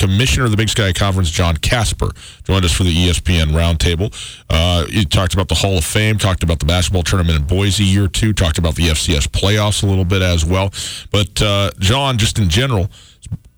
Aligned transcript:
Commissioner 0.00 0.46
of 0.46 0.50
the 0.50 0.56
Big 0.56 0.70
Sky 0.70 0.92
Conference, 0.92 1.30
John 1.30 1.58
Kasper, 1.58 2.08
joined 2.44 2.64
us 2.64 2.72
for 2.72 2.84
the 2.84 2.94
ESPN 2.94 3.48
Roundtable. 3.48 4.10
Uh, 4.48 4.86
he 4.86 5.04
talked 5.04 5.34
about 5.34 5.48
the 5.48 5.54
Hall 5.54 5.76
of 5.76 5.84
Fame, 5.84 6.16
talked 6.16 6.42
about 6.42 6.58
the 6.58 6.64
basketball 6.64 7.02
tournament 7.02 7.38
in 7.38 7.44
Boise 7.44 7.84
year 7.84 8.08
two, 8.08 8.32
talked 8.32 8.56
about 8.56 8.74
the 8.76 8.84
FCS 8.84 9.28
playoffs 9.28 9.82
a 9.82 9.86
little 9.86 10.06
bit 10.06 10.22
as 10.22 10.44
well. 10.44 10.72
But 11.10 11.42
uh, 11.42 11.70
John, 11.78 12.16
just 12.16 12.38
in 12.38 12.48
general, 12.48 12.88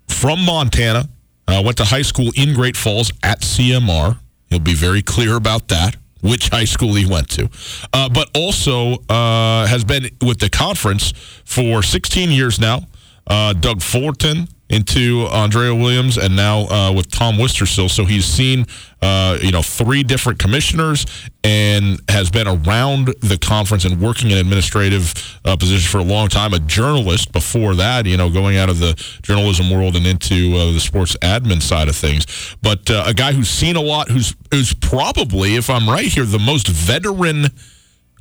from 0.09 0.43
Montana, 0.45 1.07
uh, 1.47 1.61
went 1.63 1.77
to 1.77 1.85
high 1.85 2.01
school 2.01 2.31
in 2.35 2.53
Great 2.53 2.75
Falls 2.75 3.11
at 3.23 3.39
CMR. 3.41 4.19
He'll 4.49 4.59
be 4.59 4.75
very 4.75 5.01
clear 5.01 5.35
about 5.35 5.69
that 5.69 5.95
which 6.21 6.49
high 6.49 6.63
school 6.63 6.93
he 6.93 7.05
went 7.05 7.29
to, 7.31 7.49
uh, 7.91 8.07
but 8.07 8.29
also 8.33 8.93
uh, 9.09 9.67
has 9.67 9.83
been 9.83 10.09
with 10.21 10.39
the 10.39 10.49
conference 10.49 11.11
for 11.43 11.83
16 11.83 12.31
years 12.31 12.59
now. 12.61 12.81
Uh, 13.27 13.51
Doug 13.53 13.81
Fullerton 13.81 14.47
into 14.73 15.27
Andrea 15.27 15.75
Williams 15.75 16.17
and 16.17 16.35
now 16.35 16.61
uh, 16.67 16.91
with 16.91 17.11
Tom 17.11 17.35
Wistrcill. 17.35 17.89
So 17.89 18.05
he's 18.05 18.25
seen, 18.25 18.65
uh, 19.03 19.37
you 19.39 19.51
know, 19.51 19.61
three 19.61 20.01
different 20.01 20.39
commissioners 20.39 21.05
and 21.43 21.99
has 22.09 22.31
been 22.31 22.47
around 22.47 23.13
the 23.21 23.37
conference 23.39 23.85
and 23.85 24.01
working 24.01 24.31
in 24.31 24.37
administrative 24.39 25.39
uh, 25.45 25.55
positions 25.55 25.89
for 25.89 25.99
a 25.99 26.03
long 26.03 26.27
time. 26.27 26.53
A 26.53 26.59
journalist 26.59 27.31
before 27.31 27.75
that, 27.75 28.07
you 28.07 28.17
know, 28.17 28.31
going 28.31 28.57
out 28.57 28.69
of 28.69 28.79
the 28.79 28.93
journalism 29.21 29.69
world 29.69 29.95
and 29.95 30.07
into 30.07 30.55
uh, 30.55 30.71
the 30.71 30.79
sports 30.79 31.15
admin 31.21 31.61
side 31.61 31.87
of 31.87 31.95
things. 31.95 32.25
But 32.63 32.89
uh, 32.89 33.03
a 33.05 33.13
guy 33.13 33.33
who's 33.33 33.49
seen 33.49 33.75
a 33.75 33.81
lot, 33.81 34.09
who's 34.09 34.35
who's 34.49 34.73
probably, 34.73 35.55
if 35.55 35.69
I'm 35.69 35.87
right 35.87 36.07
here, 36.07 36.25
the 36.25 36.39
most 36.39 36.67
veteran 36.67 37.45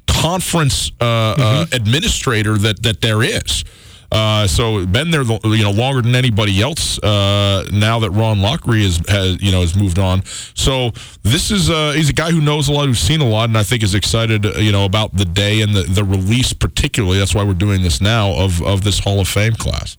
conference 0.07 0.93
uh, 1.01 1.35
mm-hmm. 1.35 1.75
administrator 1.75 2.59
that 2.59 2.83
that 2.83 3.01
there 3.01 3.23
is. 3.23 3.65
Uh, 4.13 4.47
so 4.47 4.85
been 4.85 5.11
there, 5.11 5.23
you 5.23 5.63
know, 5.63 5.71
longer 5.71 6.03
than 6.03 6.15
anybody 6.15 6.61
else. 6.61 7.03
Uh, 7.03 7.65
now 7.73 7.99
that 7.99 8.11
Ron 8.11 8.43
Lockery 8.43 8.83
has, 8.83 9.01
has, 9.09 9.43
you 9.43 9.51
know, 9.51 9.63
has 9.63 9.75
moved 9.75 9.99
on. 9.99 10.23
So 10.55 10.91
this 11.23 11.51
is 11.51 11.71
uh, 11.71 11.93
he's 11.93 12.11
a 12.11 12.13
guy 12.13 12.31
who 12.31 12.43
knows 12.43 12.69
a 12.69 12.73
lot, 12.73 12.87
who's 12.87 12.99
seen 12.99 13.23
a 13.23 13.29
lot, 13.29 13.49
and 13.49 13.57
I 13.57 13.63
think 13.63 13.83
is 13.83 13.95
excited, 13.95 14.45
you 14.59 14.71
know, 14.71 14.85
about 14.85 15.17
the 15.17 15.25
day 15.25 15.63
and 15.63 15.75
the, 15.75 15.85
the 15.85 16.05
release 16.05 16.53
particularly. 16.53 17.19
That's 17.19 17.35
why 17.35 17.43
we're 17.43 17.55
doing 17.55 17.83
this 17.83 18.03
now 18.03 18.33
of 18.33 18.63
of 18.63 18.85
this 18.85 18.99
Hall 18.99 19.19
of 19.19 19.29
Fame 19.29 19.55
class. 19.55 19.97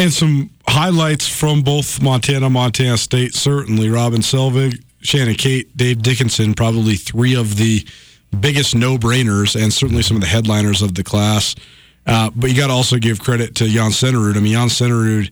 And 0.00 0.12
some 0.12 0.50
highlights 0.66 1.28
from 1.28 1.62
both 1.62 2.02
Montana, 2.02 2.50
Montana 2.50 2.96
State. 2.96 3.32
Certainly, 3.34 3.90
Robin 3.90 4.22
Selvig, 4.22 4.82
Shannon 5.02 5.36
Cate, 5.36 5.76
Dave 5.76 6.02
Dickenson, 6.02 6.54
probably 6.54 6.96
three 6.96 7.36
of 7.36 7.56
the 7.56 7.86
biggest 8.40 8.74
no-brainers, 8.74 9.60
and 9.60 9.72
certainly 9.72 10.02
some 10.02 10.16
of 10.16 10.20
the 10.20 10.28
headliners 10.28 10.82
of 10.82 10.94
the 10.94 11.04
class. 11.04 11.54
Uh, 12.08 12.30
but 12.34 12.48
you 12.48 12.56
got 12.56 12.68
to 12.68 12.72
also 12.72 12.96
give 12.96 13.20
credit 13.20 13.54
to 13.56 13.68
Jan 13.68 13.90
Stenerud. 13.90 14.36
I 14.36 14.40
mean, 14.40 14.54
Jan 14.54 14.68
Stenerud 14.68 15.30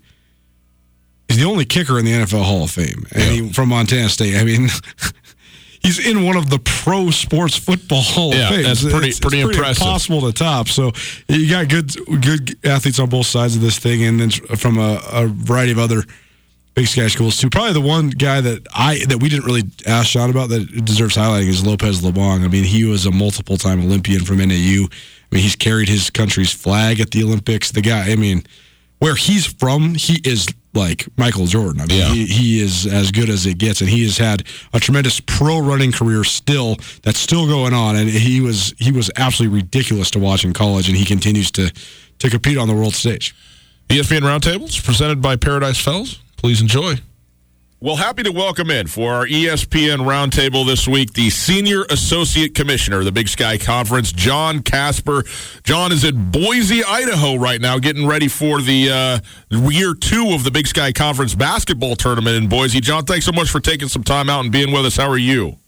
is 1.29 1.39
the 1.39 1.45
only 1.45 1.65
kicker 1.65 1.99
in 1.99 2.05
the 2.05 2.13
NFL 2.13 2.45
Hall 2.45 2.65
of 2.65 2.71
Fame. 2.71 3.07
I 3.15 3.19
mean, 3.19 3.53
from 3.53 3.71
Montana 3.71 4.11
State. 4.11 4.37
I 4.37 4.45
mean, 4.45 4.69
he's 5.83 6.05
in 6.05 6.25
one 6.25 6.37
of 6.37 6.51
the 6.51 6.59
pro 6.59 7.11
sports 7.11 7.57
football 7.57 8.03
Hall 8.03 8.35
yeah, 8.35 8.49
of 8.49 8.55
Fame. 8.55 8.63
That's 8.65 8.83
pretty, 8.83 9.09
it's, 9.09 9.21
pretty, 9.21 9.39
it's 9.39 9.47
pretty 9.47 9.59
impressive. 9.59 9.83
Impossible 9.83 10.21
to 10.21 10.33
top. 10.33 10.69
So 10.69 10.93
you 11.29 11.49
got 11.49 11.69
good 11.71 11.95
good 12.21 12.59
athletes 12.65 12.99
on 12.99 13.09
both 13.09 13.27
sides 13.27 13.57
of 13.57 13.63
this 13.63 13.79
thing, 13.79 14.05
and 14.05 14.21
then 14.21 14.31
from 14.31 14.79
a, 14.79 15.01
a 15.11 15.27
variety 15.29 15.73
of 15.73 15.79
other 15.79 16.03
Big 16.75 16.89
Sky 16.89 17.09
schools 17.09 17.39
too. 17.39 17.49
Probably 17.49 17.73
the 17.73 17.81
one 17.81 18.11
guy 18.11 18.43
that 18.43 18.67
I 18.75 19.03
that 19.09 19.23
we 19.23 19.31
didn't 19.31 19.47
really 19.47 19.63
ask 19.87 20.09
Sean 20.09 20.29
about 20.29 20.51
that 20.51 20.85
deserves 20.85 21.17
highlighting 21.17 21.49
is 21.49 21.65
Lopez 21.65 22.03
Lomong. 22.03 22.45
I 22.45 22.49
mean, 22.49 22.65
he 22.65 22.85
was 22.85 23.07
a 23.07 23.11
multiple 23.11 23.57
time 23.57 23.81
Olympian 23.81 24.27
from 24.27 24.47
NAU. 24.47 24.89
I 25.31 25.35
mean, 25.35 25.43
he's 25.43 25.57
carried 25.57 25.89
his 25.89 26.11
country's 26.11 26.53
flag 26.53 27.01
at 27.01 27.11
the 27.11 27.23
Olympics. 27.23 27.71
The 27.71 27.81
guy, 27.81 28.11
I 28.11 28.17
mean, 28.17 28.45
where 28.99 29.15
he's 29.15 29.47
from, 29.47 29.95
he 29.95 30.21
is 30.25 30.47
like 30.75 31.07
Michael 31.17 31.47
Jordan. 31.47 31.81
I 31.81 31.87
mean, 31.87 31.99
yeah. 31.99 32.09
he, 32.09 32.27
he 32.27 32.61
is 32.61 32.87
as 32.87 33.11
good 33.11 33.29
as 33.29 33.47
it 33.47 33.59
gets, 33.59 33.81
and 33.81 33.91
he 33.91 34.03
has 34.05 34.19
had 34.19 34.45
a 34.73 34.81
tremendous 34.81 35.21
pro 35.21 35.59
running 35.59 35.93
career 35.93 36.23
still 36.23 36.77
that's 37.03 37.19
still 37.19 37.47
going 37.47 37.75
on. 37.75 37.97
And 37.97 38.09
he 38.09 38.41
was 38.41 38.75
he 38.79 38.93
was 38.93 39.11
absolutely 39.17 39.59
ridiculous 39.59 40.11
to 40.13 40.19
watch 40.19 40.45
in 40.45 40.53
college, 40.53 40.89
and 40.89 40.97
he 40.97 41.05
continues 41.05 41.51
to 41.53 41.73
to 42.19 42.31
compete 42.31 42.59
on 42.59 42.69
the 42.69 42.75
world 42.75 42.95
stage. 42.95 43.35
ESPN 43.89 44.21
Roundtables 44.21 44.83
presented 44.85 45.23
by 45.23 45.37
Paradise 45.37 45.81
Fells. 45.81 46.21
Please 46.37 46.61
enjoy. 46.61 46.97
Well, 47.79 47.97
happy 47.97 48.23
to 48.23 48.33
welcome 48.33 48.71
in 48.71 48.87
for 48.87 49.13
our 49.13 49.27
ESPN 49.27 49.99
roundtable 49.99 50.65
this 50.65 50.89
week 50.89 51.13
the 51.13 51.29
Senior 51.29 51.83
Associate 51.91 52.55
Commissioner 52.55 53.01
of 53.01 53.05
the 53.05 53.13
Big 53.13 53.29
Sky 53.29 53.59
Conference, 53.59 54.13
John 54.13 54.63
Kasper. 54.63 55.25
John 55.63 55.93
is 55.93 56.03
at 56.03 56.33
Boise, 56.33 56.83
Idaho 56.83 57.35
right 57.35 57.61
now, 57.61 57.79
getting 57.79 58.07
ready 58.07 58.29
for 58.29 58.63
the 58.63 58.89
uh, 58.91 59.19
year 59.69 59.93
two 59.93 60.31
of 60.31 60.43
the 60.43 60.51
Big 60.51 60.67
Sky 60.67 60.91
Conference 60.91 61.35
basketball 61.35 61.97
tournament 61.97 62.43
in 62.43 62.49
Boise. 62.49 62.81
John, 62.81 63.05
thanks 63.05 63.27
so 63.27 63.33
much 63.33 63.51
for 63.51 63.61
taking 63.61 63.89
some 63.89 64.03
time 64.03 64.31
out 64.31 64.41
and 64.41 64.51
being 64.51 64.73
with 64.73 64.87
us. 64.87 64.97
How 64.97 65.11
are 65.11 65.19
you? 65.19 65.59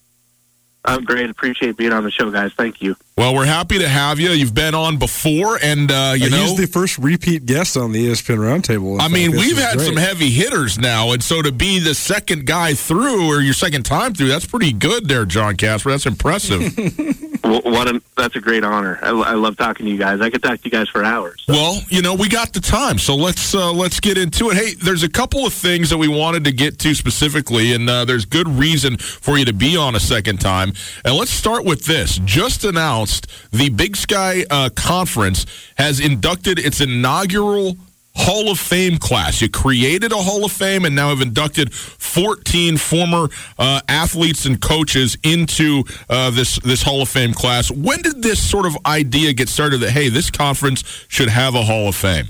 I'm 0.86 1.04
great. 1.04 1.28
Appreciate 1.28 1.76
being 1.76 1.92
on 1.92 2.04
the 2.04 2.10
show, 2.10 2.30
guys. 2.30 2.54
Thank 2.54 2.80
you. 2.80 2.96
Well, 3.18 3.34
we're 3.34 3.46
happy 3.46 3.80
to 3.80 3.88
have 3.88 4.20
you. 4.20 4.30
You've 4.30 4.54
been 4.54 4.76
on 4.76 4.96
before, 4.96 5.58
and 5.60 5.90
uh, 5.90 6.14
you 6.16 6.26
uh, 6.26 6.28
know 6.28 6.36
he's 6.36 6.56
the 6.56 6.68
first 6.68 6.98
repeat 6.98 7.46
guest 7.46 7.76
on 7.76 7.90
the 7.90 8.06
ESPN 8.06 8.38
Roundtable. 8.38 9.00
I 9.00 9.08
mean, 9.08 9.32
we've 9.32 9.58
had 9.58 9.78
great. 9.78 9.88
some 9.88 9.96
heavy 9.96 10.30
hitters 10.30 10.78
now, 10.78 11.10
and 11.10 11.20
so 11.20 11.42
to 11.42 11.50
be 11.50 11.80
the 11.80 11.96
second 11.96 12.46
guy 12.46 12.74
through 12.74 13.26
or 13.26 13.40
your 13.40 13.54
second 13.54 13.82
time 13.82 14.14
through, 14.14 14.28
that's 14.28 14.46
pretty 14.46 14.72
good, 14.72 15.08
there, 15.08 15.24
John 15.24 15.56
Kasper. 15.56 15.90
That's 15.90 16.06
impressive. 16.06 16.78
Well, 17.48 17.62
what 17.64 17.88
a, 17.88 18.02
that's 18.16 18.36
a 18.36 18.40
great 18.40 18.62
honor. 18.62 18.98
I, 19.00 19.08
I, 19.08 19.34
love 19.34 19.56
talking 19.56 19.86
to 19.86 19.92
you 19.92 19.96
guys. 19.96 20.20
I 20.20 20.28
could 20.28 20.42
talk 20.42 20.60
to 20.60 20.64
you 20.64 20.70
guys 20.70 20.88
for 20.88 21.02
hours. 21.02 21.44
So. 21.46 21.54
Well, 21.54 21.80
you 21.88 22.02
know, 22.02 22.14
we 22.14 22.28
got 22.28 22.52
the 22.52 22.60
time, 22.60 22.98
so 22.98 23.14
let's 23.14 23.54
uh, 23.54 23.72
let's 23.72 24.00
get 24.00 24.18
into 24.18 24.50
it. 24.50 24.56
Hey, 24.56 24.74
there's 24.74 25.02
a 25.02 25.08
couple 25.08 25.46
of 25.46 25.54
things 25.54 25.88
that 25.90 25.96
we 25.96 26.08
wanted 26.08 26.44
to 26.44 26.52
get 26.52 26.78
to 26.80 26.94
specifically, 26.94 27.72
and 27.72 27.88
uh, 27.88 28.04
there's 28.04 28.26
good 28.26 28.48
reason 28.48 28.98
for 28.98 29.38
you 29.38 29.46
to 29.46 29.54
be 29.54 29.76
on 29.76 29.94
a 29.94 30.00
second 30.00 30.40
time. 30.40 30.72
And 31.04 31.14
let's 31.14 31.30
start 31.30 31.64
with 31.64 31.86
this. 31.86 32.18
Just 32.24 32.64
announced, 32.64 33.07
the 33.50 33.68
Big 33.70 33.96
Sky 33.96 34.44
uh, 34.50 34.70
Conference 34.74 35.46
has 35.76 36.00
inducted 36.00 36.58
its 36.58 36.80
inaugural 36.80 37.76
Hall 38.18 38.50
of 38.50 38.58
Fame 38.58 38.98
class. 38.98 39.40
You 39.40 39.48
created 39.48 40.10
a 40.10 40.16
Hall 40.16 40.44
of 40.44 40.50
Fame 40.50 40.84
and 40.84 40.94
now 40.94 41.10
have 41.10 41.20
inducted 41.20 41.72
14 41.72 42.76
former 42.76 43.28
uh, 43.58 43.80
athletes 43.88 44.44
and 44.44 44.60
coaches 44.60 45.16
into 45.22 45.84
uh, 46.10 46.30
this 46.30 46.58
this 46.60 46.82
Hall 46.82 47.00
of 47.00 47.08
Fame 47.08 47.32
class. 47.32 47.70
When 47.70 48.02
did 48.02 48.22
this 48.22 48.42
sort 48.42 48.66
of 48.66 48.76
idea 48.84 49.32
get 49.32 49.48
started 49.48 49.78
that 49.78 49.90
hey, 49.90 50.08
this 50.08 50.30
conference 50.30 50.82
should 51.08 51.28
have 51.28 51.54
a 51.54 51.62
Hall 51.62 51.88
of 51.88 51.94
Fame? 51.94 52.26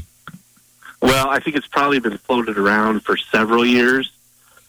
Well, 1.01 1.29
I 1.29 1.41
think 1.41 1.57
it's 1.57 1.67
probably 1.67 2.01
been 2.01 2.19
floated 2.19 2.59
around 2.59 3.05
for 3.05 3.17
several 3.17 3.65
years. 3.65 4.13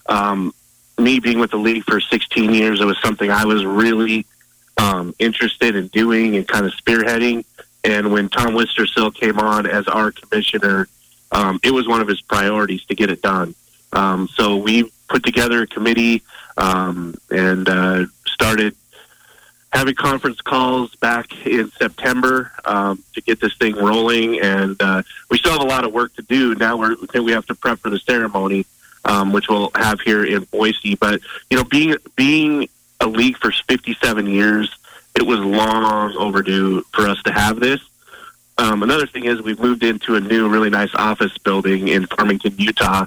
Um, 0.05 0.53
me 0.97 1.19
being 1.19 1.39
with 1.39 1.51
the 1.51 1.57
league 1.57 1.83
for 1.83 1.99
16 1.99 2.53
years, 2.53 2.79
it 2.81 2.85
was 2.85 2.99
something 3.01 3.29
I 3.29 3.45
was 3.45 3.65
really 3.65 4.25
um, 4.79 5.13
interested 5.19 5.75
in 5.75 5.87
doing 5.87 6.35
and 6.35 6.47
kind 6.47 6.65
of 6.65 6.71
spearheading. 6.73 7.45
And 7.83 8.11
when 8.11 8.29
Tom 8.29 8.55
Wistrcill 8.55 9.13
came 9.13 9.39
on 9.39 9.65
as 9.65 9.87
our 9.87 10.11
commissioner 10.11 10.87
um, 11.31 11.59
it 11.63 11.71
was 11.71 11.87
one 11.87 12.01
of 12.01 12.07
his 12.07 12.21
priorities 12.21 12.85
to 12.85 12.95
get 12.95 13.09
it 13.09 13.21
done. 13.21 13.55
Um, 13.93 14.27
so 14.27 14.57
we 14.57 14.91
put 15.07 15.23
together 15.23 15.63
a 15.63 15.67
committee 15.67 16.23
um, 16.57 17.15
and 17.29 17.67
uh, 17.67 18.05
started 18.25 18.75
having 19.71 19.95
conference 19.95 20.41
calls 20.41 20.95
back 20.95 21.45
in 21.45 21.69
September 21.71 22.51
um, 22.65 23.03
to 23.13 23.21
get 23.21 23.39
this 23.39 23.55
thing 23.57 23.75
rolling. 23.75 24.39
And 24.39 24.81
uh, 24.81 25.03
we 25.29 25.37
still 25.37 25.51
have 25.51 25.61
a 25.61 25.65
lot 25.65 25.85
of 25.85 25.93
work 25.93 26.15
to 26.15 26.23
do. 26.23 26.55
Now 26.55 26.77
we're, 26.77 26.95
we 27.21 27.31
have 27.31 27.45
to 27.47 27.55
prep 27.55 27.79
for 27.79 27.89
the 27.89 27.99
ceremony, 27.99 28.65
um, 29.05 29.31
which 29.31 29.47
we'll 29.47 29.71
have 29.75 30.01
here 30.01 30.25
in 30.25 30.43
Boise. 30.45 30.95
But 30.95 31.21
you 31.49 31.57
know, 31.57 31.63
being 31.63 31.95
being 32.15 32.67
a 32.99 33.07
league 33.07 33.37
for 33.37 33.51
57 33.51 34.27
years, 34.27 34.75
it 35.15 35.23
was 35.25 35.39
long 35.39 36.15
overdue 36.15 36.81
for 36.93 37.07
us 37.07 37.21
to 37.23 37.31
have 37.31 37.59
this. 37.59 37.81
Um, 38.57 38.83
another 38.83 39.07
thing 39.07 39.25
is 39.25 39.41
we've 39.41 39.59
moved 39.59 39.83
into 39.83 40.15
a 40.15 40.19
new, 40.19 40.49
really 40.49 40.69
nice 40.69 40.93
office 40.95 41.37
building 41.37 41.87
in 41.87 42.05
Farmington, 42.07 42.55
Utah, 42.57 43.05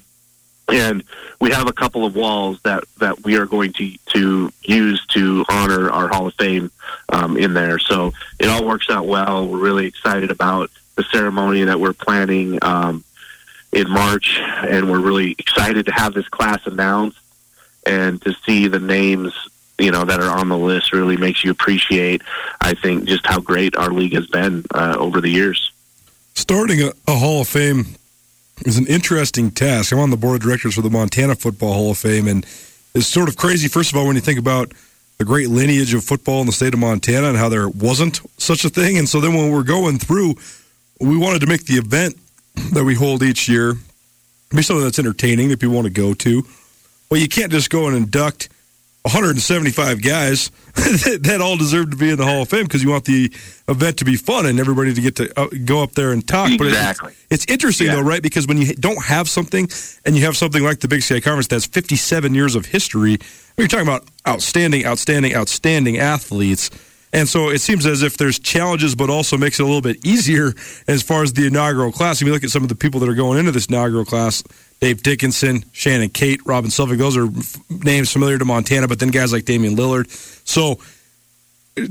and 0.68 1.04
we 1.40 1.50
have 1.50 1.68
a 1.68 1.72
couple 1.72 2.06
of 2.06 2.16
walls 2.16 2.58
that, 2.62 2.84
that 2.98 3.22
we 3.24 3.36
are 3.36 3.46
going 3.46 3.72
to 3.74 3.96
to 4.06 4.50
use 4.62 5.04
to 5.08 5.44
honor 5.48 5.90
our 5.90 6.08
Hall 6.08 6.26
of 6.26 6.34
Fame 6.34 6.70
um, 7.10 7.36
in 7.36 7.52
there. 7.52 7.78
So 7.78 8.12
it 8.38 8.48
all 8.48 8.64
works 8.64 8.88
out 8.88 9.06
well. 9.06 9.46
We're 9.46 9.58
really 9.58 9.86
excited 9.86 10.30
about 10.30 10.70
the 10.96 11.02
ceremony 11.04 11.64
that 11.64 11.80
we're 11.80 11.92
planning 11.92 12.58
um, 12.62 13.04
in 13.72 13.90
March, 13.90 14.38
and 14.40 14.90
we're 14.90 15.00
really 15.00 15.34
excited 15.38 15.86
to 15.86 15.92
have 15.92 16.14
this 16.14 16.28
class 16.28 16.60
announced 16.66 17.18
and 17.84 18.22
to 18.22 18.32
see 18.46 18.68
the 18.68 18.78
names 18.78 19.34
you 19.82 19.90
know 19.90 20.04
that 20.04 20.20
are 20.20 20.38
on 20.38 20.48
the 20.48 20.58
list 20.58 20.92
really 20.92 21.16
makes 21.16 21.44
you 21.44 21.50
appreciate, 21.50 22.22
I 22.60 22.74
think, 22.74 23.04
just 23.04 23.26
how 23.26 23.40
great 23.40 23.76
our 23.76 23.90
league 23.90 24.14
has 24.14 24.26
been 24.26 24.64
uh, 24.72 24.96
over 24.98 25.20
the 25.20 25.28
years. 25.28 25.72
Starting 26.34 26.80
a, 26.82 26.92
a 27.08 27.16
Hall 27.16 27.42
of 27.42 27.48
Fame 27.48 27.86
is 28.64 28.78
an 28.78 28.86
interesting 28.86 29.50
task. 29.50 29.92
I'm 29.92 29.98
on 29.98 30.10
the 30.10 30.16
board 30.16 30.36
of 30.36 30.42
directors 30.42 30.74
for 30.74 30.82
the 30.82 30.90
Montana 30.90 31.34
Football 31.34 31.74
Hall 31.74 31.90
of 31.90 31.98
Fame, 31.98 32.28
and 32.28 32.44
it's 32.94 33.06
sort 33.06 33.28
of 33.28 33.36
crazy. 33.36 33.68
First 33.68 33.92
of 33.92 33.98
all, 33.98 34.06
when 34.06 34.16
you 34.16 34.22
think 34.22 34.38
about 34.38 34.72
the 35.18 35.24
great 35.24 35.48
lineage 35.48 35.94
of 35.94 36.04
football 36.04 36.40
in 36.40 36.46
the 36.46 36.52
state 36.52 36.74
of 36.74 36.80
Montana 36.80 37.28
and 37.28 37.36
how 37.36 37.48
there 37.48 37.68
wasn't 37.68 38.20
such 38.38 38.64
a 38.64 38.70
thing, 38.70 38.98
and 38.98 39.08
so 39.08 39.20
then 39.20 39.34
when 39.34 39.50
we're 39.50 39.62
going 39.62 39.98
through, 39.98 40.34
we 41.00 41.16
wanted 41.16 41.40
to 41.40 41.46
make 41.46 41.66
the 41.66 41.74
event 41.74 42.16
that 42.72 42.84
we 42.84 42.94
hold 42.94 43.22
each 43.22 43.48
year 43.48 43.74
be 44.54 44.62
something 44.62 44.84
that's 44.84 44.98
entertaining 44.98 45.48
that 45.48 45.60
people 45.60 45.74
want 45.74 45.86
to 45.86 45.92
go 45.92 46.14
to. 46.14 46.46
Well, 47.10 47.20
you 47.20 47.28
can't 47.28 47.50
just 47.50 47.70
go 47.70 47.86
and 47.86 47.96
induct 47.96 48.48
175 49.02 50.00
guys 50.00 50.50
that, 50.74 51.40
all 51.42 51.56
deserve 51.56 51.90
to 51.90 51.96
be 51.96 52.10
in 52.10 52.16
the 52.16 52.24
Hall 52.24 52.42
of 52.42 52.48
Fame 52.48 52.64
because 52.64 52.84
you 52.84 52.90
want 52.90 53.04
the 53.04 53.32
event 53.68 53.98
to 53.98 54.04
be 54.04 54.14
fun 54.14 54.46
and 54.46 54.60
everybody 54.60 54.94
to 54.94 55.00
get 55.00 55.16
to 55.16 55.40
uh, 55.40 55.48
go 55.64 55.82
up 55.82 55.92
there 55.92 56.12
and 56.12 56.26
talk. 56.26 56.52
Exactly. 56.52 57.08
But 57.08 57.16
it's, 57.30 57.44
it's 57.44 57.52
interesting 57.52 57.88
yeah. 57.88 57.96
though, 57.96 58.02
right? 58.02 58.22
Because 58.22 58.46
when 58.46 58.58
you 58.58 58.74
don't 58.74 59.04
have 59.04 59.28
something 59.28 59.68
and 60.04 60.16
you 60.16 60.24
have 60.24 60.36
something 60.36 60.62
like 60.62 60.80
the 60.80 60.88
Big 60.88 61.02
Sky 61.02 61.18
Conference 61.18 61.48
that's 61.48 61.66
57 61.66 62.32
years 62.32 62.54
of 62.54 62.66
history, 62.66 63.18
you're 63.56 63.66
talking 63.66 63.88
about 63.88 64.06
outstanding, 64.26 64.86
outstanding, 64.86 65.34
outstanding 65.34 65.98
athletes. 65.98 66.70
And 67.12 67.28
so 67.28 67.50
it 67.50 67.60
seems 67.60 67.84
as 67.84 68.02
if 68.02 68.16
there's 68.16 68.38
challenges, 68.38 68.94
but 68.94 69.10
also 69.10 69.36
makes 69.36 69.58
it 69.58 69.64
a 69.64 69.66
little 69.66 69.82
bit 69.82 70.06
easier 70.06 70.54
as 70.86 71.02
far 71.02 71.22
as 71.22 71.32
the 71.32 71.46
inaugural 71.46 71.92
class. 71.92 72.22
If 72.22 72.26
you 72.26 72.32
look 72.32 72.44
at 72.44 72.50
some 72.50 72.62
of 72.62 72.68
the 72.68 72.76
people 72.76 73.00
that 73.00 73.08
are 73.08 73.14
going 73.14 73.38
into 73.38 73.50
this 73.50 73.66
inaugural 73.66 74.04
class, 74.04 74.42
Dave 74.82 75.00
Dickenson, 75.00 75.64
Shannon 75.70 76.08
Cate, 76.08 76.40
Robin 76.44 76.68
Selvig. 76.68 76.98
Those 76.98 77.16
are 77.16 77.28
names 77.84 78.12
familiar 78.12 78.36
to 78.36 78.44
Montana, 78.44 78.88
but 78.88 78.98
then 78.98 79.10
guys 79.10 79.32
like 79.32 79.44
Damian 79.44 79.76
Lillard. 79.76 80.10
So 80.44 80.80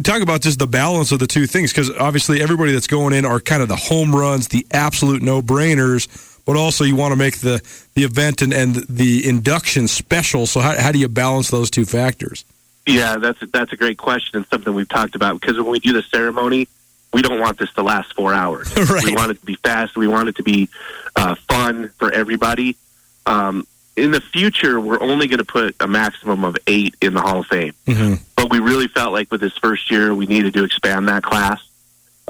talk 0.03 0.21
about 0.21 0.41
just 0.41 0.59
the 0.59 0.67
balance 0.67 1.13
of 1.13 1.19
the 1.19 1.25
two 1.25 1.47
things 1.47 1.71
because 1.71 1.89
obviously 1.89 2.41
everybody 2.41 2.73
that's 2.73 2.87
going 2.87 3.13
in 3.13 3.23
are 3.23 3.39
kind 3.39 3.61
of 3.61 3.69
the 3.69 3.77
home 3.77 4.13
runs, 4.13 4.49
the 4.49 4.67
absolute 4.71 5.21
no 5.21 5.41
brainers, 5.41 6.09
but 6.45 6.57
also 6.57 6.83
you 6.83 6.97
want 6.97 7.13
to 7.13 7.15
make 7.15 7.37
the, 7.37 7.61
the 7.93 8.03
event 8.03 8.41
and, 8.41 8.53
and 8.53 8.75
the 8.89 9.25
induction 9.25 9.87
special. 9.87 10.45
So 10.45 10.59
how, 10.59 10.77
how 10.77 10.91
do 10.91 10.99
you 10.99 11.07
balance 11.07 11.49
those 11.49 11.71
two 11.71 11.85
factors? 11.85 12.43
Yeah, 12.85 13.19
that's 13.19 13.41
a, 13.41 13.45
that's 13.45 13.71
a 13.71 13.77
great 13.77 13.99
question 13.99 14.35
and 14.35 14.45
something 14.47 14.73
we've 14.73 14.89
talked 14.89 15.15
about 15.15 15.39
because 15.39 15.55
when 15.55 15.71
we 15.71 15.79
do 15.79 15.93
the 15.93 16.03
ceremony, 16.03 16.67
we 17.13 17.21
don't 17.21 17.39
want 17.39 17.57
this 17.57 17.71
to 17.73 17.83
last 17.83 18.13
four 18.13 18.33
hours. 18.33 18.75
right. 18.89 19.03
We 19.03 19.15
want 19.15 19.31
it 19.31 19.39
to 19.39 19.45
be 19.45 19.55
fast. 19.55 19.97
We 19.97 20.07
want 20.07 20.29
it 20.29 20.35
to 20.37 20.43
be 20.43 20.69
uh, 21.15 21.35
fun 21.47 21.89
for 21.97 22.11
everybody. 22.11 22.77
Um, 23.25 23.67
in 23.97 24.11
the 24.11 24.21
future, 24.21 24.79
we're 24.79 25.01
only 25.01 25.27
going 25.27 25.39
to 25.39 25.45
put 25.45 25.75
a 25.79 25.87
maximum 25.87 26.45
of 26.45 26.57
eight 26.67 26.95
in 27.01 27.13
the 27.13 27.21
Hall 27.21 27.39
of 27.39 27.47
Fame. 27.47 27.73
Mm-hmm. 27.85 28.23
But 28.35 28.49
we 28.49 28.59
really 28.59 28.87
felt 28.87 29.11
like 29.11 29.31
with 29.31 29.41
this 29.41 29.57
first 29.57 29.91
year, 29.91 30.15
we 30.15 30.25
needed 30.25 30.53
to 30.53 30.63
expand 30.63 31.09
that 31.09 31.23
class. 31.23 31.61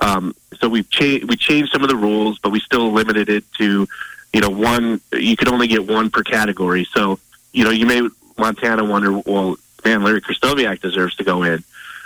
Um, 0.01 0.35
so 0.59 0.67
we've 0.67 0.89
changed 0.89 1.29
we 1.29 1.35
changed 1.35 1.71
some 1.71 1.83
of 1.83 1.89
the 1.89 1.95
rules, 1.95 2.39
but 2.39 2.51
we 2.51 2.59
still 2.59 2.91
limited 2.91 3.29
it 3.29 3.43
to, 3.59 3.87
you 4.33 4.41
know, 4.41 4.49
one. 4.49 4.99
You 5.13 5.37
could 5.37 5.47
only 5.47 5.67
get 5.67 5.87
one 5.87 6.09
per 6.09 6.23
category. 6.23 6.87
So 6.91 7.19
you 7.53 7.63
know, 7.63 7.69
you 7.69 7.85
may 7.85 8.07
Montana 8.37 8.83
wonder, 8.83 9.17
well, 9.19 9.57
man, 9.83 10.03
Larry 10.03 10.21
Krystkowiak 10.21 10.81
deserves 10.81 11.15
to 11.15 11.23
go 11.23 11.43
in. 11.43 11.63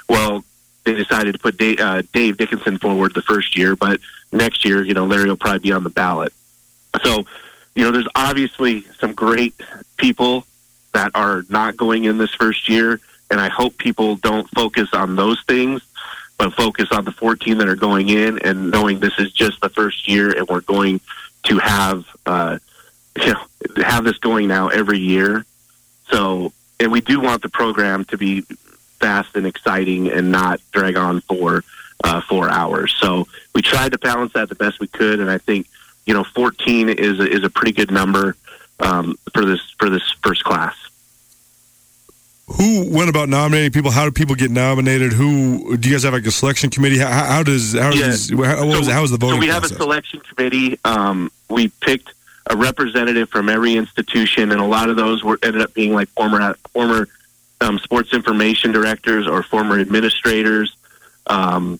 Well, 0.09 0.43
they 0.85 0.93
decided 0.93 1.33
to 1.33 1.39
put 1.39 1.57
Dave, 1.57 1.79
uh, 1.79 2.03
Dave 2.13 2.37
Dickenson 2.37 2.77
forward 2.77 3.13
the 3.13 3.21
first 3.21 3.57
year, 3.57 3.75
but 3.75 3.99
next 4.31 4.63
year, 4.63 4.83
you 4.83 4.93
know, 4.93 5.05
Larry 5.05 5.27
will 5.27 5.35
probably 5.35 5.59
be 5.59 5.71
on 5.71 5.83
the 5.83 5.89
ballot. 5.89 6.31
So, 7.03 7.25
you 7.75 7.83
know, 7.83 7.91
there's 7.91 8.07
obviously 8.15 8.85
some 8.99 9.13
great 9.13 9.53
people 9.97 10.45
that 10.93 11.11
are 11.15 11.43
not 11.49 11.75
going 11.75 12.05
in 12.05 12.17
this 12.17 12.33
first 12.33 12.69
year, 12.69 13.01
and 13.29 13.41
I 13.41 13.49
hope 13.49 13.77
people 13.77 14.15
don't 14.15 14.47
focus 14.51 14.89
on 14.93 15.15
those 15.15 15.43
things, 15.47 15.81
but 16.37 16.53
focus 16.53 16.89
on 16.91 17.03
the 17.03 17.11
14 17.11 17.57
that 17.57 17.67
are 17.67 17.75
going 17.75 18.09
in 18.09 18.39
and 18.39 18.71
knowing 18.71 18.99
this 18.99 19.17
is 19.17 19.31
just 19.31 19.59
the 19.61 19.69
first 19.69 20.07
year, 20.07 20.37
and 20.37 20.47
we're 20.47 20.61
going 20.61 21.01
to 21.43 21.57
have, 21.59 22.05
uh, 22.25 22.59
you 23.17 23.33
know, 23.33 23.41
have 23.83 24.03
this 24.03 24.17
going 24.19 24.47
now 24.47 24.67
every 24.67 24.99
year. 24.99 25.45
So, 26.09 26.53
and 26.79 26.91
we 26.91 27.01
do 27.01 27.19
want 27.19 27.41
the 27.41 27.49
program 27.49 28.05
to 28.05 28.17
be 28.17 28.43
fast 29.05 29.35
and 29.35 29.45
exciting 29.45 30.09
and 30.09 30.31
not 30.31 30.59
drag 30.71 30.97
on 30.97 31.21
for 31.21 31.63
uh, 32.03 32.21
four 32.21 32.49
hours. 32.49 32.91
So 32.99 33.27
we 33.53 33.61
tried 33.61 33.91
to 33.91 33.99
balance 33.99 34.33
that 34.33 34.49
the 34.49 34.55
best 34.55 34.79
we 34.79 34.87
could, 34.87 35.19
and 35.19 35.29
I 35.29 35.37
think 35.37 35.67
you 36.05 36.13
know, 36.13 36.23
14 36.23 36.89
is 36.89 37.19
a, 37.19 37.29
is 37.29 37.43
a 37.43 37.49
pretty 37.49 37.71
good 37.71 37.91
number 37.91 38.35
um, 38.79 39.17
for 39.33 39.45
this 39.45 39.61
for 39.79 39.89
this 39.89 40.03
first 40.23 40.43
class. 40.43 40.75
Who 42.47 42.93
went 42.95 43.09
about 43.09 43.27
nominating 43.27 43.71
people? 43.71 43.89
How 43.89 44.05
do 44.05 44.11
people 44.11 44.35
get 44.35 44.51
nominated? 44.51 45.13
Who 45.13 45.77
do 45.77 45.89
you 45.89 45.95
guys 45.95 46.03
have 46.03 46.13
like 46.13 46.27
a 46.27 46.31
selection 46.31 46.69
committee? 46.69 46.99
How, 46.99 47.09
how 47.09 47.43
does 47.43 47.73
how 47.73 47.91
yeah. 47.91 48.05
does 48.05 48.29
how, 48.29 48.55
so, 48.57 48.67
was, 48.67 48.87
how 48.87 49.01
was 49.01 49.11
the 49.11 49.17
voting? 49.17 49.37
So 49.37 49.39
we 49.39 49.47
process? 49.47 49.71
have 49.71 49.79
a 49.79 49.83
selection 49.83 50.19
committee. 50.21 50.79
Um, 50.85 51.31
we 51.49 51.69
picked 51.69 52.13
a 52.47 52.55
representative 52.55 53.29
from 53.29 53.49
every 53.49 53.75
institution, 53.75 54.51
and 54.51 54.61
a 54.61 54.65
lot 54.65 54.89
of 54.89 54.95
those 54.95 55.23
were 55.23 55.39
ended 55.41 55.61
up 55.61 55.73
being 55.73 55.93
like 55.93 56.07
former 56.09 56.55
former 56.71 57.07
um, 57.61 57.79
sports 57.79 58.13
information 58.13 58.71
directors 58.71 59.27
or 59.27 59.43
former 59.43 59.79
administrators. 59.79 60.75
Um, 61.27 61.79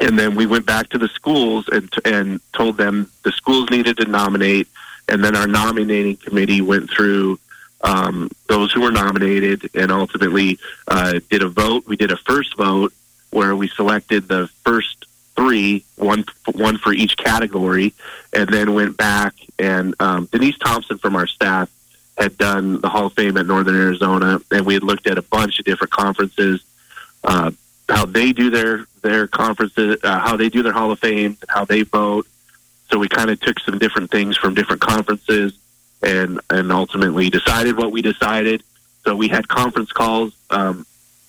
and 0.00 0.18
then 0.18 0.34
we 0.34 0.46
went 0.46 0.66
back 0.66 0.88
to 0.90 0.98
the 0.98 1.08
schools 1.08 1.68
and 1.68 1.92
and 2.04 2.40
told 2.52 2.76
them 2.76 3.10
the 3.24 3.32
schools 3.32 3.70
needed 3.70 3.98
to 3.98 4.06
nominate, 4.06 4.68
and 5.08 5.22
then 5.22 5.36
our 5.36 5.46
nominating 5.46 6.16
committee 6.16 6.62
went 6.62 6.90
through 6.90 7.38
um, 7.82 8.30
those 8.46 8.72
who 8.72 8.80
were 8.80 8.90
nominated 8.90 9.68
and 9.74 9.90
ultimately 9.92 10.58
uh, 10.88 11.20
did 11.30 11.42
a 11.42 11.48
vote. 11.48 11.84
We 11.86 11.96
did 11.96 12.10
a 12.10 12.16
first 12.16 12.56
vote 12.56 12.92
where 13.30 13.54
we 13.54 13.68
selected 13.68 14.28
the 14.28 14.48
first 14.64 15.04
three, 15.36 15.84
one 15.96 16.24
one 16.52 16.78
for 16.78 16.92
each 16.92 17.16
category, 17.16 17.92
and 18.32 18.48
then 18.48 18.74
went 18.74 18.96
back 18.96 19.34
and 19.58 19.94
um, 20.00 20.26
Denise 20.32 20.58
Thompson 20.58 20.98
from 20.98 21.16
our 21.16 21.26
staff 21.26 21.68
had 22.18 22.36
done 22.38 22.80
the 22.80 22.88
Hall 22.88 23.06
of 23.06 23.14
Fame 23.14 23.36
at 23.36 23.46
Northern 23.46 23.76
Arizona, 23.76 24.40
and 24.50 24.66
we 24.66 24.74
had 24.74 24.82
looked 24.82 25.06
at 25.06 25.18
a 25.18 25.22
bunch 25.22 25.58
of 25.58 25.64
different 25.64 25.92
conferences. 25.92 26.62
Uh, 27.24 27.52
how 27.88 28.06
they 28.06 28.32
do 28.32 28.50
their 28.50 28.86
their 29.02 29.26
conferences, 29.26 29.98
uh, 30.02 30.18
how 30.18 30.36
they 30.36 30.48
do 30.48 30.62
their 30.62 30.72
Hall 30.72 30.90
of 30.90 30.98
Fame, 30.98 31.36
how 31.48 31.64
they 31.64 31.82
vote. 31.82 32.26
So 32.90 32.98
we 32.98 33.08
kind 33.08 33.30
of 33.30 33.40
took 33.40 33.58
some 33.60 33.78
different 33.78 34.10
things 34.10 34.36
from 34.36 34.54
different 34.54 34.82
conferences, 34.82 35.54
and 36.02 36.40
and 36.50 36.70
ultimately 36.70 37.30
decided 37.30 37.76
what 37.76 37.92
we 37.92 38.02
decided. 38.02 38.62
So 39.04 39.16
we 39.16 39.28
had 39.28 39.48
conference 39.48 39.90
calls 39.90 40.32
um, 40.50 40.86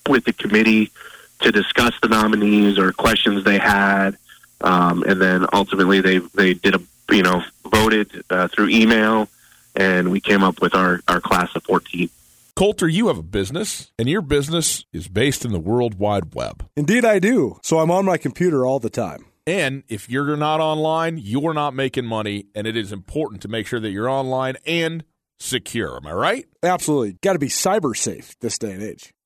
with 0.08 0.26
the 0.26 0.34
committee 0.34 0.92
to 1.40 1.52
discuss 1.52 1.94
the 2.02 2.08
nominees 2.08 2.78
or 2.78 2.92
questions 2.94 3.44
they 3.44 3.58
had, 3.58 4.18
um, 4.62 5.04
and 5.04 5.22
then 5.22 5.46
ultimately 5.54 6.02
they 6.02 6.20
they 6.20 6.54
did 6.54 6.76
a 6.76 6.82
you 7.10 7.24
know 7.24 7.44
voted 7.66 8.24
uh, 8.30 8.48
through 8.48 8.70
email, 8.70 9.28
and 9.76 10.12
we 10.12 10.20
came 10.20 10.44
up 10.44 10.62
with 10.62 10.76
our 10.76 11.02
our 11.08 11.22
class 11.22 11.56
of 11.56 11.64
fourteen. 11.64 12.10
Colter, 12.56 12.88
you 12.88 13.08
have 13.08 13.18
a 13.18 13.24
business, 13.24 13.92
and 13.98 14.08
your 14.08 14.22
business 14.22 14.86
is 14.94 15.08
based 15.08 15.44
in 15.44 15.52
the 15.52 15.60
World 15.60 15.96
Wide 15.96 16.36
Web. 16.36 16.68
Indeed, 16.76 17.04
I 17.04 17.18
do. 17.18 17.58
So 17.64 17.80
I'm 17.80 17.90
on 17.90 18.06
my 18.06 18.18
computer 18.18 18.66
all 18.66 18.80
the 18.80 18.92
time. 18.92 19.26
And 19.48 19.84
if 19.90 20.08
you're 20.10 20.38
not 20.38 20.60
online, 20.60 21.18
you're 21.18 21.54
not 21.54 21.74
making 21.74 22.06
money, 22.06 22.46
and 22.54 22.68
it 22.68 22.78
is 22.78 22.92
important 22.92 23.42
to 23.42 23.48
make 23.48 23.68
sure 23.68 23.80
that 23.80 23.90
you're 23.90 24.10
online 24.10 24.56
and 24.66 25.04
secure. 25.40 25.98
Am 25.98 26.08
I 26.08 26.14
right? 26.14 26.46
Absolutely. 26.62 27.18
Got 27.22 27.34
to 27.34 27.40
be 27.40 27.48
cyber 27.48 27.98
safe 27.98 28.40
this 28.40 28.58
day 28.58 28.72
and 28.72 28.84
age. 28.84 29.14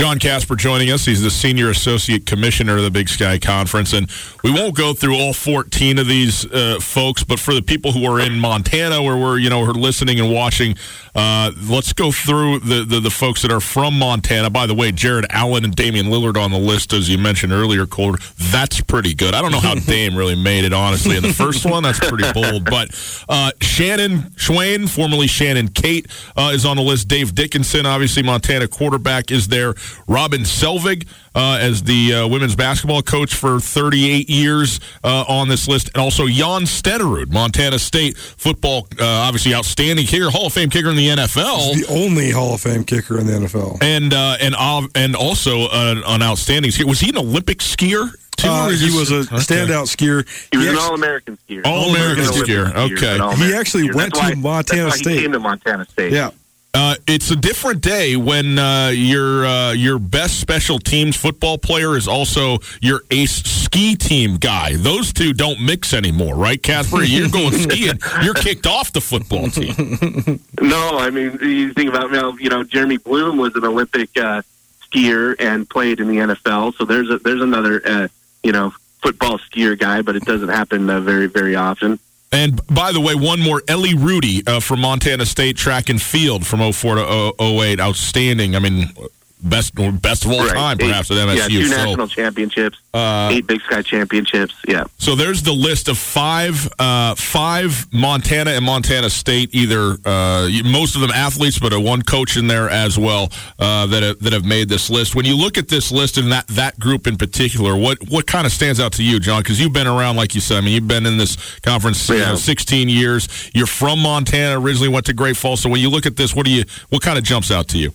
John 0.00 0.18
Kasper 0.18 0.56
joining 0.56 0.90
us. 0.90 1.04
He's 1.04 1.20
the 1.20 1.30
Senior 1.30 1.68
Associate 1.68 2.24
Commissioner 2.24 2.78
of 2.78 2.84
the 2.84 2.90
Big 2.90 3.06
Sky 3.06 3.38
Conference. 3.38 3.92
And 3.92 4.10
we 4.42 4.50
won't 4.50 4.74
go 4.74 4.94
through 4.94 5.14
all 5.14 5.34
14 5.34 5.98
of 5.98 6.06
these 6.06 6.46
uh, 6.46 6.78
folks, 6.80 7.22
but 7.22 7.38
for 7.38 7.52
the 7.52 7.60
people 7.60 7.92
who 7.92 8.06
are 8.06 8.18
in 8.18 8.38
Montana 8.38 9.02
where 9.02 9.14
we're, 9.14 9.36
you 9.36 9.50
know, 9.50 9.60
are 9.60 9.74
listening 9.74 10.18
and 10.18 10.32
watching, 10.32 10.74
uh, 11.14 11.50
let's 11.68 11.92
go 11.92 12.12
through 12.12 12.60
the, 12.60 12.84
the, 12.84 13.00
the, 13.00 13.10
folks 13.10 13.42
that 13.42 13.50
are 13.50 13.60
from 13.60 13.98
Montana. 13.98 14.50
By 14.50 14.66
the 14.66 14.74
way, 14.74 14.92
Jared 14.92 15.26
Allen 15.30 15.64
and 15.64 15.74
Damian 15.74 16.06
Lillard 16.06 16.36
on 16.36 16.50
the 16.50 16.58
list, 16.58 16.92
as 16.92 17.08
you 17.08 17.18
mentioned 17.18 17.52
earlier, 17.52 17.86
Cole. 17.86 18.16
That's 18.38 18.80
pretty 18.80 19.14
good. 19.14 19.34
I 19.34 19.42
don't 19.42 19.50
know 19.50 19.60
how 19.60 19.74
Dame 19.86 20.16
really 20.16 20.40
made 20.40 20.64
it, 20.64 20.72
honestly, 20.72 21.16
in 21.16 21.22
the 21.22 21.32
first 21.32 21.64
one. 21.64 21.82
That's 21.82 21.98
pretty 21.98 22.30
bold. 22.34 22.64
But 22.64 22.90
uh, 23.28 23.50
Shannon 23.60 24.30
Schweyen, 24.36 24.88
formerly 24.88 25.26
Shannon 25.26 25.68
Cate, 25.68 26.06
uh, 26.36 26.52
is 26.54 26.64
on 26.64 26.76
the 26.76 26.82
list. 26.82 27.08
Dave 27.08 27.34
Dickenson, 27.34 27.86
obviously, 27.86 28.22
Montana 28.22 28.68
quarterback, 28.68 29.30
is 29.30 29.48
there. 29.48 29.74
Robin 30.06 30.42
Selvig 30.42 31.08
uh, 31.34 31.58
as 31.60 31.82
the 31.82 32.14
uh, 32.14 32.28
women's 32.28 32.56
basketball 32.56 33.02
coach 33.02 33.34
for 33.34 33.60
38 33.60 34.28
years 34.28 34.80
uh, 35.04 35.24
on 35.28 35.48
this 35.48 35.68
list, 35.68 35.90
and 35.94 36.02
also 36.02 36.26
Jan 36.26 36.62
Stenerud, 36.62 37.32
Montana 37.32 37.78
State 37.78 38.16
football, 38.16 38.88
uh, 38.98 39.04
obviously 39.04 39.54
outstanding 39.54 40.06
kicker, 40.06 40.30
Hall 40.30 40.46
of 40.46 40.52
Fame 40.52 40.70
kicker 40.70 40.90
in 40.90 40.96
the 40.96 41.08
NFL. 41.08 41.74
He's 41.74 41.86
the 41.86 41.92
only 41.92 42.30
Hall 42.30 42.54
of 42.54 42.60
Fame 42.60 42.84
kicker 42.84 43.18
in 43.18 43.26
the 43.26 43.32
NFL, 43.32 43.82
and 43.82 44.12
uh, 44.12 44.36
and 44.40 44.54
and 44.94 45.16
also 45.16 45.68
an, 45.70 46.02
an 46.06 46.22
outstanding 46.22 46.70
skier. 46.70 46.84
Was 46.84 47.00
he 47.00 47.10
an 47.10 47.18
Olympic 47.18 47.58
skier? 47.58 48.14
Uh, 48.42 48.70
he 48.70 48.90
was 48.96 49.10
a 49.10 49.16
okay. 49.16 49.36
standout 49.36 49.84
skier. 49.84 50.26
He 50.50 50.56
was 50.56 50.66
he 50.66 50.72
an 50.72 50.78
All 50.78 50.94
American 50.94 51.36
skier. 51.36 51.66
All 51.66 51.90
American 51.90 52.24
skier. 52.24 52.74
Okay. 52.74 53.44
He 53.44 53.54
actually 53.54 53.92
went 53.92 54.14
to 54.14 54.36
Montana 54.36 54.90
State. 54.92 55.16
He 55.16 55.22
came 55.22 55.32
to 55.32 55.38
Montana 55.40 55.84
State. 55.84 56.12
Yeah. 56.12 56.30
Uh, 56.72 56.94
it's 57.08 57.30
a 57.32 57.36
different 57.36 57.80
day 57.80 58.14
when 58.14 58.56
uh, 58.56 58.88
your 58.88 59.44
uh, 59.44 59.72
your 59.72 59.98
best 59.98 60.38
special 60.38 60.78
teams 60.78 61.16
football 61.16 61.58
player 61.58 61.96
is 61.96 62.06
also 62.06 62.58
your 62.80 63.02
ace 63.10 63.42
ski 63.42 63.96
team 63.96 64.36
guy. 64.36 64.76
Those 64.76 65.12
two 65.12 65.32
don't 65.32 65.60
mix 65.60 65.92
anymore, 65.92 66.36
right, 66.36 66.62
Kasper? 66.62 67.02
You're 67.02 67.28
going 67.28 67.52
skiing. 67.58 67.98
You're 68.22 68.34
kicked 68.34 68.68
off 68.68 68.92
the 68.92 69.00
football 69.00 69.48
team. 69.50 70.40
No, 70.60 70.98
I 70.98 71.10
mean 71.10 71.38
you 71.42 71.72
think 71.72 71.88
about 71.88 72.12
now. 72.12 72.32
you 72.34 72.50
know 72.50 72.62
Jeremy 72.62 72.98
Bloom 72.98 73.36
was 73.36 73.54
an 73.56 73.64
Olympic 73.64 74.10
uh, 74.16 74.42
skier 74.84 75.34
and 75.40 75.68
played 75.68 75.98
in 75.98 76.06
the 76.06 76.18
NFL, 76.18 76.74
so 76.76 76.84
there's 76.84 77.10
a, 77.10 77.18
there's 77.18 77.42
another 77.42 77.82
uh, 77.84 78.08
you 78.44 78.52
know 78.52 78.72
football 79.02 79.38
skier 79.38 79.76
guy, 79.76 80.02
but 80.02 80.14
it 80.14 80.24
doesn't 80.24 80.50
happen 80.50 80.88
uh, 80.88 81.00
very 81.00 81.26
very 81.26 81.56
often. 81.56 81.98
And 82.32 82.64
by 82.68 82.92
the 82.92 83.00
way, 83.00 83.14
one 83.14 83.40
more 83.40 83.62
Ellie 83.66 83.94
Rudy 83.94 84.46
uh, 84.46 84.60
from 84.60 84.80
Montana 84.80 85.26
State 85.26 85.56
track 85.56 85.88
and 85.88 86.00
field 86.00 86.46
from 86.46 86.72
04 86.72 86.94
to 86.96 87.34
08. 87.40 87.80
Outstanding. 87.80 88.54
I 88.54 88.60
mean, 88.60 88.94
best 89.42 89.74
best 90.02 90.24
of 90.24 90.32
all 90.32 90.44
right. 90.44 90.52
time, 90.52 90.78
perhaps, 90.78 91.10
eight, 91.10 91.18
at 91.18 91.28
MSU. 91.28 91.36
Yeah, 91.36 91.48
two 91.48 91.64
so, 91.66 91.76
national 91.76 92.08
championships, 92.08 92.78
uh, 92.94 93.28
eight 93.32 93.46
Big 93.46 93.60
Sky 93.62 93.82
championships. 93.82 94.54
Yeah. 94.66 94.84
So 94.98 95.14
there's 95.14 95.42
the 95.42 95.52
list 95.52 95.88
of 95.88 95.98
five 95.98 96.68
uh, 96.78 97.14
five 97.14 97.86
Montana 97.92 98.52
and 98.52 98.64
Montana 98.64 99.10
State. 99.10 99.54
Either 99.54 99.96
uh, 100.04 100.48
most 100.64 100.94
of 100.94 101.00
them 101.00 101.10
athletes, 101.10 101.58
but 101.58 101.72
a 101.72 101.80
one 101.80 102.02
coach 102.02 102.36
in 102.36 102.46
there 102.46 102.68
as 102.68 102.98
well 102.98 103.30
uh, 103.58 103.86
that 103.86 104.02
have, 104.02 104.18
that 104.20 104.32
have 104.32 104.44
made 104.44 104.68
this 104.68 104.90
list. 104.90 105.14
When 105.14 105.24
you 105.24 105.36
look 105.36 105.58
at 105.58 105.68
this 105.68 105.90
list 105.90 106.18
and 106.18 106.32
that 106.32 106.46
that 106.48 106.78
group 106.78 107.06
in 107.06 107.16
particular, 107.16 107.76
what 107.76 107.98
what 108.08 108.26
kind 108.26 108.46
of 108.46 108.52
stands 108.52 108.80
out 108.80 108.92
to 108.94 109.02
you, 109.02 109.20
John? 109.20 109.42
Because 109.42 109.60
you've 109.60 109.72
been 109.72 109.86
around, 109.86 110.16
like 110.16 110.34
you 110.34 110.40
said. 110.40 110.58
I 110.58 110.60
mean, 110.60 110.74
you've 110.74 110.88
been 110.88 111.06
in 111.06 111.16
this 111.16 111.36
conference 111.60 112.08
yeah. 112.08 112.16
you 112.16 112.22
know, 112.22 112.36
16 112.36 112.88
years. 112.88 113.50
You're 113.54 113.66
from 113.66 114.00
Montana. 114.00 114.60
Originally 114.60 114.88
went 114.88 115.06
to 115.06 115.12
Great 115.12 115.36
Falls. 115.36 115.60
So 115.60 115.68
when 115.68 115.80
you 115.80 115.90
look 115.90 116.06
at 116.06 116.16
this, 116.16 116.34
what 116.34 116.46
do 116.46 116.52
you 116.52 116.64
what 116.88 117.02
kind 117.02 117.18
of 117.18 117.24
jumps 117.24 117.50
out 117.50 117.68
to 117.68 117.78
you? 117.78 117.92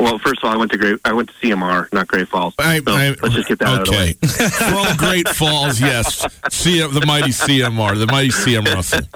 Well, 0.00 0.18
first 0.18 0.42
of 0.42 0.48
all, 0.48 0.54
I 0.54 0.56
went 0.56 0.72
to 0.72 0.78
Great. 0.78 1.00
I 1.04 1.12
went 1.12 1.28
to 1.28 1.34
CMR, 1.34 1.92
not 1.92 2.08
Great 2.08 2.28
Falls. 2.28 2.54
I, 2.58 2.80
so 2.80 2.92
I, 2.92 3.14
let's 3.22 3.34
just 3.34 3.48
get 3.48 3.60
that 3.60 3.68
okay. 3.68 3.74
out 3.74 3.80
of 3.80 3.86
the 3.86 3.92
way. 3.92 4.86
From 4.86 4.96
Great 4.96 5.28
Falls, 5.28 5.80
yes. 5.80 6.20
The 6.42 7.04
mighty 7.06 7.30
CMR, 7.30 7.98
the 7.98 8.06
mighty 8.06 8.30
CM 8.30 8.64
Russell. 8.74 9.06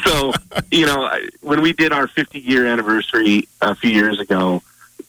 so, 0.04 0.32
you 0.70 0.86
know, 0.86 1.10
when 1.40 1.62
we 1.62 1.72
did 1.72 1.92
our 1.92 2.08
50 2.08 2.40
year 2.40 2.66
anniversary 2.66 3.48
a 3.60 3.74
few 3.74 3.90
years 3.90 4.18
ago, 4.18 4.62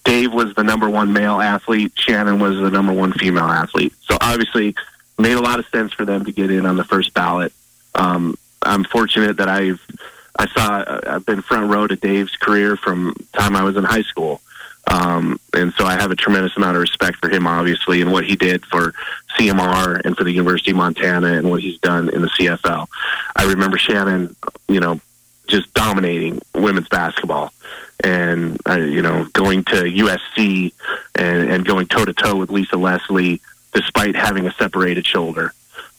Dave 0.04 0.32
was 0.32 0.54
the 0.54 0.62
number 0.62 0.88
one 0.88 1.12
male 1.12 1.40
athlete. 1.40 1.92
Shannon 1.96 2.38
was 2.38 2.58
the 2.58 2.70
number 2.70 2.92
one 2.92 3.12
female 3.12 3.44
athlete. 3.44 3.94
So 4.02 4.16
obviously, 4.20 4.74
made 5.18 5.32
a 5.32 5.40
lot 5.40 5.58
of 5.58 5.66
sense 5.68 5.92
for 5.92 6.04
them 6.04 6.24
to 6.24 6.32
get 6.32 6.50
in 6.50 6.66
on 6.66 6.76
the 6.76 6.84
first 6.84 7.14
ballot. 7.14 7.52
Um, 7.94 8.36
I'm 8.62 8.84
fortunate 8.84 9.38
that 9.38 9.48
I've 9.48 9.80
I 10.36 10.48
saw 10.48 10.98
I've 11.06 11.26
been 11.26 11.42
front 11.42 11.70
row 11.70 11.86
to 11.86 11.96
Dave's 11.96 12.36
career 12.36 12.76
from 12.76 13.14
time 13.32 13.54
I 13.54 13.62
was 13.62 13.76
in 13.76 13.84
high 13.84 14.02
school. 14.02 14.40
Um, 14.86 15.40
and 15.54 15.72
so 15.74 15.86
I 15.86 15.94
have 15.94 16.10
a 16.10 16.16
tremendous 16.16 16.56
amount 16.56 16.76
of 16.76 16.82
respect 16.82 17.18
for 17.18 17.28
him, 17.28 17.46
obviously, 17.46 18.02
and 18.02 18.12
what 18.12 18.24
he 18.24 18.36
did 18.36 18.64
for 18.66 18.92
CMR 19.38 20.00
and 20.04 20.16
for 20.16 20.24
the 20.24 20.32
University 20.32 20.70
of 20.72 20.76
Montana 20.76 21.32
and 21.32 21.50
what 21.50 21.62
he's 21.62 21.78
done 21.78 22.10
in 22.10 22.22
the 22.22 22.28
CFL. 22.28 22.86
I 23.34 23.44
remember 23.44 23.78
Shannon, 23.78 24.36
you 24.68 24.80
know, 24.80 25.00
just 25.46 25.72
dominating 25.74 26.40
women's 26.54 26.88
basketball 26.88 27.52
and, 28.02 28.58
uh, 28.68 28.76
you 28.76 29.02
know, 29.02 29.24
going 29.32 29.64
to 29.64 29.82
USC 29.82 30.72
and, 31.14 31.50
and 31.50 31.64
going 31.64 31.86
toe 31.86 32.04
to 32.04 32.12
toe 32.12 32.36
with 32.36 32.50
Lisa 32.50 32.76
Leslie 32.76 33.40
despite 33.72 34.14
having 34.14 34.46
a 34.46 34.52
separated 34.52 35.06
shoulder. 35.06 35.52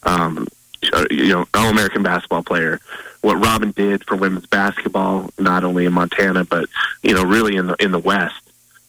Um, 0.03 0.47
uh, 0.93 1.05
you 1.09 1.29
know, 1.29 1.47
all 1.53 1.69
American 1.69 2.03
basketball 2.03 2.43
player. 2.43 2.79
What 3.21 3.43
Robin 3.43 3.71
did 3.71 4.05
for 4.05 4.15
women's 4.15 4.45
basketball, 4.45 5.31
not 5.39 5.63
only 5.63 5.85
in 5.85 5.93
Montana, 5.93 6.45
but, 6.45 6.69
you 7.01 7.15
know, 7.15 7.23
really 7.23 7.55
in 7.55 7.67
the, 7.67 7.75
in 7.79 7.91
the 7.91 7.99
West 7.99 8.44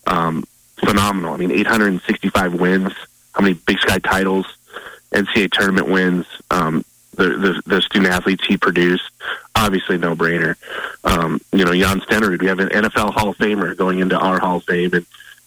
um, 0.06 0.44
phenomenal. 0.84 1.34
I 1.34 1.36
mean, 1.36 1.50
865 1.50 2.54
wins. 2.54 2.92
How 3.34 3.42
many 3.42 3.54
Big 3.54 3.78
Sky 3.78 3.98
titles? 3.98 4.46
NCAA 5.12 5.50
tournament 5.52 5.88
wins. 5.88 6.26
Um, 6.50 6.84
the, 7.16 7.28
the, 7.28 7.62
the 7.66 7.82
student 7.82 8.12
athletes 8.12 8.44
he 8.46 8.56
produced, 8.56 9.10
obviously 9.54 9.96
no 9.96 10.14
brainer. 10.14 10.56
Um, 11.04 11.40
you 11.52 11.64
know, 11.64 11.74
Jan 11.74 12.00
Stenerud, 12.00 12.40
we 12.40 12.46
have 12.46 12.58
an 12.58 12.68
NFL 12.68 13.14
Hall 13.14 13.30
of 13.30 13.38
Famer 13.38 13.76
going 13.76 14.00
into 14.00 14.18
our 14.18 14.38
Hall 14.38 14.58
of 14.58 14.64
Fame, 14.64 14.92
and 14.92 15.06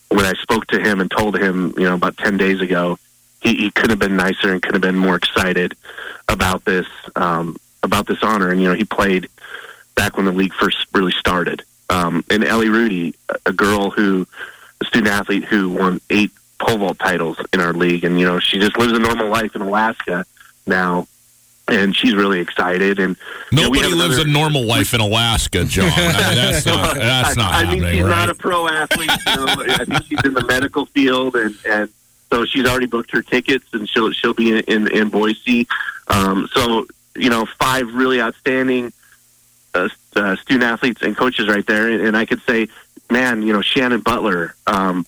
when 0.10 0.25
I 0.25 0.34
spoke 0.42 0.66
to 0.68 0.80
him 0.80 1.00
and 1.00 1.12
told 1.12 1.38
him, 1.38 1.74
you 1.78 1.84
know, 1.84 1.94
about 1.94 2.18
ten 2.18 2.38
days 2.38 2.62
ago, 2.62 2.98
he, 3.42 3.56
he 3.56 3.72
could 3.72 3.92
have 3.92 4.00
been 4.00 4.16
nicer 4.16 4.51
and 4.51 4.62
could 4.62 4.74
have 4.74 4.82
been 4.82 4.98
more 4.98 5.16
excited 5.16 5.75
about 6.28 6.66
this 6.66 6.88
um, 7.16 7.58
about 7.84 8.08
this 8.08 8.24
honor. 8.24 8.50
And 8.50 8.62
you 8.62 8.68
know, 8.68 8.75
he 8.75 8.86
played 8.86 9.30
back 9.96 10.18
when 10.18 10.25
the 10.25 10.32
league 10.32 10.54
first 10.54 10.88
really 10.94 11.12
started. 11.12 11.63
Um, 11.89 12.24
and 12.29 12.43
Ellie 12.43 12.69
Rudy, 12.69 13.15
a 13.46 13.53
girl 13.53 13.89
who, 13.89 14.27
a 14.81 14.86
student 14.86 15.12
athlete 15.13 15.46
who 15.46 15.69
won 15.69 16.00
eight 16.10 16.31
pole 16.60 16.77
vault 16.77 17.00
titles 17.00 17.38
in 17.53 17.60
our 17.60 17.74
league, 17.74 18.03
and 18.03 18.19
you 18.19 18.25
know 18.25 18.39
she 18.39 18.60
just 18.60 18.77
lives 18.77 18.93
a 18.93 19.00
normal 19.00 19.29
life 19.29 19.55
in 19.55 19.62
Alaska 19.62 20.25
now 20.67 21.08
and 21.69 21.96
she's 21.96 22.15
really 22.15 22.39
excited. 22.39 23.00
And 23.00 23.15
nobody 23.51 23.81
you 23.81 23.91
know, 23.91 23.98
lives 23.98 24.15
another... 24.15 24.29
a 24.29 24.34
normal 24.34 24.65
life 24.65 24.93
in 24.93 25.01
Alaska, 25.01 25.65
John. 25.65 25.91
I 25.96 26.01
mean, 26.01 26.36
that's 26.36 26.65
not 26.65 26.96
that's 26.96 27.38
not. 27.38 27.53
I, 27.53 27.63
I 27.63 27.72
mean, 27.72 27.84
she's 27.91 28.03
right? 28.03 28.10
not 28.10 28.29
a 28.29 28.36
pro 28.36 28.67
athlete. 28.67 29.12
You 29.27 29.36
know, 29.36 29.46
I 29.48 29.86
think 29.86 30.05
she's 30.05 30.24
in 30.25 30.34
the 30.34 30.46
medical 30.46 30.86
field, 30.88 31.36
and 31.36 31.55
and 31.65 31.89
so 32.31 32.46
she's 32.46 32.65
already 32.65 32.88
booked 32.88 33.12
her 33.12 33.22
tickets, 33.22 33.65
and 33.74 33.88
she'll 33.89 34.12
she'll 34.12 34.34
be 34.34 34.51
in 34.51 34.60
in, 34.62 34.88
in 34.91 35.10
Boise. 35.10 35.67
Um, 36.08 36.50
so 36.53 36.88
you 37.15 37.29
know, 37.29 37.46
five 37.46 37.93
really 37.93 38.22
outstanding 38.22 38.91
uh, 39.74 39.89
uh, 40.16 40.36
student 40.38 40.63
athletes 40.63 41.01
and 41.01 41.16
coaches 41.16 41.48
right 41.48 41.66
there, 41.66 41.89
and, 41.89 42.01
and 42.01 42.18
I 42.18 42.25
could 42.25 42.42
say, 42.42 42.68
man, 43.10 43.42
you 43.42 43.54
know, 43.54 43.62
Shannon 43.62 44.01
Butler. 44.01 44.56
Um, 44.68 45.06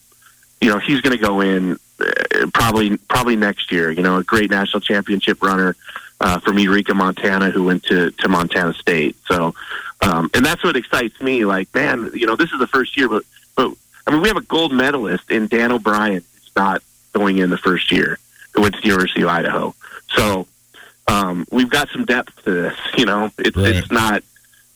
you 0.60 0.70
know, 0.70 0.78
he's 0.78 1.00
going 1.00 1.16
to 1.16 1.22
go 1.22 1.40
in 1.40 1.78
uh, 2.00 2.46
probably 2.54 2.96
probably 2.96 3.36
next 3.36 3.72
year. 3.72 3.90
You 3.90 4.02
know, 4.02 4.18
a 4.18 4.24
great 4.24 4.50
national 4.50 4.80
championship 4.80 5.42
runner 5.42 5.76
uh, 6.22 6.38
from 6.38 6.58
Eureka, 6.58 6.94
Montana, 6.94 7.50
who 7.50 7.64
went 7.64 7.82
to, 7.84 8.12
to 8.12 8.28
Montana 8.28 8.72
State. 8.74 9.16
So, 9.26 9.54
um, 10.00 10.30
and 10.34 10.44
that's 10.44 10.62
what 10.62 10.76
excites 10.76 11.20
me. 11.20 11.44
Like, 11.44 11.74
man, 11.74 12.10
you 12.14 12.26
know, 12.26 12.36
this 12.36 12.52
is 12.52 12.60
the 12.60 12.68
first 12.68 12.96
year, 12.96 13.08
but, 13.08 13.24
but 13.56 13.72
I 14.06 14.12
mean, 14.12 14.22
we 14.22 14.28
have 14.28 14.36
a 14.36 14.42
gold 14.42 14.72
medalist 14.72 15.30
in 15.30 15.48
Dan 15.48 15.72
O'Brien 15.72 16.22
who's 16.32 16.50
not 16.54 16.82
going 17.12 17.38
in 17.38 17.50
the 17.50 17.58
first 17.58 17.90
year, 17.90 18.18
who 18.54 18.62
went 18.62 18.76
to 18.76 18.80
the 18.80 18.86
University 18.86 19.22
of 19.22 19.28
Idaho. 19.28 19.74
So, 20.10 20.46
um, 21.08 21.44
we've 21.50 21.68
got 21.68 21.88
some 21.90 22.04
depth 22.04 22.44
to 22.44 22.50
this. 22.52 22.78
You 22.96 23.06
know, 23.06 23.32
it's 23.38 23.56
right. 23.56 23.74
it's 23.74 23.90
not 23.90 24.22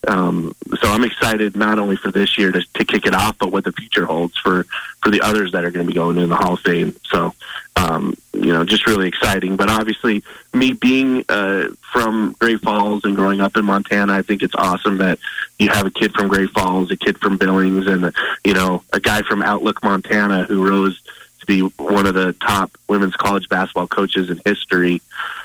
um, 0.07 0.55
so 0.81 0.89
I'm 0.89 1.05
excited 1.05 1.57
not 1.57 1.79
only 1.79 1.97
for 1.97 2.11
this 2.11 2.39
year 2.39 2.53
to, 2.53 2.63
to 2.75 2.85
kick 2.85 3.07
it 3.07 3.15
off, 3.15 3.39
but 3.39 3.51
what 3.51 3.65
the 3.65 3.73
future 3.73 4.07
holds 4.07 4.37
for, 4.39 4.65
for 5.03 5.11
the 5.11 5.21
others 5.21 5.53
that 5.53 5.65
are 5.65 5.71
going 5.71 5.87
to 5.87 5.93
be 5.93 5.97
going 5.97 6.17
in 6.19 6.29
the 6.29 6.37
Hall 6.37 6.55
of 6.55 6.61
Fame. 6.61 6.95
So, 7.05 7.35
um, 7.75 8.15
you 8.33 8.53
know, 8.53 8.65
just 8.65 8.87
really 8.87 9.09
exciting. 9.09 9.57
But 9.57 9.69
obviously, 9.69 10.23
me 10.55 10.73
being 10.73 11.25
uh, 11.29 11.69
from 11.93 12.37
Great 12.39 12.61
Falls 12.61 13.05
and 13.05 13.17
growing 13.17 13.41
up 13.41 13.57
in 13.57 13.65
Montana, 13.65 14.15
I 14.15 14.23
think 14.23 14.43
it's 14.43 14.55
awesome 14.55 14.99
that 14.99 15.19
you 15.59 15.69
have 15.71 15.87
a 15.87 15.91
kid 15.91 16.13
from 16.13 16.29
Great 16.29 16.51
Falls, 16.51 16.91
a 16.91 16.97
kid 16.97 17.19
from 17.19 17.37
Billings, 17.37 17.87
and 17.87 18.13
you 18.45 18.55
know, 18.55 18.83
a 18.93 19.01
guy 19.01 19.23
from 19.23 19.43
Outlook, 19.43 19.83
Montana, 19.83 20.45
who 20.45 20.67
rose 20.67 21.01
to 21.41 21.47
be 21.47 21.61
one 21.83 22.07
of 22.07 22.15
the 22.15 22.33
top 22.35 22.71
women's 22.89 23.17
college 23.17 23.49
basketball 23.49 23.89
coaches 23.89 24.31
in 24.31 24.41
history, 24.45 25.03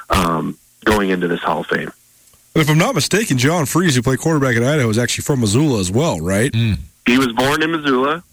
um, 0.10 0.58
going 0.86 1.10
into 1.10 1.28
this 1.28 1.42
Hall 1.42 1.62
of 1.62 1.68
Fame. 1.68 1.92
If 2.54 2.70
I'm 2.70 2.78
not 2.78 2.96
mistaken, 2.96 3.38
John 3.38 3.66
Friesz, 3.66 3.96
who 3.96 4.02
played 4.02 4.20
quarterback 4.20 4.58
at 4.58 4.64
Idaho, 4.64 4.90
is 4.90 4.98
actually 4.98 5.24
from 5.24 5.40
Missoula 5.40 5.80
as 5.80 5.90
well, 5.92 6.20
right? 6.20 6.52
Mm. 6.52 6.78
He 7.06 7.18
was 7.18 7.32
born 7.32 7.64
in 7.64 7.72
Missoula, 7.72 8.24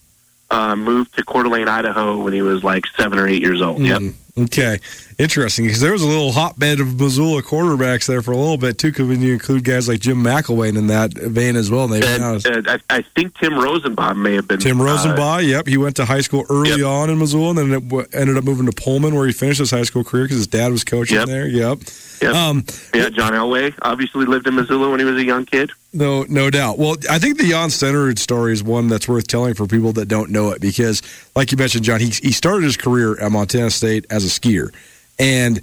uh, 0.51 0.77
moved 0.77 1.15
to 1.17 1.25
Coeur 1.25 1.45
d'Alene, 1.45 1.69
Idaho 1.69 2.23
when 2.23 2.33
he 2.33 2.43
was 2.43 2.65
like 2.65 2.85
seven 2.97 3.19
or 3.19 3.29
eight 3.29 3.43
years 3.43 3.63
old. 3.63 3.79
Mm. 3.81 3.87
Yep. 3.87 4.15
Okay, 4.39 4.79
interesting 5.19 5.65
because 5.65 5.81
there 5.81 5.93
was 5.93 6.03
a 6.03 6.07
little 6.07 6.31
hotbed 6.31 6.79
of 6.79 7.01
Missoula 7.01 7.43
quarterbacks 7.43 8.07
there 8.07 8.23
for 8.23 8.31
a 8.31 8.37
little 8.37 8.57
bit 8.57 8.79
too. 8.79 8.89
Because 8.89 9.09
when 9.09 9.21
you 9.21 9.33
include 9.33 9.65
guys 9.65 9.89
like 9.89 10.01
Jim 10.01 10.23
McElwain 10.23 10.79
in 10.79 10.87
that 10.89 11.13
vein 11.13 11.57
as 11.57 11.71
well, 11.71 11.93
and, 11.93 12.05
and 12.05 12.69
I, 12.69 12.79
I, 12.89 13.03
think 13.03 13.37
Tim 13.39 13.55
Rosenbach 13.55 14.17
may 14.17 14.35
have 14.35 14.47
been 14.47 14.61
Tim 14.61 14.79
Rosenbach. 14.79 15.39
Uh, 15.39 15.41
yep, 15.41 15.67
he 15.67 15.77
went 15.77 15.97
to 15.97 16.05
high 16.05 16.21
school 16.21 16.45
early 16.51 16.81
yep. 16.81 16.87
on 16.87 17.11
in 17.11 17.19
Missoula, 17.19 17.51
and 17.51 17.59
then 17.59 17.73
it 17.73 17.89
w- 17.89 18.07
ended 18.13 18.37
up 18.37 18.45
moving 18.45 18.67
to 18.67 18.73
Pullman, 18.73 19.15
where 19.15 19.27
he 19.27 19.33
finished 19.33 19.59
his 19.59 19.73
high 19.73 19.83
school 19.83 20.05
career 20.05 20.25
because 20.25 20.37
his 20.37 20.47
dad 20.47 20.71
was 20.71 20.85
coaching 20.85 21.19
yep. 21.19 21.27
there. 21.27 21.49
Yep. 21.49 21.79
Yep. 22.21 22.35
Um, 22.35 22.65
yeah, 22.95 23.09
John 23.11 23.33
Elway 23.33 23.75
obviously 23.83 24.27
lived 24.27 24.47
in 24.47 24.55
Missoula 24.55 24.91
when 24.91 24.99
he 24.99 25.05
was 25.05 25.17
a 25.17 25.25
young 25.25 25.45
kid. 25.45 25.71
No, 25.93 26.25
no 26.29 26.51
doubt. 26.51 26.79
Well, 26.79 26.97
I 27.09 27.19
think 27.19 27.39
the 27.39 27.49
Jan 27.49 27.71
Stenerud 27.71 28.19
story 28.19 28.53
is 28.53 28.63
one 28.63 28.89
that's 28.89 29.09
worth 29.09 29.27
telling 29.27 29.55
for 29.55 29.67
people 29.67 29.93
that 29.95 30.07
don't 30.07 30.31
know 30.31 30.51
it 30.51 30.61
because, 30.61 31.03
like 31.35 31.51
you 31.51 31.57
mentioned, 31.57 31.85
John, 31.85 32.01
he, 32.01 32.09
he 32.09 32.33
started 32.33 32.65
his 32.65 32.77
career 32.77 33.19
at 33.21 33.33
Montana 33.33 33.71
State 33.71 34.05
as 34.11 34.25
a 34.25 34.28
skier. 34.29 34.73
And 35.19 35.61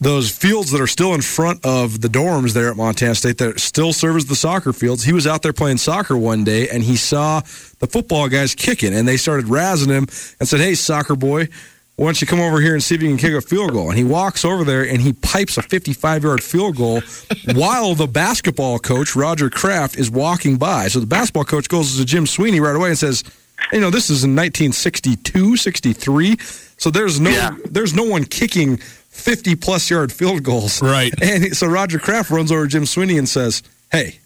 those 0.00 0.30
fields 0.30 0.70
that 0.70 0.80
are 0.80 0.86
still 0.86 1.12
in 1.14 1.22
front 1.22 1.64
of 1.64 2.00
the 2.00 2.08
dorms 2.08 2.52
there 2.52 2.70
at 2.70 2.76
Montana 2.76 3.14
State 3.14 3.38
that 3.38 3.58
still 3.58 3.92
serve 3.92 4.16
as 4.16 4.26
the 4.26 4.36
soccer 4.36 4.72
fields. 4.72 5.02
He 5.02 5.12
was 5.12 5.26
out 5.26 5.42
there 5.42 5.52
playing 5.52 5.78
soccer 5.78 6.16
one 6.16 6.44
day 6.44 6.68
and 6.68 6.84
he 6.84 6.96
saw 6.96 7.40
the 7.80 7.88
football 7.88 8.28
guys 8.28 8.54
kicking 8.54 8.94
and 8.94 9.08
they 9.08 9.16
started 9.16 9.46
razzing 9.46 9.88
him 9.88 10.06
and 10.38 10.48
said, 10.48 10.60
Hey, 10.60 10.74
soccer 10.74 11.16
boy, 11.16 11.48
why 11.96 12.04
don't 12.04 12.20
you 12.20 12.28
come 12.28 12.38
over 12.38 12.60
here 12.60 12.74
and 12.74 12.82
see 12.82 12.94
if 12.94 13.02
you 13.02 13.08
can 13.08 13.18
kick 13.18 13.32
a 13.32 13.40
field 13.40 13.72
goal? 13.72 13.88
And 13.88 13.98
he 13.98 14.04
walks 14.04 14.44
over 14.44 14.62
there 14.62 14.86
and 14.86 15.00
he 15.00 15.14
pipes 15.14 15.58
a 15.58 15.62
55 15.62 16.22
yard 16.22 16.44
field 16.44 16.76
goal 16.76 17.02
while 17.54 17.96
the 17.96 18.06
basketball 18.06 18.78
coach, 18.78 19.16
Roger 19.16 19.50
Kraft, 19.50 19.96
is 19.98 20.08
walking 20.08 20.58
by. 20.58 20.86
So 20.86 21.00
the 21.00 21.06
basketball 21.06 21.44
coach 21.44 21.68
goes 21.68 21.96
to 21.96 22.04
Jim 22.04 22.24
Sweeney 22.24 22.60
right 22.60 22.76
away 22.76 22.90
and 22.90 22.98
says, 22.98 23.24
you 23.72 23.80
know, 23.80 23.90
this 23.90 24.10
is 24.10 24.24
in 24.24 24.34
1962, 24.34 25.56
63. 25.56 26.36
So 26.78 26.90
there's 26.90 27.20
no 27.20 27.30
yeah. 27.30 27.56
there's 27.70 27.94
no 27.94 28.04
one 28.04 28.24
kicking 28.24 28.76
50 28.76 29.56
plus 29.56 29.90
yard 29.90 30.12
field 30.12 30.42
goals. 30.42 30.80
Right. 30.80 31.12
And 31.22 31.56
so 31.56 31.66
Roger 31.66 31.98
Kraft 31.98 32.30
runs 32.30 32.52
over 32.52 32.66
Jim 32.66 32.86
Sweeney 32.86 33.18
and 33.18 33.28
says, 33.28 33.62
"Hey, 33.90 34.20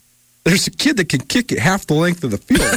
there's 0.45 0.67
a 0.67 0.71
kid 0.71 0.97
that 0.97 1.09
can 1.09 1.21
kick 1.21 1.53
it 1.53 1.59
half 1.59 1.87
the 1.87 1.95
length 1.95 2.25
of 2.25 2.33
the 2.33 2.39
field. 2.39 2.61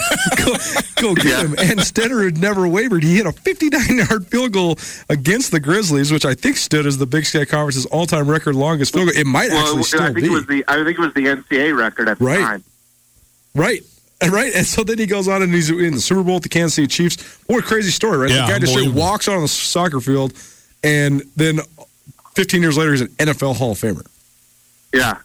go, 1.02 1.13
go, 1.13 1.15
get 1.15 1.26
yeah. 1.26 1.41
him. 1.41 1.56
And 1.58 1.80
Stenerud 1.80 2.38
never 2.38 2.68
wavered. 2.68 3.04
He 3.04 3.15
hit 3.15 3.26
a 3.26 3.32
59 3.32 3.98
yard 3.98 4.28
field 4.28 4.52
goal 4.52 4.78
against 5.10 5.52
the 5.52 5.60
Grizzlies, 5.60 6.12
which 6.12 6.26
I 6.26 6.36
think 6.36 6.58
stood 6.58 6.86
as 6.86 6.98
the 6.98 7.06
Big 7.06 7.26
Sky 7.26 7.46
Conference's 7.46 7.86
all 7.88 8.06
time 8.06 8.30
record 8.30 8.56
longest 8.56 8.94
field 8.94 9.10
goal. 9.10 9.18
It 9.18 9.26
might 9.26 9.50
well, 9.50 9.65
actually 9.65 9.84
still 9.84 10.02
I 10.02 10.06
think 10.06 10.18
be. 10.18 10.26
It 10.28 10.30
was 10.30 10.46
the, 10.46 10.63
I 10.68 10.84
think 10.84 10.98
it 10.98 11.02
was 11.02 11.13
the 11.13 11.26
NCAA 11.26 11.78
record 11.78 12.08
at 12.08 12.20
the 12.20 12.26
right. 12.26 12.39
time. 12.39 12.63
Right. 13.56 13.82
And 14.26 14.34
right, 14.34 14.56
and 14.56 14.66
so 14.66 14.84
then 14.84 14.98
he 14.98 15.06
goes 15.06 15.28
on 15.28 15.44
and 15.44 15.54
he's 15.54 15.70
in 15.70 15.94
the 15.94 16.02
Super 16.02 16.24
Bowl 16.24 16.36
with 16.36 16.44
the 16.44 16.50
Kansas 16.50 16.74
City 16.74 16.88
Chiefs. 16.88 17.22
What 17.46 17.64
a 17.64 17.68
crazy 17.68 17.92
story, 17.92 18.18
right? 18.18 18.32
Yeah, 18.32 18.48
the 18.48 18.54
guy 18.54 18.60
just 18.60 18.74
straight 18.74 18.92
walks 18.92 19.28
on 19.28 19.40
the 19.40 19.48
soccer 19.48 20.02
field, 20.02 20.34
and 20.84 21.22
then 21.36 21.60
15 22.34 22.60
years 22.60 22.76
later, 22.76 22.92
he's 22.92 23.02
an 23.02 23.10
NFL 23.10 23.56
Hall 23.56 23.74
of 23.74 23.78
Famer. 23.78 24.04
Yeah, 24.92 25.20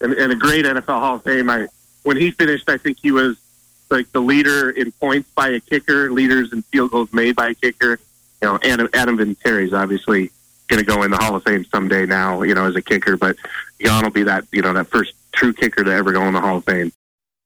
and, 0.00 0.12
and 0.14 0.32
a 0.32 0.34
great 0.34 0.64
NFL 0.64 0.86
Hall 0.86 1.14
of 1.14 1.22
Fame. 1.22 1.48
I, 1.48 1.68
when 2.02 2.16
he 2.16 2.32
finished, 2.32 2.68
I 2.68 2.78
think 2.78 2.98
he 3.00 3.12
was 3.12 3.38
like 3.90 4.10
the 4.10 4.20
leader 4.20 4.70
in 4.70 4.90
points 4.90 5.30
by 5.30 5.50
a 5.50 5.60
kicker, 5.60 6.10
leaders 6.10 6.52
in 6.52 6.62
field 6.62 6.90
goals 6.90 7.12
made 7.12 7.36
by 7.36 7.50
a 7.50 7.54
kicker. 7.54 8.00
You 8.42 8.48
know, 8.48 8.58
Adam, 8.64 8.88
Adam 8.92 9.18
Vinatieri 9.18 9.66
is 9.66 9.72
obviously 9.72 10.32
going 10.66 10.80
to 10.80 10.84
go 10.84 11.04
in 11.04 11.12
the 11.12 11.16
Hall 11.16 11.36
of 11.36 11.44
Fame 11.44 11.64
someday 11.66 12.06
now, 12.06 12.42
you 12.42 12.56
know, 12.56 12.66
as 12.66 12.74
a 12.74 12.82
kicker, 12.82 13.16
but 13.16 13.36
Jan 13.80 14.02
will 14.02 14.10
be 14.10 14.24
that, 14.24 14.46
you 14.50 14.62
know, 14.62 14.72
that 14.72 14.88
first 14.88 15.14
true 15.32 15.52
kicker 15.52 15.84
to 15.84 15.92
ever 15.92 16.12
go 16.12 16.22
in 16.22 16.34
the 16.34 16.40
Hall 16.40 16.56
of 16.56 16.64
Fame. 16.64 16.92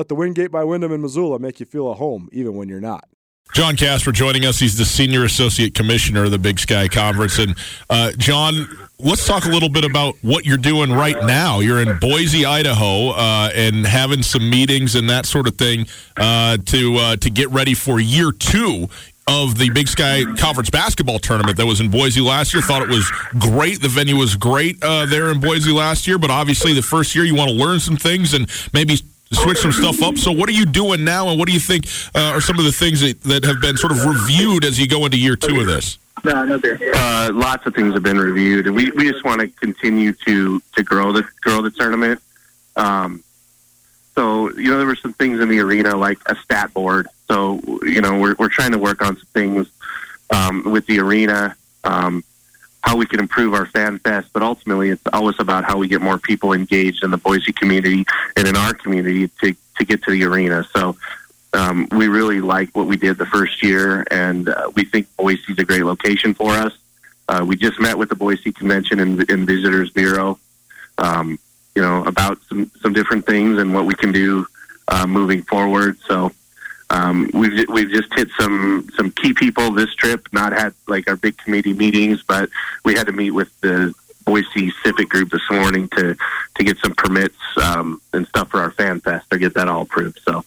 Let 0.00 0.08
the 0.08 0.14
Wingate 0.14 0.50
by 0.50 0.64
Wyndham 0.64 0.92
in 0.92 1.02
Missoula 1.02 1.38
make 1.38 1.60
you 1.60 1.66
feel 1.66 1.90
at 1.90 1.98
home, 1.98 2.30
even 2.32 2.54
when 2.54 2.70
you're 2.70 2.80
not. 2.80 3.04
John 3.52 3.76
Kasper 3.76 4.12
joining 4.12 4.46
us. 4.46 4.58
He's 4.58 4.78
the 4.78 4.86
Senior 4.86 5.26
Associate 5.26 5.74
Commissioner 5.74 6.24
of 6.24 6.30
the 6.30 6.38
Big 6.38 6.58
Sky 6.58 6.88
Conference. 6.88 7.38
And, 7.38 7.54
uh, 7.90 8.12
John, 8.12 8.66
let's 8.98 9.26
talk 9.26 9.44
a 9.44 9.50
little 9.50 9.68
bit 9.68 9.84
about 9.84 10.14
what 10.22 10.46
you're 10.46 10.56
doing 10.56 10.90
right 10.90 11.22
now. 11.26 11.60
You're 11.60 11.82
in 11.82 11.98
Boise, 11.98 12.46
Idaho, 12.46 13.10
uh, 13.10 13.50
and 13.54 13.86
having 13.86 14.22
some 14.22 14.48
meetings 14.48 14.94
and 14.94 15.10
that 15.10 15.26
sort 15.26 15.46
of 15.46 15.56
thing 15.56 15.86
uh, 16.16 16.56
to, 16.64 16.96
uh, 16.96 17.16
to 17.16 17.28
get 17.28 17.50
ready 17.50 17.74
for 17.74 18.00
year 18.00 18.32
two 18.32 18.88
of 19.26 19.58
the 19.58 19.68
Big 19.68 19.88
Sky 19.88 20.24
Conference 20.38 20.70
basketball 20.70 21.18
tournament 21.18 21.58
that 21.58 21.66
was 21.66 21.82
in 21.82 21.90
Boise 21.90 22.22
last 22.22 22.54
year. 22.54 22.62
Thought 22.62 22.80
it 22.80 22.88
was 22.88 23.06
great. 23.38 23.82
The 23.82 23.88
venue 23.88 24.16
was 24.16 24.34
great 24.34 24.82
uh, 24.82 25.04
there 25.04 25.30
in 25.30 25.40
Boise 25.40 25.72
last 25.72 26.06
year, 26.06 26.16
but 26.16 26.30
obviously 26.30 26.72
the 26.72 26.80
first 26.80 27.14
year 27.14 27.26
you 27.26 27.34
want 27.34 27.50
to 27.50 27.56
learn 27.56 27.80
some 27.80 27.98
things 27.98 28.32
and 28.32 28.48
maybe 28.72 28.96
switch 29.32 29.58
some 29.58 29.72
stuff 29.72 30.02
up. 30.02 30.16
So, 30.16 30.32
what 30.32 30.48
are 30.48 30.52
you 30.52 30.66
doing 30.66 31.04
now, 31.04 31.28
and 31.28 31.38
what 31.38 31.46
do 31.48 31.54
you 31.54 31.60
think 31.60 31.86
uh, 32.14 32.32
are 32.34 32.40
some 32.40 32.58
of 32.58 32.64
the 32.64 32.72
things 32.72 33.00
that, 33.00 33.22
that 33.22 33.44
have 33.44 33.60
been 33.60 33.76
sort 33.76 33.92
of 33.92 34.04
reviewed 34.04 34.64
as 34.64 34.78
you 34.78 34.88
go 34.88 35.04
into 35.04 35.18
year 35.18 35.36
two 35.36 35.60
of 35.60 35.66
this? 35.66 35.98
No, 36.24 36.44
no 36.44 36.58
beer. 36.58 36.78
Uh, 36.94 37.30
lots 37.32 37.66
of 37.66 37.74
things 37.74 37.94
have 37.94 38.02
been 38.02 38.18
reviewed, 38.18 38.66
and 38.66 38.76
we, 38.76 38.90
we 38.90 39.10
just 39.10 39.24
want 39.24 39.40
to 39.40 39.48
continue 39.48 40.12
to 40.26 40.60
to 40.76 40.82
grow 40.82 41.12
the 41.12 41.26
grow 41.40 41.62
the 41.62 41.70
tournament. 41.70 42.20
Um, 42.76 43.22
so 44.14 44.50
you 44.52 44.70
know, 44.70 44.78
there 44.78 44.86
were 44.86 44.96
some 44.96 45.12
things 45.14 45.40
in 45.40 45.48
the 45.48 45.60
arena 45.60 45.96
like 45.96 46.18
a 46.26 46.36
stat 46.36 46.74
board. 46.74 47.08
So 47.28 47.60
you 47.82 48.00
know, 48.00 48.18
we're 48.18 48.34
we're 48.38 48.48
trying 48.48 48.72
to 48.72 48.78
work 48.78 49.02
on 49.02 49.16
some 49.16 49.26
things 49.32 49.70
um, 50.30 50.64
with 50.70 50.86
the 50.86 50.98
arena. 51.00 51.56
Um, 51.84 52.24
how 52.82 52.96
we 52.96 53.06
can 53.06 53.20
improve 53.20 53.54
our 53.54 53.66
fan 53.66 53.98
fest, 53.98 54.28
but 54.32 54.42
ultimately 54.42 54.90
it's 54.90 55.02
always 55.12 55.38
about 55.38 55.64
how 55.64 55.76
we 55.76 55.86
get 55.86 56.00
more 56.00 56.18
people 56.18 56.52
engaged 56.52 57.04
in 57.04 57.10
the 57.10 57.18
Boise 57.18 57.52
community 57.52 58.04
and 58.36 58.48
in 58.48 58.56
our 58.56 58.72
community 58.72 59.28
to, 59.40 59.54
to 59.76 59.84
get 59.84 60.02
to 60.04 60.10
the 60.10 60.24
arena. 60.24 60.64
So 60.74 60.96
um, 61.52 61.88
we 61.90 62.08
really 62.08 62.40
like 62.40 62.70
what 62.74 62.86
we 62.86 62.96
did 62.96 63.18
the 63.18 63.26
first 63.26 63.62
year, 63.62 64.06
and 64.10 64.48
uh, 64.48 64.70
we 64.74 64.84
think 64.84 65.14
Boise 65.16 65.52
is 65.52 65.58
a 65.58 65.64
great 65.64 65.84
location 65.84 66.32
for 66.34 66.52
us. 66.52 66.76
Uh, 67.28 67.44
we 67.46 67.56
just 67.56 67.78
met 67.78 67.96
with 67.96 68.08
the 68.08 68.14
Boise 68.14 68.52
Convention 68.52 68.98
and, 69.00 69.30
and 69.30 69.46
Visitors 69.46 69.90
Bureau, 69.90 70.38
um, 70.98 71.38
you 71.74 71.82
know, 71.82 72.04
about 72.04 72.40
some, 72.48 72.70
some 72.80 72.92
different 72.92 73.26
things 73.26 73.58
and 73.58 73.72
what 73.74 73.84
we 73.84 73.94
can 73.94 74.10
do 74.10 74.46
uh, 74.88 75.06
moving 75.06 75.42
forward. 75.42 75.98
So 76.06 76.32
um, 76.90 77.30
we've 77.32 77.68
we've 77.68 77.90
just 77.90 78.12
hit 78.14 78.28
some 78.38 78.88
some 78.96 79.12
key 79.12 79.32
people 79.32 79.70
this 79.70 79.94
trip. 79.94 80.28
Not 80.32 80.52
had 80.52 80.74
like 80.88 81.08
our 81.08 81.16
big 81.16 81.38
committee 81.38 81.72
meetings, 81.72 82.22
but 82.22 82.50
we 82.84 82.94
had 82.94 83.06
to 83.06 83.12
meet 83.12 83.30
with 83.30 83.48
the 83.60 83.94
Boise 84.24 84.72
Civic 84.82 85.08
Group 85.08 85.30
this 85.30 85.48
morning 85.50 85.88
to 85.96 86.16
to 86.56 86.64
get 86.64 86.78
some 86.78 86.94
permits 86.94 87.38
um, 87.62 88.00
and 88.12 88.26
stuff 88.26 88.50
for 88.50 88.60
our 88.60 88.72
fan 88.72 89.00
fest 89.00 89.30
to 89.30 89.38
get 89.38 89.54
that 89.54 89.68
all 89.68 89.82
approved. 89.82 90.20
So, 90.24 90.44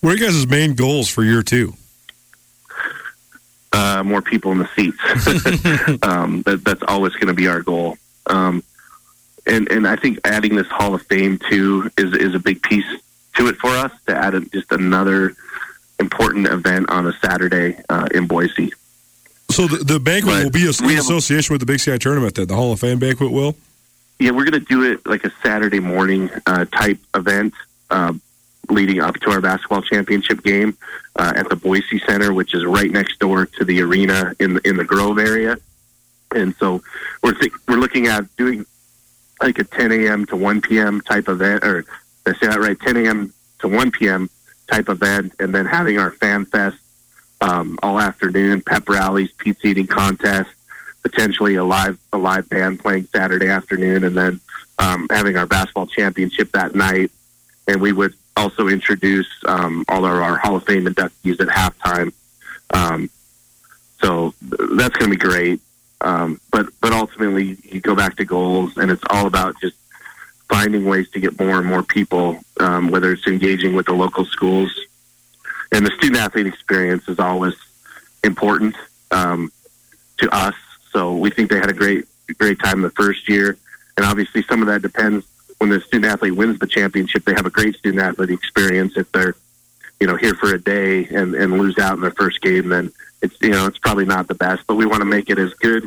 what 0.00 0.10
are 0.10 0.16
you 0.16 0.24
guys' 0.24 0.46
main 0.46 0.74
goals 0.74 1.08
for 1.08 1.24
year 1.24 1.42
two? 1.42 1.74
Uh, 3.72 4.04
more 4.04 4.22
people 4.22 4.52
in 4.52 4.58
the 4.58 4.68
seats. 4.76 5.00
um, 6.04 6.42
that, 6.42 6.62
that's 6.64 6.82
always 6.86 7.12
going 7.14 7.26
to 7.26 7.34
be 7.34 7.48
our 7.48 7.60
goal. 7.60 7.98
Um, 8.26 8.62
and 9.46 9.68
and 9.68 9.88
I 9.88 9.96
think 9.96 10.20
adding 10.24 10.54
this 10.54 10.68
Hall 10.68 10.94
of 10.94 11.02
Fame 11.02 11.40
too 11.50 11.90
is 11.98 12.14
is 12.14 12.36
a 12.36 12.38
big 12.38 12.62
piece 12.62 12.86
to 13.34 13.48
it 13.48 13.56
for 13.56 13.70
us 13.70 13.92
to 14.06 14.16
add 14.16 14.34
a, 14.34 14.40
just 14.40 14.70
another 14.72 15.34
important 15.98 16.46
event 16.46 16.90
on 16.90 17.06
a 17.06 17.12
Saturday 17.14 17.78
uh, 17.88 18.08
in 18.14 18.26
Boise. 18.26 18.72
So 19.50 19.66
the, 19.66 19.84
the 19.84 20.00
banquet 20.00 20.34
but 20.34 20.44
will 20.44 20.50
be 20.50 20.66
a, 20.66 20.90
in 20.90 20.98
association 20.98 21.54
with 21.54 21.60
the 21.60 21.66
Big 21.66 21.80
Sky 21.80 21.96
tournament. 21.98 22.34
Then 22.34 22.48
the 22.48 22.56
Hall 22.56 22.72
of 22.72 22.80
Fame 22.80 22.98
banquet 22.98 23.30
will. 23.30 23.56
Yeah, 24.18 24.30
we're 24.30 24.44
going 24.44 24.60
to 24.60 24.60
do 24.60 24.82
it 24.82 25.06
like 25.06 25.24
a 25.24 25.32
Saturday 25.42 25.80
morning 25.80 26.30
uh, 26.46 26.64
type 26.66 26.98
event 27.14 27.54
uh, 27.90 28.14
leading 28.68 29.00
up 29.00 29.16
to 29.16 29.30
our 29.30 29.40
basketball 29.40 29.82
championship 29.82 30.42
game 30.42 30.76
uh, 31.16 31.32
at 31.36 31.48
the 31.48 31.56
Boise 31.56 31.98
Center, 32.00 32.32
which 32.32 32.54
is 32.54 32.64
right 32.64 32.90
next 32.90 33.18
door 33.18 33.46
to 33.46 33.64
the 33.64 33.82
arena 33.82 34.34
in 34.38 34.54
the, 34.54 34.68
in 34.68 34.76
the 34.76 34.84
Grove 34.84 35.18
area. 35.18 35.56
And 36.34 36.54
so 36.56 36.82
we're 37.22 37.34
th- 37.34 37.52
we're 37.68 37.76
looking 37.76 38.06
at 38.06 38.24
doing 38.36 38.66
like 39.40 39.58
a 39.58 39.64
10 39.64 39.92
a.m. 39.92 40.26
to 40.26 40.36
1 40.36 40.60
p.m. 40.62 41.00
type 41.00 41.28
event 41.28 41.64
or 41.64 41.84
I 42.26 42.32
say 42.34 42.46
that 42.46 42.60
right, 42.60 42.78
10 42.78 42.96
a.m. 42.98 43.32
to 43.60 43.68
1 43.68 43.90
p.m. 43.92 44.30
type 44.70 44.88
event, 44.88 45.34
and 45.38 45.54
then 45.54 45.66
having 45.66 45.98
our 45.98 46.10
fan 46.10 46.46
fest 46.46 46.78
um, 47.40 47.78
all 47.82 48.00
afternoon, 48.00 48.62
pep 48.62 48.88
rallies, 48.88 49.30
pizza 49.32 49.66
eating 49.66 49.86
contest, 49.86 50.50
potentially 51.02 51.56
a 51.56 51.64
live 51.64 51.98
a 52.12 52.18
live 52.18 52.48
band 52.48 52.80
playing 52.80 53.06
Saturday 53.14 53.48
afternoon, 53.48 54.04
and 54.04 54.16
then 54.16 54.40
um, 54.78 55.06
having 55.10 55.36
our 55.36 55.46
basketball 55.46 55.86
championship 55.86 56.50
that 56.52 56.74
night. 56.74 57.10
And 57.68 57.80
we 57.80 57.92
would 57.92 58.14
also 58.36 58.68
introduce 58.68 59.28
um, 59.46 59.84
all 59.88 60.04
of 60.04 60.12
our 60.12 60.36
Hall 60.36 60.56
of 60.56 60.64
Fame 60.64 60.86
inductees 60.86 61.40
at 61.40 61.48
halftime. 61.48 62.12
Um, 62.70 63.10
so 64.00 64.34
that's 64.40 64.96
going 64.96 65.10
to 65.10 65.16
be 65.16 65.16
great. 65.16 65.60
Um, 66.00 66.40
but 66.50 66.66
but 66.80 66.92
ultimately, 66.92 67.56
you 67.62 67.80
go 67.80 67.94
back 67.94 68.16
to 68.16 68.24
goals, 68.24 68.76
and 68.76 68.90
it's 68.90 69.02
all 69.10 69.26
about 69.26 69.54
just 69.60 69.76
finding 70.54 70.84
ways 70.84 71.10
to 71.10 71.18
get 71.18 71.38
more 71.40 71.58
and 71.58 71.66
more 71.66 71.82
people, 71.82 72.38
um, 72.60 72.88
whether 72.88 73.10
it's 73.10 73.26
engaging 73.26 73.74
with 73.74 73.86
the 73.86 73.92
local 73.92 74.24
schools. 74.24 74.72
And 75.72 75.84
the 75.84 75.90
student 75.98 76.18
athlete 76.18 76.46
experience 76.46 77.08
is 77.08 77.18
always 77.18 77.54
important 78.22 78.76
um, 79.10 79.50
to 80.18 80.32
us. 80.32 80.54
So 80.92 81.16
we 81.16 81.30
think 81.30 81.50
they 81.50 81.58
had 81.58 81.70
a 81.70 81.74
great, 81.74 82.04
great 82.38 82.60
time 82.60 82.82
the 82.82 82.90
first 82.90 83.28
year. 83.28 83.56
And 83.96 84.06
obviously, 84.06 84.44
some 84.44 84.60
of 84.62 84.68
that 84.68 84.80
depends 84.80 85.26
when 85.58 85.70
the 85.70 85.80
student 85.80 86.12
athlete 86.12 86.36
wins 86.36 86.60
the 86.60 86.68
championship. 86.68 87.24
They 87.24 87.34
have 87.34 87.46
a 87.46 87.50
great 87.50 87.74
student 87.74 88.02
athlete 88.04 88.30
experience. 88.30 88.96
If 88.96 89.10
they're, 89.10 89.34
you 89.98 90.06
know, 90.06 90.16
here 90.16 90.34
for 90.34 90.54
a 90.54 90.60
day 90.60 91.06
and, 91.06 91.34
and 91.34 91.58
lose 91.58 91.78
out 91.78 91.94
in 91.94 92.00
their 92.00 92.12
first 92.12 92.40
game, 92.42 92.68
then 92.68 92.92
it's 93.22 93.36
you 93.40 93.50
know 93.50 93.66
it's 93.66 93.78
probably 93.78 94.04
not 94.04 94.28
the 94.28 94.34
best. 94.34 94.62
But 94.68 94.76
we 94.76 94.86
want 94.86 95.00
to 95.00 95.06
make 95.06 95.30
it 95.30 95.38
as 95.38 95.52
good 95.54 95.84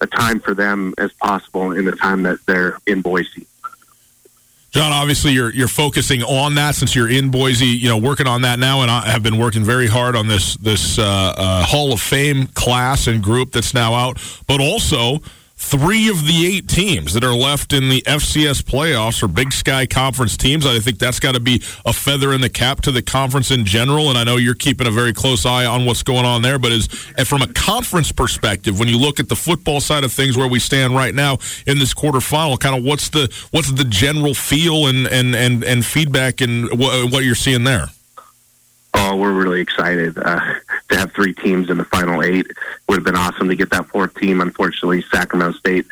a 0.00 0.08
time 0.08 0.40
for 0.40 0.54
them 0.54 0.94
as 0.98 1.12
possible 1.12 1.70
in 1.72 1.84
the 1.84 1.92
time 1.92 2.24
that 2.24 2.44
they're 2.46 2.78
in 2.86 3.02
Boise. 3.02 3.46
John, 4.70 4.92
obviously 4.92 5.32
you're 5.32 5.52
you're 5.52 5.68
focusing 5.68 6.22
on 6.22 6.54
that 6.54 6.76
since 6.76 6.94
you're 6.94 7.10
in 7.10 7.30
Boise, 7.30 7.66
you 7.66 7.88
know, 7.88 7.98
working 7.98 8.28
on 8.28 8.42
that 8.42 8.60
now, 8.60 8.82
and 8.82 8.90
I 8.90 9.08
have 9.10 9.22
been 9.22 9.36
working 9.36 9.64
very 9.64 9.88
hard 9.88 10.14
on 10.14 10.28
this 10.28 10.56
this 10.58 10.96
uh, 10.98 11.02
uh, 11.36 11.64
Hall 11.64 11.92
of 11.92 12.00
Fame 12.00 12.46
class 12.48 13.08
and 13.08 13.20
group 13.22 13.50
that's 13.50 13.74
now 13.74 13.94
out, 13.94 14.18
but 14.46 14.60
also 14.60 15.18
Three 15.62 16.08
of 16.08 16.26
the 16.26 16.46
eight 16.46 16.68
teams 16.68 17.12
that 17.12 17.22
are 17.22 17.34
left 17.34 17.72
in 17.74 17.90
the 17.90 18.00
FCS 18.02 18.62
playoffs 18.62 19.22
are 19.22 19.28
Big 19.28 19.52
Sky 19.52 19.86
Conference 19.86 20.36
teams. 20.36 20.66
I 20.66 20.80
think 20.80 20.98
that's 20.98 21.20
got 21.20 21.34
to 21.34 21.40
be 21.40 21.62
a 21.84 21.92
feather 21.92 22.32
in 22.32 22.40
the 22.40 22.48
cap 22.48 22.80
to 22.80 22.90
the 22.90 23.02
conference 23.02 23.52
in 23.52 23.66
general. 23.66 24.08
And 24.08 24.18
I 24.18 24.24
know 24.24 24.36
you're 24.36 24.54
keeping 24.54 24.88
a 24.88 24.90
very 24.90 25.12
close 25.12 25.46
eye 25.46 25.66
on 25.66 25.84
what's 25.84 26.02
going 26.02 26.24
on 26.24 26.42
there. 26.42 26.58
But 26.58 26.72
as 26.72 26.88
from 27.24 27.42
a 27.42 27.46
conference 27.52 28.10
perspective, 28.10 28.80
when 28.80 28.88
you 28.88 28.98
look 28.98 29.20
at 29.20 29.28
the 29.28 29.36
football 29.36 29.80
side 29.80 30.02
of 30.02 30.12
things, 30.12 30.36
where 30.36 30.48
we 30.48 30.58
stand 30.58 30.96
right 30.96 31.14
now 31.14 31.38
in 31.66 31.78
this 31.78 31.94
quarterfinal, 31.94 32.58
kind 32.58 32.76
of 32.76 32.82
what's 32.82 33.10
the 33.10 33.32
what's 33.50 33.70
the 33.70 33.84
general 33.84 34.34
feel 34.34 34.86
and 34.86 35.06
and 35.06 35.36
and, 35.36 35.62
and 35.62 35.84
feedback 35.84 36.40
and 36.40 36.70
what 36.80 37.22
you're 37.22 37.34
seeing 37.36 37.62
there? 37.64 37.90
Oh, 38.92 39.16
we're 39.16 39.32
really 39.32 39.60
excited 39.60 40.18
uh, 40.18 40.40
to 40.88 40.96
have 40.96 41.12
three 41.12 41.32
teams 41.32 41.70
in 41.70 41.78
the 41.78 41.84
final 41.84 42.22
eight. 42.22 42.46
Would 42.88 42.96
have 42.96 43.04
been 43.04 43.16
awesome 43.16 43.48
to 43.48 43.56
get 43.56 43.70
that 43.70 43.86
fourth 43.86 44.14
team. 44.14 44.40
Unfortunately, 44.40 45.02
Sacramento 45.02 45.58
State 45.58 45.86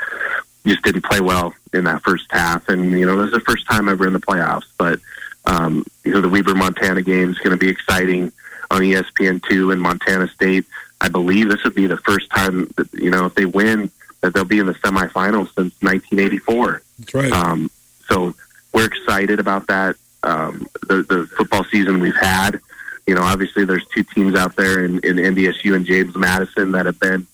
just 0.67 0.83
didn't 0.83 1.05
play 1.05 1.21
well 1.21 1.55
in 1.73 1.85
that 1.85 2.03
first 2.03 2.27
half, 2.31 2.69
and 2.69 2.93
you 2.93 3.07
know 3.07 3.17
this 3.17 3.27
is 3.27 3.33
the 3.33 3.41
first 3.41 3.67
time 3.67 3.89
ever 3.89 4.07
in 4.07 4.13
the 4.13 4.21
playoffs. 4.21 4.67
But 4.77 5.01
um, 5.47 5.85
you 6.05 6.13
know 6.13 6.21
the 6.21 6.29
Weber 6.29 6.55
Montana 6.55 7.03
game 7.03 7.31
is 7.31 7.39
going 7.39 7.53
to 7.53 7.57
be 7.57 7.69
exciting 7.69 8.33
on 8.71 8.83
ESPN 8.83 9.43
two 9.49 9.71
in 9.71 9.79
Montana 9.79 10.29
State. 10.29 10.65
I 11.01 11.09
believe 11.09 11.49
this 11.49 11.63
would 11.65 11.75
be 11.75 11.87
the 11.87 11.97
first 11.99 12.29
time 12.31 12.71
that 12.77 12.93
you 12.93 13.11
know 13.11 13.27
if 13.27 13.35
they 13.35 13.47
win 13.47 13.91
that 14.21 14.35
they'll 14.35 14.45
be 14.45 14.59
in 14.59 14.67
the 14.67 14.75
semifinals 14.75 15.55
since 15.55 15.75
1984. 15.81 16.83
That's 16.99 17.15
right. 17.15 17.33
Um, 17.33 17.71
so 18.09 18.35
we're 18.73 18.87
excited 18.87 19.39
about 19.39 19.69
that. 19.69 19.97
Um, 20.25 20.67
the, 20.89 21.05
the 21.05 21.31
football 21.37 21.63
season 21.65 22.01
we've 22.01 22.17
had 22.17 22.61
you 23.09 23.15
know, 23.15 23.23
obviously 23.23 23.65
there's 23.65 23.87
two 23.87 24.03
teams 24.03 24.35
out 24.35 24.55
there 24.55 24.85
in, 24.85 24.97
in 24.99 25.17
NDSU 25.17 25.75
and 25.75 25.87
James 25.87 26.15
Madison 26.15 26.73
that 26.73 26.85
have 26.85 27.01
been, 27.01 27.27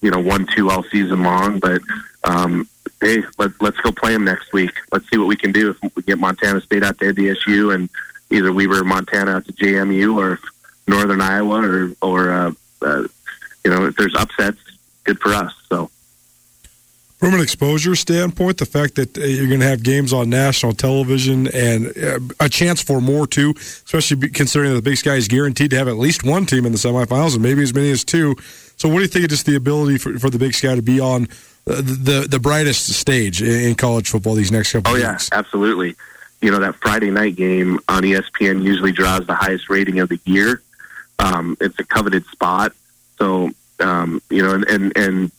you 0.00 0.12
know, 0.12 0.20
one 0.20 0.46
two 0.46 0.70
all 0.70 0.84
season 0.84 1.24
long. 1.24 1.58
But 1.58 1.82
um, 2.22 2.68
hey, 3.00 3.24
let, 3.36 3.50
let's 3.60 3.76
go 3.78 3.90
play 3.90 4.12
them 4.12 4.24
next 4.24 4.52
week. 4.52 4.70
Let's 4.92 5.10
see 5.10 5.18
what 5.18 5.26
we 5.26 5.34
can 5.34 5.50
do 5.50 5.70
if 5.70 5.96
we 5.96 6.02
get 6.04 6.20
Montana 6.20 6.60
State 6.60 6.84
out 6.84 7.00
to 7.00 7.12
NDSU 7.12 7.74
and 7.74 7.90
either 8.30 8.52
Weber 8.52 8.84
Montana 8.84 9.32
out 9.32 9.46
to 9.46 9.52
JMU 9.52 10.16
or 10.16 10.38
Northern 10.86 11.20
Iowa 11.20 11.60
or 11.60 11.92
or 12.00 12.30
uh, 12.32 12.52
uh, 12.82 13.08
you 13.64 13.70
know 13.72 13.86
if 13.86 13.96
there's 13.96 14.14
upsets, 14.14 14.60
good 15.02 15.18
for 15.18 15.34
us. 15.34 15.52
So 15.68 15.90
from 17.26 17.34
an 17.34 17.40
exposure 17.40 17.96
standpoint, 17.96 18.58
the 18.58 18.64
fact 18.64 18.94
that 18.94 19.18
uh, 19.18 19.24
you're 19.24 19.48
going 19.48 19.58
to 19.58 19.66
have 19.66 19.82
games 19.82 20.12
on 20.12 20.30
national 20.30 20.72
television 20.72 21.48
and 21.48 21.88
uh, 21.98 22.20
a 22.38 22.48
chance 22.48 22.80
for 22.80 23.00
more 23.00 23.26
too, 23.26 23.52
especially 23.58 24.28
considering 24.28 24.70
that 24.70 24.76
the 24.76 24.90
Big 24.90 24.96
Sky 24.96 25.16
is 25.16 25.26
guaranteed 25.26 25.70
to 25.70 25.76
have 25.76 25.88
at 25.88 25.96
least 25.96 26.22
one 26.22 26.46
team 26.46 26.64
in 26.64 26.70
the 26.70 26.78
semifinals 26.78 27.34
and 27.34 27.42
maybe 27.42 27.64
as 27.64 27.74
many 27.74 27.90
as 27.90 28.04
two. 28.04 28.36
So, 28.76 28.88
what 28.88 28.98
do 28.98 29.02
you 29.02 29.08
think 29.08 29.24
of 29.24 29.30
just 29.30 29.44
the 29.44 29.56
ability 29.56 29.98
for, 29.98 30.16
for 30.20 30.30
the 30.30 30.38
Big 30.38 30.54
Sky 30.54 30.76
to 30.76 30.82
be 30.82 31.00
on 31.00 31.24
uh, 31.68 31.82
the 31.82 32.28
the 32.30 32.38
brightest 32.38 32.92
stage 32.92 33.42
in 33.42 33.74
college 33.74 34.08
football 34.08 34.34
these 34.34 34.52
next 34.52 34.70
couple? 34.70 34.92
Oh 34.92 34.94
of 34.94 35.02
yeah, 35.02 35.18
absolutely. 35.32 35.96
You 36.40 36.52
know 36.52 36.60
that 36.60 36.76
Friday 36.76 37.10
night 37.10 37.34
game 37.34 37.80
on 37.88 38.04
ESPN 38.04 38.62
usually 38.62 38.92
draws 38.92 39.26
the 39.26 39.34
highest 39.34 39.68
rating 39.68 39.98
of 39.98 40.10
the 40.10 40.20
year. 40.26 40.62
Um, 41.18 41.56
it's 41.60 41.76
a 41.80 41.84
coveted 41.84 42.24
spot, 42.26 42.72
so 43.18 43.50
um, 43.80 44.22
you 44.30 44.44
know, 44.44 44.54
and 44.54 44.64
and, 44.68 44.96
and 44.96 45.32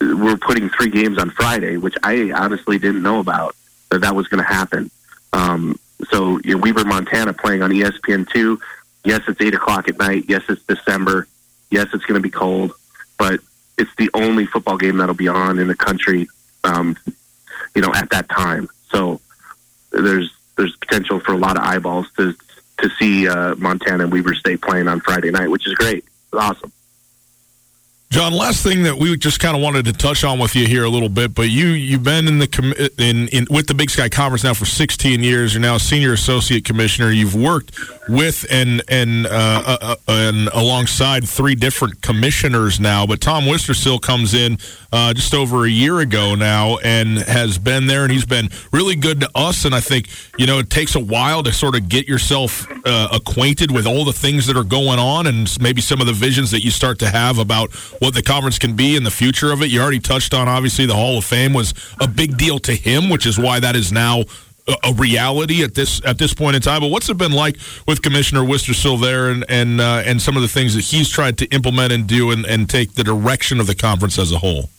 we're 0.00 0.36
putting 0.36 0.68
three 0.68 0.90
games 0.90 1.18
on 1.18 1.30
Friday, 1.30 1.76
which 1.76 1.96
I 2.02 2.32
honestly 2.32 2.78
didn't 2.78 3.02
know 3.02 3.20
about 3.20 3.56
that 3.90 4.00
that 4.00 4.14
was 4.14 4.28
going 4.28 4.42
to 4.42 4.48
happen. 4.48 4.90
Um, 5.32 5.78
so 6.10 6.38
you 6.44 6.54
know, 6.54 6.58
Weber, 6.58 6.84
Montana, 6.84 7.32
playing 7.32 7.62
on 7.62 7.70
ESPN 7.70 8.28
two. 8.28 8.60
Yes, 9.04 9.22
it's 9.28 9.40
eight 9.40 9.54
o'clock 9.54 9.88
at 9.88 9.98
night. 9.98 10.24
Yes, 10.28 10.42
it's 10.48 10.62
December. 10.64 11.26
Yes, 11.70 11.88
it's 11.92 12.04
going 12.04 12.20
to 12.20 12.22
be 12.22 12.30
cold, 12.30 12.72
but 13.18 13.40
it's 13.76 13.94
the 13.96 14.10
only 14.14 14.46
football 14.46 14.76
game 14.76 14.98
that'll 14.98 15.14
be 15.14 15.28
on 15.28 15.58
in 15.58 15.68
the 15.68 15.74
country. 15.74 16.28
Um, 16.64 16.96
you 17.74 17.82
know, 17.82 17.92
at 17.94 18.10
that 18.10 18.28
time. 18.28 18.68
So 18.90 19.20
there's 19.90 20.34
there's 20.56 20.74
potential 20.76 21.20
for 21.20 21.32
a 21.32 21.36
lot 21.36 21.56
of 21.56 21.62
eyeballs 21.62 22.10
to 22.16 22.34
to 22.78 22.90
see 22.98 23.28
uh, 23.28 23.54
Montana 23.56 24.04
and 24.04 24.12
Weber 24.12 24.34
State 24.34 24.62
playing 24.62 24.88
on 24.88 25.00
Friday 25.00 25.30
night, 25.30 25.48
which 25.48 25.66
is 25.66 25.74
great. 25.74 26.04
It's 26.04 26.34
awesome. 26.34 26.72
John, 28.10 28.32
last 28.32 28.62
thing 28.62 28.84
that 28.84 28.96
we 28.96 29.14
just 29.18 29.38
kind 29.38 29.54
of 29.54 29.62
wanted 29.62 29.84
to 29.84 29.92
touch 29.92 30.24
on 30.24 30.38
with 30.38 30.56
you 30.56 30.66
here 30.66 30.84
a 30.84 30.88
little 30.88 31.10
bit, 31.10 31.34
but 31.34 31.50
you 31.50 31.66
you've 31.66 32.02
been 32.02 32.26
in 32.26 32.38
the 32.38 32.90
in, 32.96 33.28
in 33.28 33.46
with 33.50 33.66
the 33.66 33.74
Big 33.74 33.90
Sky 33.90 34.08
Conference 34.08 34.44
now 34.44 34.54
for 34.54 34.64
16 34.64 35.22
years. 35.22 35.52
You're 35.52 35.60
now 35.60 35.76
senior 35.76 36.14
associate 36.14 36.64
commissioner. 36.64 37.10
You've 37.10 37.34
worked 37.34 37.78
with 38.08 38.46
and 38.50 38.82
and 38.88 39.26
uh, 39.26 39.30
uh, 39.30 39.78
uh 39.82 39.96
and 40.08 40.48
alongside 40.54 41.28
three 41.28 41.54
different 41.54 42.00
commissioners 42.00 42.80
now. 42.80 43.04
But 43.04 43.20
Tom 43.20 43.44
Wistrcill 43.44 44.00
comes 44.00 44.32
in 44.32 44.56
uh, 44.90 45.12
just 45.12 45.34
over 45.34 45.66
a 45.66 45.70
year 45.70 46.00
ago 46.00 46.34
now 46.34 46.78
and 46.78 47.18
has 47.18 47.58
been 47.58 47.88
there, 47.88 48.04
and 48.04 48.10
he's 48.10 48.24
been 48.24 48.48
really 48.72 48.96
good 48.96 49.20
to 49.20 49.30
us. 49.34 49.66
And 49.66 49.74
I 49.74 49.80
think 49.80 50.08
you 50.38 50.46
know 50.46 50.60
it 50.60 50.70
takes 50.70 50.94
a 50.94 51.00
while 51.00 51.42
to 51.42 51.52
sort 51.52 51.76
of 51.76 51.90
get 51.90 52.08
yourself 52.08 52.66
uh, 52.86 53.08
acquainted 53.12 53.70
with 53.70 53.86
all 53.86 54.06
the 54.06 54.14
things 54.14 54.46
that 54.46 54.56
are 54.56 54.64
going 54.64 54.98
on, 54.98 55.26
and 55.26 55.54
maybe 55.60 55.82
some 55.82 56.00
of 56.00 56.06
the 56.06 56.14
visions 56.14 56.50
that 56.52 56.64
you 56.64 56.70
start 56.70 56.98
to 57.00 57.10
have 57.10 57.36
about 57.36 57.70
what 57.98 58.14
the 58.14 58.22
conference 58.22 58.58
can 58.58 58.74
be 58.74 58.96
in 58.96 59.04
the 59.04 59.10
future 59.10 59.52
of 59.52 59.62
it. 59.62 59.70
You 59.70 59.80
already 59.80 60.00
touched 60.00 60.34
on 60.34 60.48
obviously 60.48 60.86
the 60.86 60.94
Hall 60.94 61.18
of 61.18 61.24
Fame 61.24 61.52
was 61.52 61.74
a 62.00 62.08
big 62.08 62.36
deal 62.36 62.58
to 62.60 62.74
him, 62.74 63.08
which 63.08 63.26
is 63.26 63.38
why 63.38 63.60
that 63.60 63.76
is 63.76 63.92
now 63.92 64.24
a 64.84 64.92
reality 64.92 65.62
at 65.62 65.74
this 65.74 66.04
at 66.04 66.18
this 66.18 66.34
point 66.34 66.56
in 66.56 66.62
time. 66.62 66.80
But 66.80 66.88
what's 66.88 67.08
it 67.08 67.16
been 67.16 67.32
like 67.32 67.56
with 67.86 68.02
Commissioner 68.02 68.42
Wistrcill 68.42 69.00
there, 69.00 69.30
and 69.30 69.44
and 69.48 69.80
uh, 69.80 70.02
and 70.04 70.20
some 70.20 70.36
of 70.36 70.42
the 70.42 70.48
things 70.48 70.74
that 70.74 70.84
he's 70.84 71.08
tried 71.08 71.38
to 71.38 71.46
implement 71.46 71.92
and 71.92 72.06
do, 72.06 72.30
and, 72.30 72.44
and 72.46 72.68
take 72.68 72.94
the 72.94 73.04
direction 73.04 73.60
of 73.60 73.66
the 73.66 73.74
conference 73.74 74.18
as 74.18 74.32
a 74.32 74.38
whole? 74.38 74.70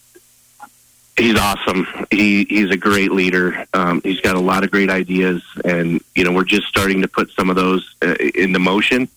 He's 1.18 1.38
awesome. 1.38 1.88
He 2.12 2.46
he's 2.46 2.70
a 2.70 2.78
great 2.78 3.12
leader. 3.12 3.66
Um, 3.74 4.02
he's 4.04 4.22
got 4.22 4.36
a 4.36 4.40
lot 4.40 4.64
of 4.64 4.72
great 4.72 4.90
ideas, 4.90 5.44
and 5.66 6.02
you 6.16 6.24
know 6.24 6.32
we're 6.32 6.46
just 6.46 6.68
starting 6.68 7.02
to 7.02 7.08
put 7.08 7.32
some 7.32 7.50
of 7.50 7.56
those 7.56 7.96
uh, 8.02 8.16
into 8.36 8.60
motion. 8.60 9.10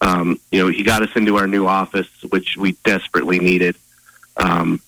Um, 0.00 0.38
you 0.50 0.62
know, 0.62 0.68
he 0.68 0.82
got 0.82 1.02
us 1.02 1.14
into 1.16 1.36
our 1.36 1.46
new 1.46 1.66
office, 1.66 2.08
which 2.28 2.56
we 2.56 2.72
desperately 2.84 3.38
needed. 3.38 3.76
Um, 4.36 4.80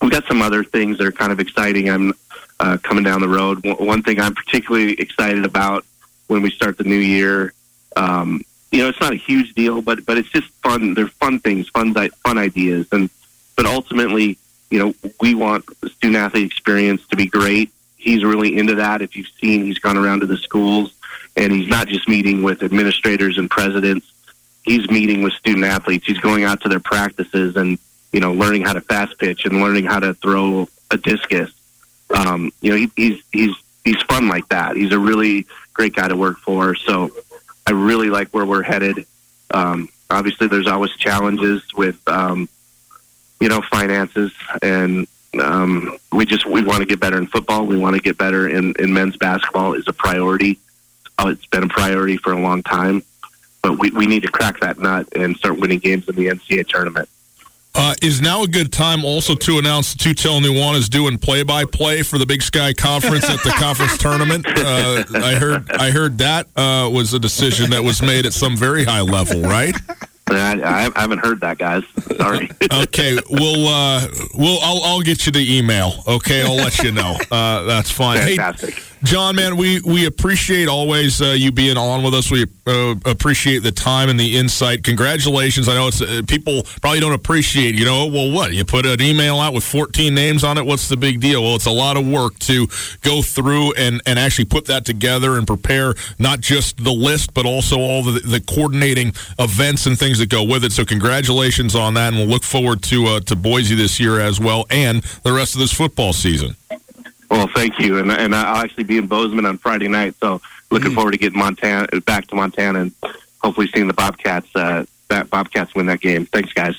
we've 0.00 0.10
got 0.10 0.26
some 0.26 0.42
other 0.42 0.64
things 0.64 0.98
that 0.98 1.06
are 1.06 1.12
kind 1.12 1.32
of 1.32 1.40
exciting. 1.40 1.90
I'm 1.90 2.14
uh, 2.60 2.78
coming 2.82 3.04
down 3.04 3.20
the 3.20 3.28
road. 3.28 3.64
One 3.64 4.02
thing 4.02 4.20
I'm 4.20 4.34
particularly 4.34 4.94
excited 4.94 5.44
about 5.44 5.84
when 6.28 6.42
we 6.42 6.50
start 6.50 6.78
the 6.78 6.84
new 6.84 6.96
year. 6.96 7.52
Um, 7.96 8.42
you 8.70 8.78
know, 8.78 8.88
it's 8.88 9.00
not 9.00 9.12
a 9.12 9.16
huge 9.16 9.54
deal, 9.54 9.82
but 9.82 10.06
but 10.06 10.16
it's 10.16 10.30
just 10.30 10.48
fun. 10.62 10.94
They're 10.94 11.08
fun 11.08 11.40
things, 11.40 11.68
fun 11.68 11.92
fun 11.92 12.38
ideas, 12.38 12.86
and 12.92 13.10
but 13.56 13.66
ultimately, 13.66 14.38
you 14.70 14.78
know, 14.78 14.94
we 15.20 15.34
want 15.34 15.64
the 15.80 15.90
student 15.90 16.16
athlete 16.16 16.46
experience 16.46 17.06
to 17.08 17.16
be 17.16 17.26
great. 17.26 17.70
He's 17.96 18.24
really 18.24 18.56
into 18.56 18.76
that. 18.76 19.02
If 19.02 19.16
you've 19.16 19.28
seen, 19.40 19.64
he's 19.64 19.78
gone 19.78 19.98
around 19.98 20.20
to 20.20 20.26
the 20.26 20.38
schools, 20.38 20.94
and 21.36 21.52
he's 21.52 21.68
not 21.68 21.88
just 21.88 22.08
meeting 22.08 22.42
with 22.42 22.62
administrators 22.62 23.36
and 23.36 23.50
presidents 23.50 24.11
he's 24.64 24.88
meeting 24.90 25.22
with 25.22 25.32
student 25.34 25.64
athletes. 25.64 26.06
He's 26.06 26.18
going 26.18 26.44
out 26.44 26.60
to 26.62 26.68
their 26.68 26.80
practices 26.80 27.56
and 27.56 27.78
you 28.12 28.20
know 28.20 28.32
learning 28.32 28.62
how 28.62 28.72
to 28.72 28.80
fast 28.80 29.18
pitch 29.18 29.44
and 29.44 29.60
learning 29.60 29.84
how 29.84 30.00
to 30.00 30.14
throw 30.14 30.68
a 30.90 30.96
discus. 30.96 31.52
Um, 32.14 32.52
you 32.60 32.70
know, 32.70 32.76
he, 32.76 32.90
he's 32.96 33.22
he's 33.32 33.54
he's 33.84 34.00
fun 34.02 34.28
like 34.28 34.48
that. 34.48 34.76
He's 34.76 34.92
a 34.92 34.98
really 34.98 35.46
great 35.72 35.94
guy 35.94 36.08
to 36.08 36.16
work 36.16 36.38
for. 36.38 36.74
So 36.74 37.10
I 37.66 37.72
really 37.72 38.10
like 38.10 38.28
where 38.30 38.46
we're 38.46 38.62
headed. 38.62 39.06
Um, 39.52 39.88
obviously, 40.10 40.46
there's 40.46 40.66
always 40.66 40.92
challenges 40.92 41.62
with 41.74 42.00
um, 42.08 42.48
you 43.40 43.48
know 43.48 43.62
finances 43.62 44.32
and. 44.62 45.06
Um, 45.40 45.96
we 46.12 46.26
just 46.26 46.44
we 46.44 46.62
want 46.62 46.80
to 46.80 46.84
get 46.84 47.00
better 47.00 47.16
in 47.16 47.26
football. 47.26 47.64
We 47.64 47.78
want 47.78 47.96
to 47.96 48.02
get 48.02 48.18
better 48.18 48.50
in, 48.50 48.74
in 48.78 48.92
men's 48.92 49.16
basketball 49.16 49.72
is 49.72 49.88
a 49.88 49.92
priority. 49.94 50.58
Oh, 51.18 51.28
it's 51.28 51.46
been 51.46 51.62
a 51.62 51.68
priority 51.68 52.18
for 52.18 52.34
a 52.34 52.38
long 52.38 52.62
time 52.62 53.02
but 53.62 53.78
we, 53.78 53.90
we 53.90 54.06
need 54.06 54.22
to 54.22 54.30
crack 54.30 54.60
that 54.60 54.78
nut 54.78 55.08
and 55.14 55.36
start 55.36 55.58
winning 55.58 55.78
games 55.78 56.08
in 56.08 56.16
the 56.16 56.26
NCAA 56.26 56.66
tournament. 56.66 57.08
Uh, 57.74 57.94
is 58.02 58.20
now 58.20 58.42
a 58.42 58.48
good 58.48 58.70
time 58.70 59.02
also 59.02 59.34
to 59.34 59.58
announce 59.58 59.94
that 59.94 60.02
Tutel 60.02 60.74
is 60.74 60.90
doing 60.90 61.16
play-by-play 61.16 62.02
for 62.02 62.18
the 62.18 62.26
Big 62.26 62.42
Sky 62.42 62.74
Conference 62.74 63.30
at 63.30 63.42
the 63.42 63.50
conference 63.58 63.96
tournament? 63.96 64.46
Uh, 64.46 65.04
I 65.14 65.34
heard 65.36 65.70
I 65.70 65.90
heard 65.90 66.18
that 66.18 66.48
uh, 66.54 66.90
was 66.92 67.14
a 67.14 67.18
decision 67.18 67.70
that 67.70 67.82
was 67.82 68.02
made 68.02 68.26
at 68.26 68.34
some 68.34 68.58
very 68.58 68.84
high 68.84 69.00
level, 69.00 69.40
right? 69.40 69.74
I, 70.28 70.90
I, 70.94 71.00
haven't 71.00 71.18
heard 71.18 71.40
that, 71.40 71.58
guys. 71.58 71.82
Sorry. 72.16 72.50
okay, 72.72 73.18
we'll 73.30 73.68
uh, 73.68 74.06
we'll 74.34 74.58
I'll, 74.60 74.82
I'll 74.84 75.02
get 75.02 75.24
you 75.24 75.32
the 75.32 75.58
email. 75.58 76.04
Okay, 76.06 76.42
I'll 76.42 76.56
let 76.56 76.78
you 76.82 76.92
know. 76.92 77.16
Uh, 77.30 77.62
that's 77.62 77.90
fine. 77.90 78.18
Fantastic. 78.18 78.74
Hey, 78.74 78.91
John, 79.04 79.34
man, 79.34 79.56
we 79.56 79.80
we 79.80 80.06
appreciate 80.06 80.68
always 80.68 81.20
uh, 81.20 81.34
you 81.36 81.50
being 81.50 81.76
on 81.76 82.04
with 82.04 82.14
us. 82.14 82.30
We 82.30 82.46
uh, 82.68 82.94
appreciate 83.04 83.64
the 83.64 83.72
time 83.72 84.08
and 84.08 84.18
the 84.18 84.36
insight. 84.36 84.84
Congratulations. 84.84 85.68
I 85.68 85.74
know 85.74 85.88
it's 85.88 86.00
uh, 86.00 86.22
people 86.28 86.62
probably 86.80 87.00
don't 87.00 87.12
appreciate. 87.12 87.74
You 87.74 87.84
know, 87.84 88.06
well, 88.06 88.30
what 88.30 88.52
you 88.52 88.64
put 88.64 88.86
an 88.86 89.02
email 89.02 89.40
out 89.40 89.54
with 89.54 89.64
14 89.64 90.14
names 90.14 90.44
on 90.44 90.56
it. 90.56 90.64
What's 90.64 90.88
the 90.88 90.96
big 90.96 91.20
deal? 91.20 91.42
Well, 91.42 91.56
it's 91.56 91.66
a 91.66 91.72
lot 91.72 91.96
of 91.96 92.06
work 92.06 92.38
to 92.40 92.68
go 93.00 93.22
through 93.22 93.72
and 93.74 94.00
and 94.06 94.20
actually 94.20 94.44
put 94.44 94.66
that 94.66 94.84
together 94.84 95.36
and 95.36 95.48
prepare 95.48 95.94
not 96.20 96.40
just 96.40 96.84
the 96.84 96.92
list, 96.92 97.34
but 97.34 97.44
also 97.44 97.80
all 97.80 98.04
the 98.04 98.20
the 98.20 98.40
coordinating 98.40 99.14
events 99.40 99.86
and 99.86 99.98
things 99.98 100.20
that 100.20 100.28
go 100.28 100.44
with 100.44 100.64
it. 100.64 100.70
So, 100.70 100.84
congratulations 100.84 101.74
on 101.74 101.94
that, 101.94 102.12
and 102.12 102.18
we'll 102.18 102.28
look 102.28 102.44
forward 102.44 102.84
to 102.84 103.06
uh, 103.06 103.20
to 103.20 103.34
Boise 103.34 103.74
this 103.74 103.98
year 103.98 104.20
as 104.20 104.38
well, 104.38 104.64
and 104.70 105.02
the 105.24 105.32
rest 105.32 105.54
of 105.54 105.60
this 105.60 105.72
football 105.72 106.12
season. 106.12 106.54
Well, 107.32 107.48
thank 107.54 107.78
you, 107.78 107.96
and 107.96 108.12
and 108.12 108.34
I'll 108.34 108.62
actually 108.62 108.84
be 108.84 108.98
in 108.98 109.06
Bozeman 109.06 109.46
on 109.46 109.56
Friday 109.56 109.88
night, 109.88 110.14
so 110.20 110.42
looking 110.70 110.90
mm. 110.90 110.94
forward 110.94 111.12
to 111.12 111.16
getting 111.16 111.38
Montana 111.38 111.88
back 112.02 112.26
to 112.26 112.34
Montana 112.34 112.80
and 112.82 112.92
hopefully 113.42 113.68
seeing 113.68 113.86
the 113.86 113.94
Bobcats 113.94 114.54
uh, 114.54 114.84
that 115.08 115.30
Bobcats 115.30 115.74
win 115.74 115.86
that 115.86 116.02
game. 116.02 116.26
Thanks, 116.26 116.52
guys. 116.52 116.76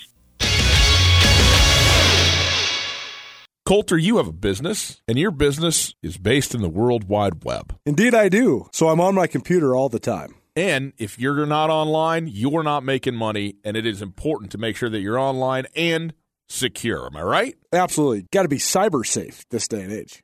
Colter, 3.65 3.97
you 3.97 4.17
have 4.17 4.27
a 4.27 4.31
business, 4.31 5.01
and 5.07 5.17
your 5.17 5.31
business 5.31 5.95
is 6.03 6.17
based 6.17 6.53
in 6.53 6.61
the 6.61 6.69
World 6.69 7.05
Wide 7.05 7.43
Web. 7.43 7.75
Indeed, 7.87 8.13
I 8.13 8.29
do. 8.29 8.69
So 8.73 8.89
I'm 8.89 9.01
on 9.01 9.15
my 9.15 9.25
computer 9.25 9.75
all 9.75 9.89
the 9.89 9.99
time. 9.99 10.35
And 10.55 10.93
if 10.99 11.17
you're 11.17 11.47
not 11.47 11.71
online, 11.71 12.27
you're 12.27 12.61
not 12.61 12.83
making 12.83 13.15
money, 13.15 13.55
and 13.63 13.75
it 13.75 13.87
is 13.87 14.03
important 14.03 14.51
to 14.51 14.59
make 14.59 14.75
sure 14.75 14.89
that 14.91 14.99
you're 14.99 15.17
online 15.17 15.65
and 15.75 16.13
secure. 16.47 17.07
Am 17.07 17.17
I 17.17 17.23
right? 17.23 17.57
Absolutely. 17.71 18.27
Got 18.31 18.43
to 18.43 18.49
be 18.49 18.57
cyber 18.57 19.03
safe 19.03 19.49
this 19.49 19.67
day 19.67 19.81
and 19.81 19.91
age. 19.91 20.23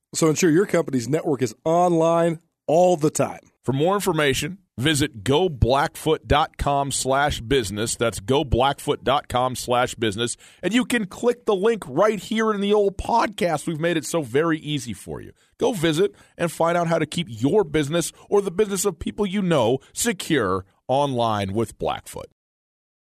So 0.13 0.27
ensure 0.27 0.49
your 0.49 0.65
company's 0.65 1.07
network 1.07 1.41
is 1.41 1.55
online 1.63 2.39
all 2.67 2.97
the 2.97 3.09
time. 3.09 3.39
For 3.63 3.73
more 3.73 3.95
information, 3.95 4.57
visit 4.77 5.23
goblackfoot.com 5.23 6.91
slash 6.91 7.41
business. 7.41 7.95
That's 7.95 8.19
goblackfoot.com 8.19 9.55
slash 9.55 9.95
business. 9.95 10.35
And 10.61 10.73
you 10.73 10.83
can 10.83 11.05
click 11.05 11.45
the 11.45 11.55
link 11.55 11.83
right 11.87 12.19
here 12.19 12.51
in 12.51 12.59
the 12.59 12.73
old 12.73 12.97
podcast. 12.97 13.67
We've 13.67 13.79
made 13.79 13.97
it 13.97 14.05
so 14.05 14.21
very 14.21 14.59
easy 14.59 14.93
for 14.93 15.21
you. 15.21 15.31
Go 15.59 15.73
visit 15.73 16.13
and 16.37 16.51
find 16.51 16.77
out 16.77 16.87
how 16.87 16.97
to 16.97 17.05
keep 17.05 17.27
your 17.29 17.63
business 17.63 18.11
or 18.29 18.41
the 18.41 18.51
business 18.51 18.83
of 18.83 18.99
people 18.99 19.25
you 19.25 19.41
know 19.41 19.79
secure 19.93 20.65
online 20.87 21.53
with 21.53 21.77
Blackfoot. 21.77 22.27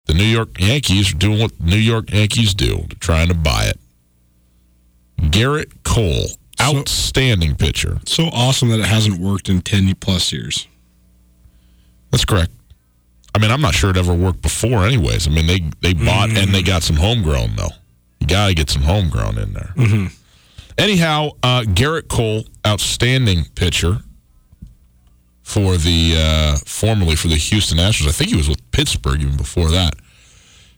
The 0.06 0.14
New 0.14 0.24
York 0.24 0.60
Yankees 0.60 1.14
are 1.14 1.18
doing 1.18 1.40
what 1.40 1.58
the 1.58 1.66
New 1.66 1.78
York 1.78 2.12
Yankees 2.12 2.54
do. 2.54 2.88
Trying 3.00 3.28
to 3.28 3.34
buy 3.34 3.66
it. 3.66 3.80
Gerrit 5.32 5.84
Cole 5.84 6.28
outstanding 6.62 7.56
pitcher. 7.56 8.00
So 8.06 8.26
awesome 8.26 8.70
that 8.70 8.80
it 8.80 8.86
hasn't 8.86 9.20
worked 9.20 9.50
in 9.50 9.62
10 9.62 9.96
plus 9.96 10.32
years. 10.32 10.68
That's 12.12 12.26
correct. 12.26 12.52
I 13.36 13.40
mean, 13.40 13.52
I'm 13.52 13.62
not 13.62 13.76
sure 13.76 13.90
it 13.90 13.98
ever 13.98 14.14
worked 14.14 14.42
before, 14.42 14.86
anyways. 14.86 15.28
I 15.28 15.32
mean, 15.32 15.46
they, 15.46 15.60
they 15.82 15.94
bought 15.94 16.30
mm-hmm. 16.30 16.38
and 16.38 16.56
they 16.56 16.64
got 16.64 16.84
some 16.84 16.96
homegrown, 16.96 17.56
though. 17.56 17.70
You 18.20 18.28
got 18.28 18.48
to 18.48 18.56
get 18.56 18.70
some 18.70 18.82
homegrown 18.82 19.38
in 19.38 19.54
there. 19.54 19.74
Mm-hmm. 19.76 20.08
Anyhow, 20.78 21.32
uh, 21.44 21.62
Gerrit 21.62 22.08
Cole, 22.08 22.46
outstanding 22.66 23.46
pitcher 23.56 24.00
for 25.48 25.78
the 25.78 26.16
uh, 26.18 26.58
formerly 26.66 27.16
for 27.16 27.30
the 27.30 27.36
Houston 27.36 27.78
Astros. 27.78 28.08
I 28.08 28.12
think 28.12 28.32
he 28.32 28.36
was 28.36 28.50
with 28.50 28.72
Pittsburgh 28.72 29.22
even 29.22 29.38
before 29.38 29.70
that. 29.70 29.94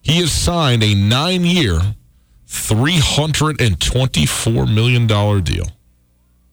He 0.01 0.19
has 0.21 0.31
signed 0.31 0.83
a 0.83 0.93
nine 0.93 1.43
year, 1.43 1.81
$324 2.49 4.73
million 4.73 5.07
deal. 5.43 5.65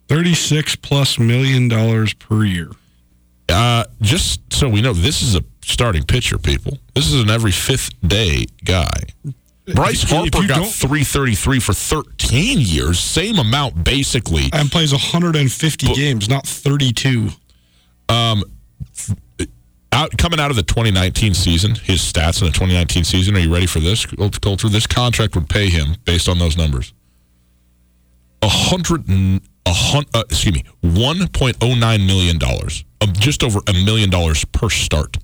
36 0.08 0.76
plus 0.76 1.18
million 1.18 1.66
dollars 1.68 2.14
per 2.14 2.44
year. 2.44 2.70
Uh, 3.48 3.84
just 4.00 4.40
so 4.52 4.68
we 4.68 4.80
know, 4.80 4.92
this 4.92 5.22
is 5.22 5.34
a 5.34 5.42
starting 5.64 6.04
pitcher, 6.04 6.38
people. 6.38 6.78
This 6.94 7.12
is 7.12 7.22
an 7.22 7.30
every 7.30 7.52
fifth 7.52 7.90
day 8.06 8.46
guy. 8.64 9.00
Bryce 9.74 10.08
Harper 10.08 10.46
got 10.46 10.68
333 10.68 11.58
for 11.58 11.72
13 11.72 12.60
years, 12.60 13.00
same 13.00 13.38
amount 13.38 13.82
basically. 13.82 14.44
And 14.52 14.70
plays 14.70 14.92
150 14.92 15.86
but, 15.86 15.96
games, 15.96 16.28
not 16.28 16.46
32. 16.46 17.30
Um, 18.08 18.44
out 19.96 20.16
coming 20.18 20.38
out 20.38 20.50
of 20.50 20.56
the 20.56 20.62
2019 20.62 21.34
season, 21.34 21.74
his 21.74 22.00
stats 22.00 22.40
in 22.40 22.46
the 22.46 22.52
2019 22.52 23.04
season. 23.04 23.34
Are 23.34 23.40
you 23.40 23.52
ready 23.52 23.66
for 23.66 23.80
this, 23.80 24.06
Colter? 24.06 24.68
This 24.68 24.86
contract 24.86 25.34
would 25.34 25.48
pay 25.48 25.68
him 25.68 25.96
based 26.04 26.28
on 26.28 26.38
those 26.38 26.56
numbers. 26.56 26.92
A 28.42 28.48
hundred, 28.48 29.08
a 29.08 29.72
hundred, 29.72 30.14
uh, 30.14 30.24
excuse 30.28 30.54
me, 30.54 30.64
1.09 30.84 32.06
million 32.06 32.38
dollars, 32.38 32.84
just 33.14 33.42
over 33.42 33.60
a 33.66 33.72
million 33.72 34.10
dollars 34.10 34.44
per 34.44 34.68
start 34.68 35.16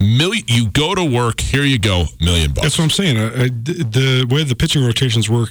million. 0.00 0.44
You 0.48 0.68
go 0.68 0.94
to 0.94 1.04
work. 1.04 1.40
Here 1.40 1.62
you 1.62 1.78
go, 1.78 2.04
million 2.20 2.52
bucks. 2.52 2.62
That's 2.62 2.78
what 2.78 2.84
I'm 2.84 2.90
saying. 2.90 3.16
Uh, 3.16 3.48
the 3.52 4.26
way 4.30 4.44
the 4.44 4.56
pitching 4.56 4.84
rotations 4.84 5.28
work 5.28 5.50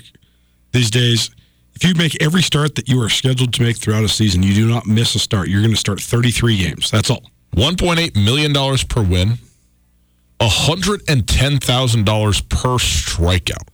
these 0.71 0.89
days, 0.89 1.29
if 1.73 1.83
you 1.83 1.93
make 1.95 2.21
every 2.21 2.41
start 2.41 2.75
that 2.75 2.87
you 2.87 3.01
are 3.01 3.09
scheduled 3.09 3.53
to 3.53 3.63
make 3.63 3.77
throughout 3.77 4.03
a 4.03 4.09
season, 4.09 4.43
you 4.43 4.53
do 4.53 4.67
not 4.67 4.85
miss 4.85 5.15
a 5.15 5.19
start. 5.19 5.47
You're 5.47 5.61
going 5.61 5.73
to 5.73 5.77
start 5.77 5.99
33 5.99 6.57
games. 6.57 6.91
That's 6.91 7.09
all. 7.09 7.23
1.8 7.55 8.23
million 8.23 8.53
dollars 8.53 8.83
per 8.83 9.01
win. 9.01 9.39
$110,000 10.39 12.49
per 12.49 12.77
strikeout. 12.77 13.67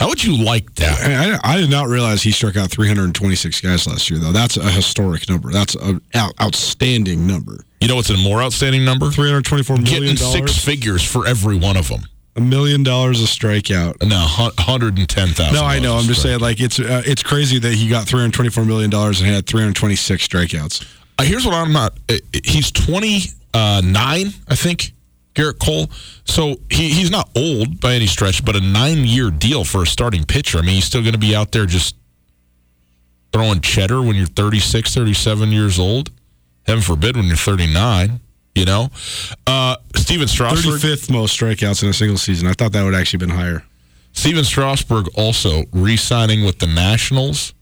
How 0.00 0.08
would 0.08 0.24
you 0.24 0.42
like 0.42 0.74
that? 0.76 1.38
I, 1.44 1.52
I, 1.52 1.58
did 1.58 1.70
not 1.70 1.86
realize 1.86 2.22
he 2.22 2.32
struck 2.32 2.56
out 2.56 2.70
326 2.70 3.60
guys 3.60 3.86
last 3.86 4.10
year, 4.10 4.18
though. 4.18 4.32
That's 4.32 4.56
a 4.56 4.68
historic 4.68 5.28
number. 5.28 5.52
That's 5.52 5.76
an 5.76 6.00
outstanding 6.40 7.24
number. 7.26 7.64
You 7.80 7.86
know 7.86 7.94
what's 7.96 8.10
a 8.10 8.16
more 8.16 8.42
outstanding 8.42 8.84
number? 8.84 9.06
$324 9.06 9.84
million. 9.84 9.84
Getting 9.84 10.16
six 10.16 10.58
figures 10.58 11.08
for 11.08 11.24
every 11.26 11.56
one 11.56 11.76
of 11.76 11.88
them. 11.88 12.00
A 12.34 12.40
million 12.40 12.82
dollars 12.82 13.22
a 13.22 13.26
strikeout. 13.26 14.02
No, 14.02 14.16
110000 14.16 15.54
No, 15.54 15.64
I 15.64 15.78
know. 15.78 15.96
I'm 15.96 16.06
just 16.06 16.22
saying, 16.22 16.40
like, 16.40 16.60
it's 16.60 16.80
uh, 16.80 17.02
it's 17.04 17.22
crazy 17.22 17.58
that 17.60 17.74
he 17.74 17.88
got 17.88 18.06
$324 18.06 18.66
million 18.66 18.92
and 18.92 19.16
had 19.18 19.46
326 19.46 20.26
strikeouts. 20.26 21.01
Uh, 21.22 21.24
here's 21.24 21.46
what 21.46 21.54
I'm 21.54 21.72
not. 21.72 21.96
Uh, 22.08 22.16
he's 22.44 22.72
29, 22.72 23.24
I 23.54 24.54
think. 24.54 24.92
Gerrit 25.34 25.58
Cole. 25.58 25.88
So 26.24 26.56
he, 26.68 26.90
he's 26.90 27.10
not 27.10 27.30
old 27.34 27.80
by 27.80 27.94
any 27.94 28.06
stretch, 28.06 28.44
but 28.44 28.56
a 28.56 28.60
nine 28.60 29.04
year 29.04 29.30
deal 29.30 29.64
for 29.64 29.82
a 29.82 29.86
starting 29.86 30.24
pitcher. 30.24 30.58
I 30.58 30.62
mean, 30.62 30.74
he's 30.74 30.84
still 30.84 31.00
going 31.00 31.14
to 31.14 31.18
be 31.18 31.34
out 31.34 31.52
there 31.52 31.64
just 31.64 31.96
throwing 33.32 33.60
cheddar 33.60 34.02
when 34.02 34.16
you're 34.16 34.26
36, 34.26 34.94
37 34.94 35.50
years 35.50 35.78
old. 35.78 36.10
Heaven 36.66 36.82
forbid 36.82 37.16
when 37.16 37.26
you're 37.26 37.36
39. 37.36 38.20
You 38.54 38.66
know, 38.66 38.90
uh, 39.46 39.76
Stephen 39.96 40.28
Strasburg, 40.28 40.78
35th 40.78 41.10
most 41.10 41.40
strikeouts 41.40 41.82
in 41.82 41.88
a 41.88 41.94
single 41.94 42.18
season. 42.18 42.46
I 42.46 42.52
thought 42.52 42.72
that 42.72 42.84
would 42.84 42.94
actually 42.94 43.20
been 43.20 43.30
higher. 43.30 43.64
Stephen 44.12 44.44
Strasburg 44.44 45.08
also 45.14 45.62
re-signing 45.72 46.44
with 46.44 46.58
the 46.58 46.66
Nationals, 46.66 47.54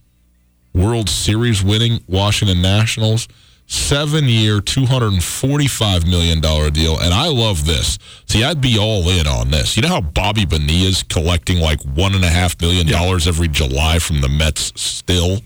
World 0.75 1.09
Series 1.09 1.63
winning 1.63 2.01
Washington 2.09 2.61
Nationals 2.61 3.29
seven 3.71 4.25
year, 4.25 4.61
$245 4.61 6.07
million 6.07 6.41
deal. 6.73 6.99
And 6.99 7.15
I 7.15 7.29
love 7.29 7.67
this. 7.67 7.99
See, 8.27 8.43
I'd 8.43 8.61
be 8.61 8.77
all 8.79 9.09
in 9.09 9.27
on 9.27 9.51
this. 9.51 9.77
You 9.77 9.83
know 9.83 9.89
how 9.89 10.01
Bobby 10.01 10.45
Bonilla 10.45 10.89
is 10.89 11.03
collecting 11.05 11.59
like 11.59 11.81
$1.5 11.81 12.61
million 12.61 12.89
yeah. 12.89 13.19
every 13.27 13.49
July 13.49 13.99
from 14.01 14.21
the 14.21 14.29
Mets 14.29 14.73
still? 14.81 15.39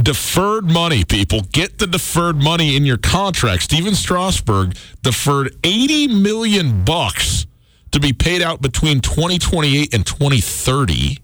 Deferred 0.00 0.64
money, 0.64 1.04
people. 1.04 1.40
Get 1.52 1.78
the 1.78 1.86
deferred 1.86 2.36
money 2.36 2.76
in 2.76 2.86
your 2.86 2.98
contract. 2.98 3.64
Stephen 3.64 3.94
Strasburg 3.94 4.76
deferred 5.02 5.56
80 5.64 6.08
million 6.08 6.84
bucks 6.84 7.46
to 7.90 8.00
be 8.00 8.12
paid 8.12 8.40
out 8.40 8.62
between 8.62 9.00
2028 9.00 9.92
and 9.92 10.06
2030. 10.06 11.18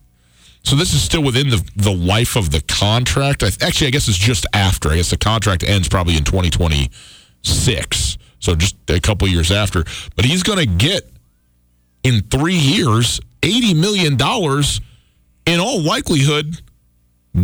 So 0.64 0.76
this 0.76 0.94
is 0.94 1.02
still 1.02 1.22
within 1.22 1.50
the 1.50 1.62
the 1.76 1.92
life 1.92 2.36
of 2.36 2.50
the 2.50 2.60
contract. 2.62 3.42
I, 3.42 3.48
actually, 3.60 3.88
I 3.88 3.90
guess 3.90 4.08
it's 4.08 4.18
just 4.18 4.46
after. 4.52 4.90
I 4.90 4.96
guess 4.96 5.10
the 5.10 5.18
contract 5.18 5.62
ends 5.62 5.88
probably 5.88 6.16
in 6.16 6.24
2026. 6.24 8.18
So 8.38 8.54
just 8.54 8.76
a 8.88 9.00
couple 9.00 9.28
years 9.28 9.52
after. 9.52 9.84
But 10.16 10.24
he's 10.24 10.42
going 10.42 10.58
to 10.58 10.66
get 10.66 11.10
in 12.02 12.22
three 12.22 12.56
years 12.56 13.20
80 13.42 13.74
million 13.74 14.16
dollars 14.16 14.80
in 15.46 15.60
all 15.60 15.80
likelihood 15.82 16.60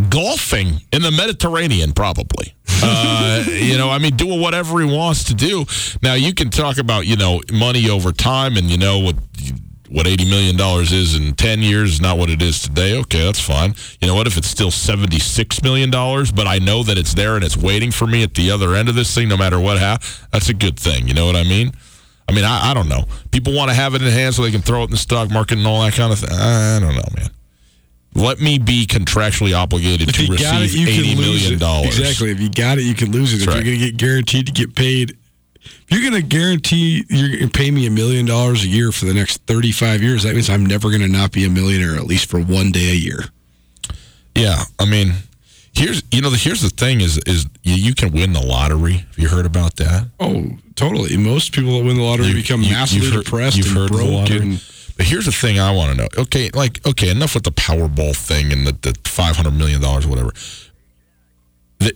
golfing 0.09 0.81
in 0.91 1.01
the 1.01 1.11
Mediterranean, 1.11 1.93
probably. 1.93 2.53
Uh, 2.81 3.45
you 3.49 3.77
know, 3.77 3.89
I 3.89 3.99
mean, 3.99 4.15
doing 4.15 4.39
whatever 4.41 4.79
he 4.79 4.85
wants 4.85 5.25
to 5.25 5.33
do. 5.33 5.65
Now, 6.01 6.13
you 6.13 6.33
can 6.33 6.49
talk 6.49 6.77
about, 6.77 7.05
you 7.05 7.17
know, 7.17 7.41
money 7.51 7.89
over 7.89 8.11
time 8.11 8.57
and, 8.57 8.69
you 8.69 8.77
know, 8.77 8.99
what 8.99 9.15
what 9.91 10.07
$80 10.07 10.29
million 10.29 10.57
is 10.81 11.15
in 11.15 11.35
10 11.35 11.59
years 11.59 11.93
is 11.93 12.01
not 12.01 12.17
what 12.17 12.29
it 12.29 12.41
is 12.41 12.61
today. 12.61 12.97
Okay, 12.99 13.25
that's 13.25 13.41
fine. 13.41 13.75
You 13.99 14.07
know 14.07 14.15
what? 14.15 14.25
If 14.25 14.37
it's 14.37 14.47
still 14.47 14.71
$76 14.71 15.63
million, 15.63 15.91
but 15.91 16.47
I 16.47 16.59
know 16.59 16.81
that 16.83 16.97
it's 16.97 17.13
there 17.13 17.35
and 17.35 17.43
it's 17.43 17.57
waiting 17.57 17.91
for 17.91 18.07
me 18.07 18.23
at 18.23 18.33
the 18.33 18.51
other 18.51 18.73
end 18.73 18.87
of 18.87 18.95
this 18.95 19.13
thing, 19.13 19.27
no 19.27 19.35
matter 19.35 19.59
what 19.59 19.77
happens, 19.77 20.25
that's 20.31 20.47
a 20.47 20.53
good 20.53 20.79
thing. 20.79 21.09
You 21.09 21.13
know 21.13 21.25
what 21.25 21.35
I 21.35 21.43
mean? 21.43 21.73
I 22.29 22.31
mean, 22.31 22.45
I, 22.45 22.71
I 22.71 22.73
don't 22.73 22.87
know. 22.87 23.03
People 23.31 23.53
want 23.53 23.69
to 23.69 23.75
have 23.75 23.93
it 23.93 24.01
in 24.01 24.09
hand 24.09 24.33
so 24.33 24.43
they 24.43 24.51
can 24.51 24.61
throw 24.61 24.81
it 24.81 24.85
in 24.85 24.91
the 24.91 24.97
stock 24.97 25.29
market 25.29 25.57
and 25.57 25.67
all 25.67 25.81
that 25.81 25.93
kind 25.93 26.13
of 26.13 26.19
thing. 26.19 26.31
I 26.31 26.79
don't 26.79 26.95
know, 26.95 27.03
man. 27.17 27.29
Let 28.13 28.39
me 28.39 28.59
be 28.59 28.85
contractually 28.87 29.57
obligated 29.57 30.09
if 30.09 30.15
to 30.15 30.31
receive 30.31 30.87
it, 30.87 30.91
eighty 30.91 31.15
million 31.15 31.59
dollars. 31.59 31.97
Exactly. 31.97 32.31
If 32.31 32.41
you 32.41 32.49
got 32.49 32.77
it, 32.77 32.83
you 32.83 32.93
can 32.93 33.11
lose 33.11 33.33
it. 33.33 33.37
That's 33.37 33.43
if 33.43 33.47
right. 33.47 33.65
you're 33.65 33.75
going 33.75 33.79
to 33.79 33.91
get 33.91 33.97
guaranteed 33.97 34.45
to 34.47 34.51
get 34.51 34.75
paid 34.75 35.17
you're 35.91 36.01
going 36.01 36.21
to 36.21 36.27
guarantee 36.27 37.05
you're 37.09 37.29
going 37.29 37.49
to 37.49 37.49
pay 37.49 37.69
me 37.69 37.85
a 37.85 37.91
million 37.91 38.25
dollars 38.25 38.63
a 38.63 38.67
year 38.67 38.91
for 38.91 39.05
the 39.05 39.13
next 39.13 39.45
35 39.45 40.01
years, 40.01 40.23
that 40.23 40.33
means 40.33 40.49
I'm 40.49 40.65
never 40.65 40.89
going 40.89 41.01
to 41.01 41.07
not 41.07 41.31
be 41.31 41.45
a 41.45 41.49
millionaire 41.49 41.95
at 41.95 42.05
least 42.05 42.29
for 42.29 42.39
one 42.39 42.71
day 42.71 42.91
a 42.91 42.95
year. 42.95 43.25
Yeah, 44.35 44.63
I 44.79 44.85
mean, 44.85 45.13
here's 45.73 46.01
you 46.11 46.21
know 46.21 46.29
here's 46.31 46.61
the 46.61 46.69
thing 46.69 47.01
is 47.01 47.17
is 47.25 47.45
you, 47.63 47.75
you 47.75 47.93
can 47.93 48.13
win 48.13 48.31
the 48.31 48.45
lottery. 48.45 48.93
Have 48.93 49.19
you 49.19 49.27
heard 49.27 49.45
about 49.45 49.75
that? 49.75 50.07
Oh, 50.19 50.51
totally. 50.75 51.17
Most 51.17 51.53
people 51.53 51.77
that 51.77 51.85
win 51.85 51.97
the 51.97 52.03
lottery 52.03 52.27
you, 52.27 52.35
become 52.35 52.61
you, 52.61 52.71
massively 52.71 53.11
heard, 53.11 53.25
depressed 53.25 53.57
you've 53.57 53.67
and 53.67 53.77
heard 53.77 53.89
broke. 53.89 54.29
And, 54.29 54.63
but 54.95 55.05
here's 55.05 55.25
the 55.25 55.33
thing 55.33 55.59
I 55.59 55.71
want 55.71 55.91
to 55.91 55.97
know. 55.97 56.07
Okay, 56.17 56.49
like 56.53 56.85
okay, 56.87 57.09
enough 57.09 57.35
with 57.35 57.43
the 57.43 57.51
Powerball 57.51 58.15
thing 58.15 58.53
and 58.53 58.65
the, 58.65 58.71
the 58.71 58.97
500 59.03 59.51
million 59.51 59.81
dollars 59.81 60.07
whatever 60.07 60.31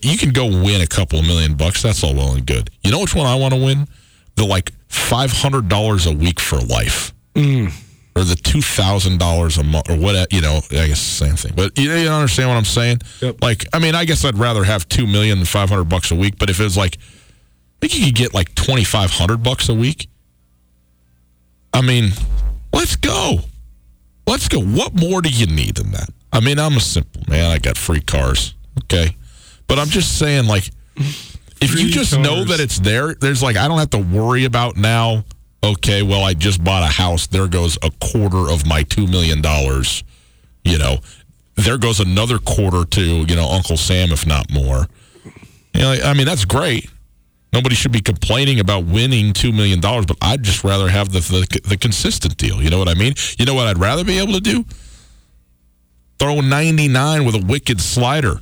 you 0.02 0.18
can 0.18 0.32
go 0.32 0.46
win 0.46 0.82
a 0.82 0.88
couple 0.88 1.20
of 1.20 1.26
million 1.26 1.56
bucks. 1.56 1.82
That's 1.84 2.04
all 2.04 2.14
well 2.16 2.34
and 2.34 2.46
good. 2.46 2.70
You 2.84 2.92
know 2.92 3.00
which 3.00 3.16
one 3.16 3.26
I 3.26 3.36
want 3.36 3.54
to 3.54 3.60
win? 3.60 3.88
The 4.36 4.46
like 4.46 4.72
five 4.88 5.32
hundred 5.32 5.70
dollars 5.70 6.06
a 6.06 6.14
week 6.14 6.40
for 6.40 6.58
life, 6.58 7.14
mm. 7.36 7.72
or 8.16 8.24
the 8.24 8.36
two 8.36 8.62
thousand 8.62 9.20
dollars 9.20 9.58
a 9.58 9.64
month, 9.64 9.90
or 9.90 9.98
what? 9.98 10.32
You 10.34 10.42
know, 10.42 10.60
I 10.72 10.88
guess 10.88 11.20
the 11.20 11.26
same 11.26 11.36
thing. 11.36 11.54
But 11.56 11.78
you, 11.78 11.92
you 11.92 12.10
understand 12.10 12.50
what 12.50 12.58
I'm 12.58 12.66
saying? 12.66 13.00
Yep. 13.22 13.42
Like, 13.42 13.66
I 13.74 13.80
mean, 13.80 13.96
I 13.96 14.06
guess 14.06 14.26
I'd 14.26 14.38
rather 14.38 14.64
have 14.64 14.88
two 14.90 15.08
million 15.08 15.38
than 15.38 15.46
five 15.46 15.70
hundred 15.70 15.86
bucks 15.86 16.12
a 16.12 16.16
week. 16.16 16.38
But 16.38 16.50
if 16.50 16.60
it 16.60 16.64
was 16.64 16.78
like, 16.78 16.98
I 16.98 17.88
think 17.88 17.98
you 17.98 18.06
could 18.06 18.16
get 18.16 18.34
like 18.34 18.54
twenty 18.56 18.84
five 18.84 19.12
hundred 19.12 19.44
bucks 19.44 19.70
a 19.70 19.74
week. 19.74 20.10
I 21.74 21.82
mean, 21.82 22.12
let's 22.74 22.96
go. 22.96 23.40
Let's 24.28 24.48
go. 24.48 24.60
What 24.60 24.94
more 24.94 25.22
do 25.22 25.30
you 25.30 25.46
need 25.46 25.76
than 25.76 25.92
that? 25.92 26.10
I 26.34 26.40
mean, 26.40 26.58
I'm 26.58 26.78
a 26.78 26.80
simple 26.80 27.22
man. 27.30 27.52
I 27.52 27.60
got 27.60 27.78
free 27.78 28.02
cars. 28.02 28.56
Okay. 28.86 29.16
But 29.68 29.80
I'm 29.80 29.88
just 29.88 30.18
saying, 30.18 30.46
like, 30.46 30.70
if 31.62 31.80
you 31.80 31.90
just 31.90 32.14
cars. 32.14 32.24
know 32.24 32.44
that 32.44 32.60
it's 32.60 32.80
there, 32.80 33.16
there's 33.16 33.42
like, 33.42 33.58
I 33.58 33.68
don't 33.68 33.80
have 33.80 33.90
to 33.92 33.98
worry 34.00 34.46
about 34.46 34.78
now, 34.78 35.26
okay, 35.64 36.04
well, 36.04 36.24
I 36.24 36.34
just 36.34 36.64
bought 36.64 36.84
a 36.84 36.92
house. 36.92 37.28
There 37.28 37.48
goes 37.48 37.78
a 37.82 37.92
quarter 38.02 38.52
of 38.52 38.66
my 38.66 38.84
$2 38.84 39.10
million. 39.10 39.38
You 40.64 40.78
know, 40.78 40.98
there 41.56 41.78
goes 41.78 42.00
another 42.00 42.38
quarter 42.38 42.86
to, 42.86 43.02
you 43.02 43.36
know, 43.36 43.48
Uncle 43.50 43.78
Sam, 43.78 44.12
if 44.12 44.26
not 44.28 44.52
more. 44.52 44.88
You 45.74 45.82
know, 45.82 45.92
I 46.04 46.14
mean, 46.14 46.26
that's 46.26 46.46
great. 46.46 46.90
Nobody 47.54 47.76
should 47.76 47.92
be 47.92 48.02
complaining 48.02 48.60
about 48.60 48.86
winning 48.86 49.32
$2 49.32 49.56
million, 49.56 49.80
but 49.80 50.18
I'd 50.22 50.44
just 50.44 50.64
rather 50.64 50.90
have 50.90 51.12
the, 51.12 51.20
the, 51.20 51.62
the 51.70 51.78
consistent 51.78 52.38
deal. 52.38 52.62
You 52.62 52.70
know 52.70 52.80
what 52.80 52.90
I 52.90 52.96
mean? 52.96 53.14
You 53.38 53.46
know 53.46 53.54
what 53.54 53.68
I'd 53.68 53.78
rather 53.78 54.04
be 54.04 54.20
able 54.20 54.34
to 54.34 54.42
do? 54.42 54.66
Throw 56.20 56.42
99 56.42 57.26
with 57.26 57.36
a 57.36 57.46
wicked 57.46 57.80
slider 57.80 58.40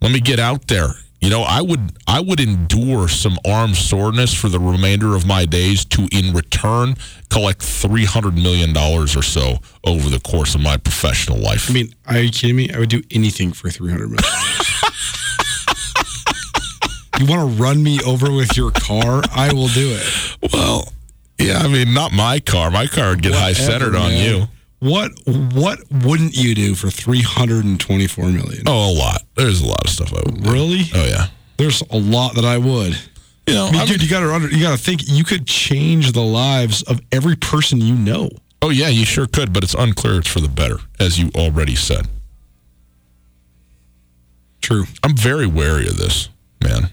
let 0.00 0.12
me 0.12 0.20
get 0.20 0.38
out 0.38 0.68
there. 0.68 0.88
You 1.20 1.30
know, 1.30 1.42
I 1.42 1.60
would 1.62 1.96
I 2.06 2.20
would 2.20 2.38
endure 2.38 3.08
some 3.08 3.38
arm 3.44 3.74
soreness 3.74 4.32
for 4.32 4.48
the 4.48 4.60
remainder 4.60 5.16
of 5.16 5.26
my 5.26 5.46
days 5.46 5.84
to 5.86 6.08
in 6.12 6.32
return 6.32 6.94
collect 7.28 7.60
three 7.60 8.04
hundred 8.04 8.34
million 8.34 8.72
dollars 8.72 9.16
or 9.16 9.22
so 9.22 9.58
over 9.84 10.08
the 10.08 10.20
course 10.20 10.54
of 10.54 10.60
my 10.60 10.76
professional 10.76 11.38
life. 11.38 11.68
I 11.68 11.72
mean, 11.72 11.92
are 12.06 12.20
you 12.20 12.30
kidding 12.30 12.54
me? 12.54 12.70
I 12.72 12.78
would 12.78 12.88
do 12.88 13.02
anything 13.10 13.52
for 13.52 13.68
three 13.68 13.90
hundred 13.90 14.10
million. 14.10 14.24
you 17.18 17.26
want 17.26 17.56
to 17.56 17.62
run 17.62 17.82
me 17.82 17.98
over 18.06 18.30
with 18.32 18.56
your 18.56 18.70
car? 18.70 19.22
I 19.32 19.52
will 19.52 19.68
do 19.68 19.98
it. 19.98 20.52
Well, 20.52 20.92
yeah, 21.40 21.58
I 21.58 21.68
mean, 21.68 21.92
not 21.94 22.12
my 22.12 22.38
car. 22.38 22.70
My 22.70 22.86
car 22.86 23.10
would 23.10 23.22
get 23.22 23.34
high 23.34 23.54
centered 23.54 23.96
on 23.96 24.12
you. 24.12 24.46
What 24.80 25.10
what 25.26 25.80
wouldn't 25.90 26.36
you 26.36 26.54
do 26.54 26.74
for 26.74 26.88
three 26.88 27.22
hundred 27.22 27.64
and 27.64 27.80
twenty 27.80 28.06
four 28.06 28.26
million? 28.26 28.62
Oh, 28.66 28.92
a 28.92 28.94
lot. 28.96 29.22
There's 29.34 29.60
a 29.60 29.66
lot 29.66 29.84
of 29.84 29.90
stuff 29.90 30.12
I 30.12 30.22
would. 30.24 30.46
Really? 30.46 30.82
Oh 30.94 31.04
yeah. 31.04 31.26
There's 31.56 31.82
a 31.90 31.98
lot 31.98 32.36
that 32.36 32.44
I 32.44 32.58
would. 32.58 32.96
You 33.48 33.54
know, 33.54 33.66
I 33.66 33.72
mean, 33.72 33.80
I 33.80 33.86
dude, 33.86 34.02
you 34.02 34.08
got 34.08 34.20
to 34.20 34.56
you 34.56 34.62
got 34.62 34.76
to 34.76 34.82
think 34.82 35.02
you 35.06 35.24
could 35.24 35.46
change 35.46 36.12
the 36.12 36.22
lives 36.22 36.82
of 36.82 37.00
every 37.10 37.34
person 37.34 37.80
you 37.80 37.94
know. 37.94 38.28
Oh 38.62 38.70
yeah, 38.70 38.88
you 38.88 39.04
sure 39.04 39.26
could, 39.26 39.52
but 39.52 39.64
it's 39.64 39.74
unclear 39.74 40.18
it's 40.18 40.28
for 40.28 40.40
the 40.40 40.48
better, 40.48 40.76
as 41.00 41.18
you 41.18 41.30
already 41.34 41.74
said. 41.74 42.06
True. 44.60 44.84
I'm 45.02 45.16
very 45.16 45.46
wary 45.46 45.88
of 45.88 45.96
this, 45.96 46.28
man. 46.62 46.90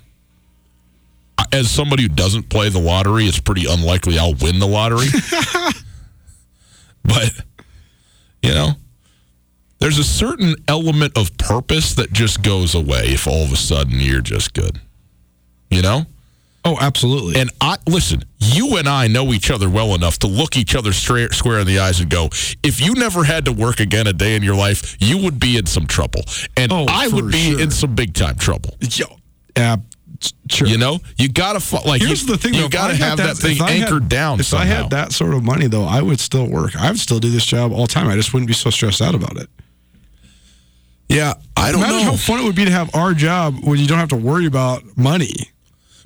As 1.52 1.70
somebody 1.70 2.04
who 2.04 2.10
doesn't 2.10 2.50
play 2.50 2.70
the 2.70 2.80
lottery, 2.80 3.26
it's 3.26 3.40
pretty 3.40 3.66
unlikely 3.70 4.18
I'll 4.18 4.34
win 4.36 4.60
the 4.60 4.68
lottery. 4.68 5.08
but 7.04 7.34
you 8.46 8.54
know, 8.54 8.72
there's 9.80 9.98
a 9.98 10.04
certain 10.04 10.56
element 10.68 11.18
of 11.18 11.36
purpose 11.38 11.93
that 11.96 12.14
just 12.14 12.41
goes 12.41 12.76
away 12.76 13.08
if 13.08 13.28
all 13.28 13.43
of 13.43 13.52
a 13.52 13.56
sudden 13.58 14.00
you're 14.00 14.22
just 14.22 14.54
good. 14.54 14.80
You 15.70 15.82
know? 15.82 16.06
Oh, 16.64 16.78
absolutely. 16.82 17.39
And 17.39 17.52
I 17.62 17.78
listen, 17.88 18.24
you 18.39 18.78
and 18.78 18.88
I 18.89 19.08
know 19.08 19.34
each 19.34 19.52
other 19.52 19.70
well 19.70 19.93
enough 19.93 20.18
to 20.20 20.28
look 20.28 20.58
each 20.58 20.76
other 20.76 20.93
straight, 20.93 21.34
square 21.34 21.60
in 21.60 21.68
the 21.68 21.78
eyes 21.80 22.00
and 22.00 22.10
go, 22.10 22.30
if 22.64 22.82
you 22.82 22.93
never 22.96 23.24
had 23.24 23.46
to 23.46 23.52
work 23.52 23.80
again 23.80 24.08
a 24.08 24.14
day 24.14 24.36
in 24.36 24.41
your 24.41 24.56
life, 24.56 24.98
you 25.00 25.18
would 25.24 25.39
be 25.39 25.58
in 25.58 25.68
some 25.68 25.86
trouble. 25.86 26.22
And 26.58 26.72
Oh, 26.72 26.86
I 26.89 27.08
would 27.10 27.32
be 27.32 27.52
sure. 27.52 27.62
in 27.62 27.70
some 27.70 27.93
big 27.93 28.14
time 28.16 28.36
trouble. 28.38 28.76
Yeah, 28.82 29.76
sure. 30.49 30.67
You 30.67 30.78
know, 30.78 30.99
you 31.17 31.30
gotta 31.30 31.59
like 31.88 32.01
Here's 32.01 32.23
you, 32.23 32.30
the 32.34 32.38
thing. 32.38 32.53
You 32.53 32.61
though, 32.63 32.69
gotta 32.69 32.95
have 32.95 33.17
that, 33.17 33.38
thing 33.38 33.57
if 33.57 33.61
I 33.61 33.71
had- 33.71 33.84
anchored 33.84 34.09
down. 34.09 34.39
If 34.39 34.53
I 34.53 34.65
had 34.65 34.89
that 34.91 35.11
sort 35.11 35.34
of 35.34 35.43
money, 35.43 35.67
though, 35.67 35.86
I 35.86 36.01
would 36.01 36.19
still 36.19 36.47
work. 36.47 36.76
I 36.76 36.89
would 36.89 36.99
still 36.99 37.19
do 37.19 37.30
this 37.30 37.45
job 37.45 37.71
all 37.71 37.82
the 37.88 37.93
time. 37.93 38.07
I 38.07 38.15
just 38.15 38.34
wouldn't 38.34 38.47
be 38.47 38.53
so 38.53 38.69
stressed 38.69 39.01
out 39.01 39.15
about 39.15 39.38
it. 39.38 39.49
yeah, 41.09 41.34
I 41.55 41.71
don't 41.71 41.82
Imagine 41.82 42.05
know. 42.05 42.11
how 42.11 42.17
fun 42.17 42.39
it 42.39 42.43
would 42.43 42.55
be 42.55 42.65
to 42.65 42.71
have 42.71 42.93
our 42.95 43.13
job 43.13 43.55
when 43.63 43.80
you 43.80 43.88
don't 43.88 43.99
have 43.99 44.09
to 44.09 44.15
worry 44.15 44.45
about 44.45 44.84
money. 44.97 45.34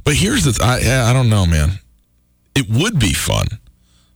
But 0.03 0.15
here's 0.15 0.43
the 0.43 0.51
th- 0.51 0.61
I, 0.61 0.80
yeah, 0.80 1.05
I 1.05 1.13
don't 1.13 1.30
know, 1.30 1.45
man. 1.45 1.80
It 2.55 2.70
would 2.70 2.99
be 2.99 3.13
fun, 3.13 3.47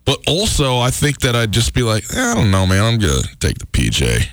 but 0.06 0.20
also 0.28 0.78
I 0.80 0.90
think 0.92 1.22
that 1.22 1.36
I'd 1.36 1.52
just 1.52 1.74
be 1.74 1.84
like, 1.84 2.04
"Eh, 2.14 2.32
I 2.32 2.34
don't 2.34 2.52
know, 2.52 2.66
man. 2.68 2.84
I'm 2.84 3.00
gonna 3.00 3.22
take 3.40 3.58
the 3.60 3.66
PJ. 3.68 4.28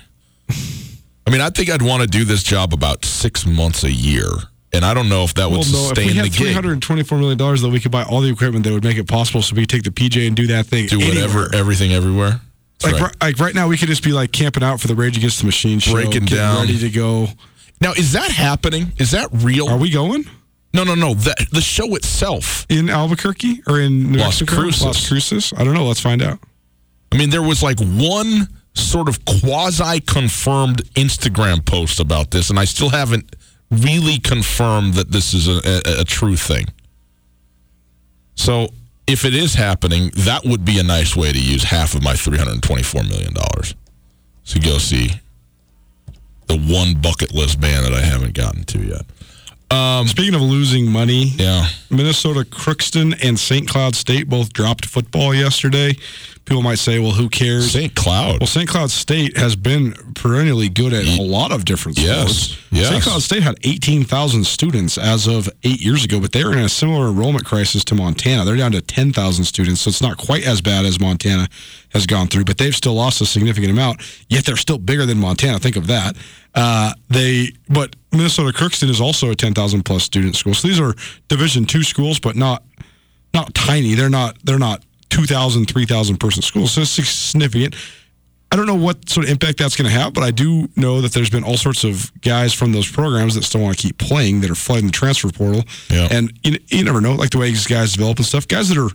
I 1.27 1.29
mean, 1.29 1.39
I 1.41 1.49
think 1.49 1.69
I'd 1.69 1.81
want 1.83 2.01
to 2.01 2.07
do 2.07 2.25
this 2.25 2.43
job 2.43 2.73
about 2.73 3.05
six 3.05 3.45
months 3.45 3.83
a 3.83 3.91
year, 3.91 4.27
and 4.73 4.85
I 4.85 4.93
don't 4.93 5.09
know 5.09 5.23
if 5.23 5.33
that 5.35 5.49
would 5.49 5.59
Well, 5.59 5.71
no, 5.71 5.91
if 5.91 5.97
we 5.97 6.07
the 6.13 6.13
had 6.23 6.33
three 6.33 6.53
hundred 6.53 6.73
and 6.73 6.81
twenty-four 6.81 7.17
million 7.17 7.37
dollars, 7.37 7.61
that 7.61 7.69
we 7.69 7.79
could 7.79 7.91
buy 7.91 8.03
all 8.03 8.21
the 8.21 8.29
equipment 8.29 8.63
that 8.65 8.73
would 8.73 8.83
make 8.83 8.97
it 8.97 9.07
possible, 9.07 9.41
so 9.41 9.55
we 9.55 9.63
could 9.63 9.69
take 9.69 9.83
the 9.83 9.91
PJ 9.91 10.25
and 10.27 10.35
do 10.35 10.47
that 10.47 10.65
thing. 10.65 10.87
Do 10.87 10.99
whatever, 10.99 11.17
anywhere. 11.43 11.49
everything, 11.55 11.93
everywhere. 11.93 12.41
That's 12.79 12.93
Like 12.93 12.93
right. 12.93 13.01
right. 13.01 13.15
like 13.21 13.39
right 13.39 13.55
now, 13.55 13.67
we 13.67 13.77
could 13.77 13.89
just 13.89 14.03
be 14.03 14.11
like 14.11 14.31
camping 14.31 14.63
out 14.63 14.79
for 14.79 14.87
the 14.87 14.95
Rage 14.95 15.17
Against 15.17 15.39
the 15.39 15.45
Machine 15.45 15.79
show, 15.79 15.93
Breaking 15.93 16.25
down. 16.25 16.61
ready 16.61 16.77
to 16.79 16.89
go. 16.89 17.27
Now, 17.79 17.93
is 17.93 18.13
that 18.13 18.31
happening? 18.31 18.91
Is 18.97 19.11
that 19.11 19.29
real? 19.31 19.67
Are 19.67 19.77
we 19.77 19.89
going 19.89 20.25
no, 20.73 20.83
no, 20.83 20.95
no. 20.95 21.13
The, 21.13 21.35
the 21.51 21.61
show 21.61 21.95
itself. 21.95 22.65
in 22.69 22.89
Albuquerque 22.89 23.61
or 23.67 23.79
in 23.79 24.11
New 24.13 24.19
Las 24.19 24.39
Mexico? 24.41 24.61
Cruces. 24.61 24.83
Las 24.85 25.07
Cruces. 25.07 25.53
I 25.57 25.63
don't 25.63 25.73
know. 25.73 25.85
Let's 25.85 25.99
find 25.99 26.21
out. 26.21 26.39
I 27.11 27.17
mean, 27.17 27.29
there 27.29 27.41
was 27.41 27.61
like 27.61 27.77
one 27.81 28.47
sort 28.73 29.09
of 29.09 29.19
quasi 29.25 29.99
confirmed 29.99 30.83
Instagram 30.95 31.65
post 31.65 31.99
about 31.99 32.31
this, 32.31 32.49
and 32.49 32.57
I 32.57 32.63
still 32.65 32.89
haven't 32.89 33.35
really 33.71 34.19
confirmed 34.19 34.93
that 34.95 35.11
this 35.11 35.33
is 35.33 35.47
a, 35.47 35.61
a, 35.87 36.01
a 36.01 36.03
true 36.03 36.35
thing. 36.35 36.65
So, 38.35 38.69
if 39.07 39.25
it 39.25 39.33
is 39.33 39.55
happening, 39.55 40.11
that 40.15 40.45
would 40.45 40.63
be 40.63 40.79
a 40.79 40.83
nice 40.83 41.15
way 41.15 41.31
to 41.31 41.39
use 41.39 41.63
half 41.63 41.95
of 41.95 42.03
my 42.03 42.13
$324 42.13 43.09
million 43.09 43.33
to 43.33 44.59
go 44.59 44.77
see 44.77 45.09
the 46.47 46.57
one 46.57 47.01
bucket 47.01 47.33
list 47.33 47.59
band 47.59 47.85
that 47.85 47.93
I 47.93 48.01
haven't 48.01 48.33
gotten 48.33 48.63
to 48.65 48.79
yet. 48.79 49.05
Um, 49.75 50.07
Speaking 50.07 50.33
of 50.35 50.41
losing 50.41 50.85
money, 50.91 51.29
Yeah. 51.37 51.67
Minnesota 51.89 52.41
Crookston 52.41 53.17
and 53.23 53.39
St. 53.39 53.67
Cloud 53.67 53.95
State 53.95 54.27
both 54.27 54.51
dropped 54.53 54.85
football 54.85 55.33
yesterday. 55.33 55.95
People 56.45 56.63
might 56.63 56.79
say, 56.79 56.99
well, 56.99 57.11
who 57.11 57.29
cares? 57.29 57.71
St. 57.71 57.95
Cloud. 57.95 58.39
Well, 58.41 58.47
St. 58.47 58.67
Cloud 58.67 58.89
State 58.91 59.37
has 59.37 59.55
been 59.55 59.93
perennially 60.15 60.69
good 60.69 60.91
at 60.91 61.05
a 61.05 61.21
lot 61.21 61.51
of 61.51 61.63
different 61.65 61.97
Yes, 61.99 62.37
sports. 62.37 62.67
yes. 62.71 62.89
St. 62.89 63.03
Cloud 63.03 63.21
State 63.21 63.43
had 63.43 63.55
18,000 63.63 64.43
students 64.45 64.97
as 64.97 65.27
of 65.27 65.47
eight 65.63 65.79
years 65.81 66.03
ago, 66.03 66.19
but 66.19 66.31
they 66.31 66.43
were 66.43 66.53
in 66.53 66.59
a 66.59 66.67
similar 66.69 67.07
enrollment 67.09 67.45
crisis 67.45 67.85
to 67.85 67.95
Montana. 67.95 68.43
They're 68.43 68.57
down 68.57 68.71
to 68.73 68.81
10,000 68.81 69.45
students, 69.45 69.81
so 69.81 69.89
it's 69.89 70.01
not 70.01 70.17
quite 70.17 70.43
as 70.43 70.61
bad 70.61 70.83
as 70.85 70.99
Montana 70.99 71.47
has 71.93 72.05
gone 72.05 72.27
through, 72.27 72.45
but 72.45 72.57
they've 72.57 72.75
still 72.75 72.95
lost 72.95 73.21
a 73.21 73.25
significant 73.25 73.71
amount, 73.71 74.01
yet 74.27 74.43
they're 74.43 74.57
still 74.57 74.79
bigger 74.79 75.05
than 75.05 75.19
Montana. 75.19 75.59
Think 75.59 75.75
of 75.75 75.87
that. 75.87 76.17
Uh, 76.55 76.91
they, 77.09 77.51
but 77.69 77.95
Minnesota 78.11 78.51
Crookston 78.51 78.89
is 78.89 78.99
also 78.99 79.29
a 79.29 79.35
10,000 79.35 79.83
plus 79.83 80.03
student 80.03 80.35
school. 80.35 80.53
So 80.53 80.67
these 80.67 80.79
are 80.81 80.95
Division 81.29 81.65
two 81.65 81.83
schools, 81.83 82.19
but 82.19 82.35
not 82.35 82.63
not 83.33 83.53
tiny. 83.53 83.93
They're 83.93 84.09
not 84.09 84.37
they're 84.43 84.59
not 84.59 84.83
2,000, 85.11 85.67
3,000 85.67 86.17
person 86.17 86.41
schools. 86.41 86.71
So 86.71 86.81
it's 86.81 86.89
significant. 86.89 87.75
I 88.51 88.57
don't 88.57 88.65
know 88.65 88.75
what 88.75 89.07
sort 89.09 89.25
of 89.25 89.31
impact 89.31 89.59
that's 89.59 89.77
going 89.77 89.89
to 89.89 89.97
have, 89.97 90.13
but 90.13 90.23
I 90.23 90.31
do 90.31 90.67
know 90.75 90.99
that 91.01 91.13
there's 91.13 91.29
been 91.29 91.43
all 91.43 91.55
sorts 91.55 91.85
of 91.85 92.11
guys 92.21 92.53
from 92.53 92.73
those 92.73 92.89
programs 92.89 93.35
that 93.35 93.43
still 93.43 93.61
want 93.61 93.77
to 93.77 93.81
keep 93.81 93.97
playing 93.97 94.41
that 94.41 94.49
are 94.49 94.55
flooding 94.55 94.87
the 94.87 94.91
transfer 94.91 95.29
portal. 95.29 95.63
Yeah. 95.89 96.09
And 96.11 96.37
you, 96.43 96.57
you 96.67 96.83
never 96.83 96.99
know, 96.99 97.13
like 97.13 97.29
the 97.29 97.37
way 97.37 97.49
these 97.49 97.67
guys 97.67 97.93
develop 97.93 98.17
and 98.17 98.25
stuff. 98.25 98.47
Guys 98.47 98.67
that 98.69 98.77
are 98.77 98.89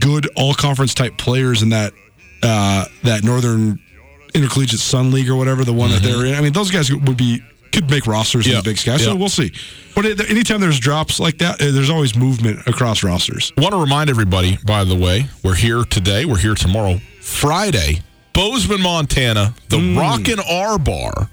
good 0.00 0.28
all 0.36 0.54
conference 0.54 0.94
type 0.94 1.16
players 1.16 1.62
in 1.62 1.68
that 1.68 1.92
uh, 2.42 2.86
that 3.04 3.22
Northern 3.22 3.78
Intercollegiate 4.34 4.80
Sun 4.80 5.12
League 5.12 5.28
or 5.28 5.36
whatever 5.36 5.64
the 5.64 5.72
one 5.72 5.90
that 5.90 6.02
they're 6.02 6.26
in. 6.26 6.34
I 6.34 6.40
mean, 6.40 6.52
those 6.52 6.70
guys 6.70 6.92
would 6.92 7.16
be 7.16 7.42
could 7.72 7.90
make 7.90 8.06
rosters 8.06 8.46
in 8.46 8.54
the 8.54 8.62
Big 8.62 8.78
Sky. 8.78 8.96
So 8.96 9.10
Yeah. 9.12 9.16
we'll 9.16 9.28
see. 9.28 9.52
But 9.94 10.06
it, 10.06 10.30
anytime 10.30 10.60
there's 10.60 10.78
drops 10.80 11.18
like 11.20 11.38
that, 11.38 11.60
uh, 11.60 11.70
there's 11.70 11.90
always 11.90 12.14
movement 12.16 12.60
across 12.66 13.02
rosters. 13.02 13.52
want 13.58 13.72
to 13.72 13.78
remind 13.80 14.08
everybody, 14.10 14.58
by 14.64 14.84
the 14.84 14.94
way, 14.94 15.26
we're 15.42 15.54
here 15.54 15.84
today. 15.84 16.24
We're 16.24 16.38
here 16.38 16.54
tomorrow, 16.54 17.00
Friday, 17.20 18.00
Bozeman, 18.32 18.80
Montana, 18.82 19.54
the 19.68 19.76
Mm. 19.78 19.98
Rockin' 19.98 20.38
R 20.40 20.78
Bar. 20.78 21.28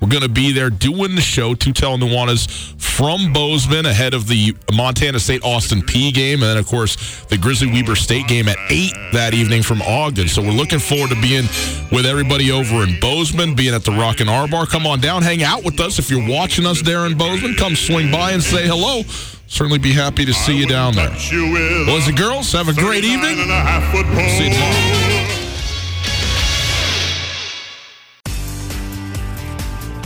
We're 0.00 0.08
going 0.08 0.22
to 0.22 0.28
be 0.28 0.52
there 0.52 0.70
doing 0.70 1.14
the 1.14 1.22
show, 1.22 1.54
Tutel 1.54 1.98
Nuanas 1.98 2.74
from 2.96 3.32
Bozeman 3.32 3.86
ahead 3.86 4.14
of 4.14 4.26
the 4.26 4.54
Montana 4.72 5.18
State 5.18 5.42
Austin 5.44 5.82
Peay 5.82 6.12
game. 6.12 6.42
And 6.42 6.50
then, 6.50 6.56
of 6.56 6.66
course, 6.66 7.24
the 7.26 7.36
Grizzly 7.36 7.70
Weber 7.70 7.96
State 7.96 8.26
game 8.26 8.48
at 8.48 8.56
8 8.70 8.92
that 9.12 9.34
evening 9.34 9.62
from 9.62 9.82
Ogden. 9.82 10.28
So 10.28 10.42
we're 10.42 10.52
looking 10.52 10.78
forward 10.78 11.10
to 11.10 11.20
being 11.20 11.44
with 11.92 12.06
everybody 12.06 12.50
over 12.50 12.82
in 12.82 12.98
Bozeman, 13.00 13.54
being 13.54 13.74
at 13.74 13.84
the 13.84 13.92
Rockin' 13.92 14.28
R 14.28 14.48
Bar. 14.48 14.66
Come 14.66 14.86
on 14.86 15.00
down, 15.00 15.22
hang 15.22 15.42
out 15.42 15.64
with 15.64 15.78
us. 15.80 15.98
If 15.98 16.10
you're 16.10 16.26
watching 16.28 16.66
us 16.66 16.82
there 16.82 17.06
in 17.06 17.16
Bozeman, 17.16 17.54
come 17.54 17.74
swing 17.76 18.10
by 18.10 18.32
and 18.32 18.42
say 18.42 18.66
hello. 18.66 19.02
Certainly 19.46 19.78
be 19.78 19.92
happy 19.92 20.24
to 20.24 20.32
see 20.32 20.56
you 20.56 20.66
down 20.66 20.94
there. 20.94 21.10
Boys 21.86 22.08
and 22.08 22.16
girls, 22.16 22.50
have 22.52 22.68
a 22.68 22.74
great 22.74 23.04
evening. 23.04 23.36
See 23.36 24.44
you 24.48 24.54
tomorrow. 24.54 25.15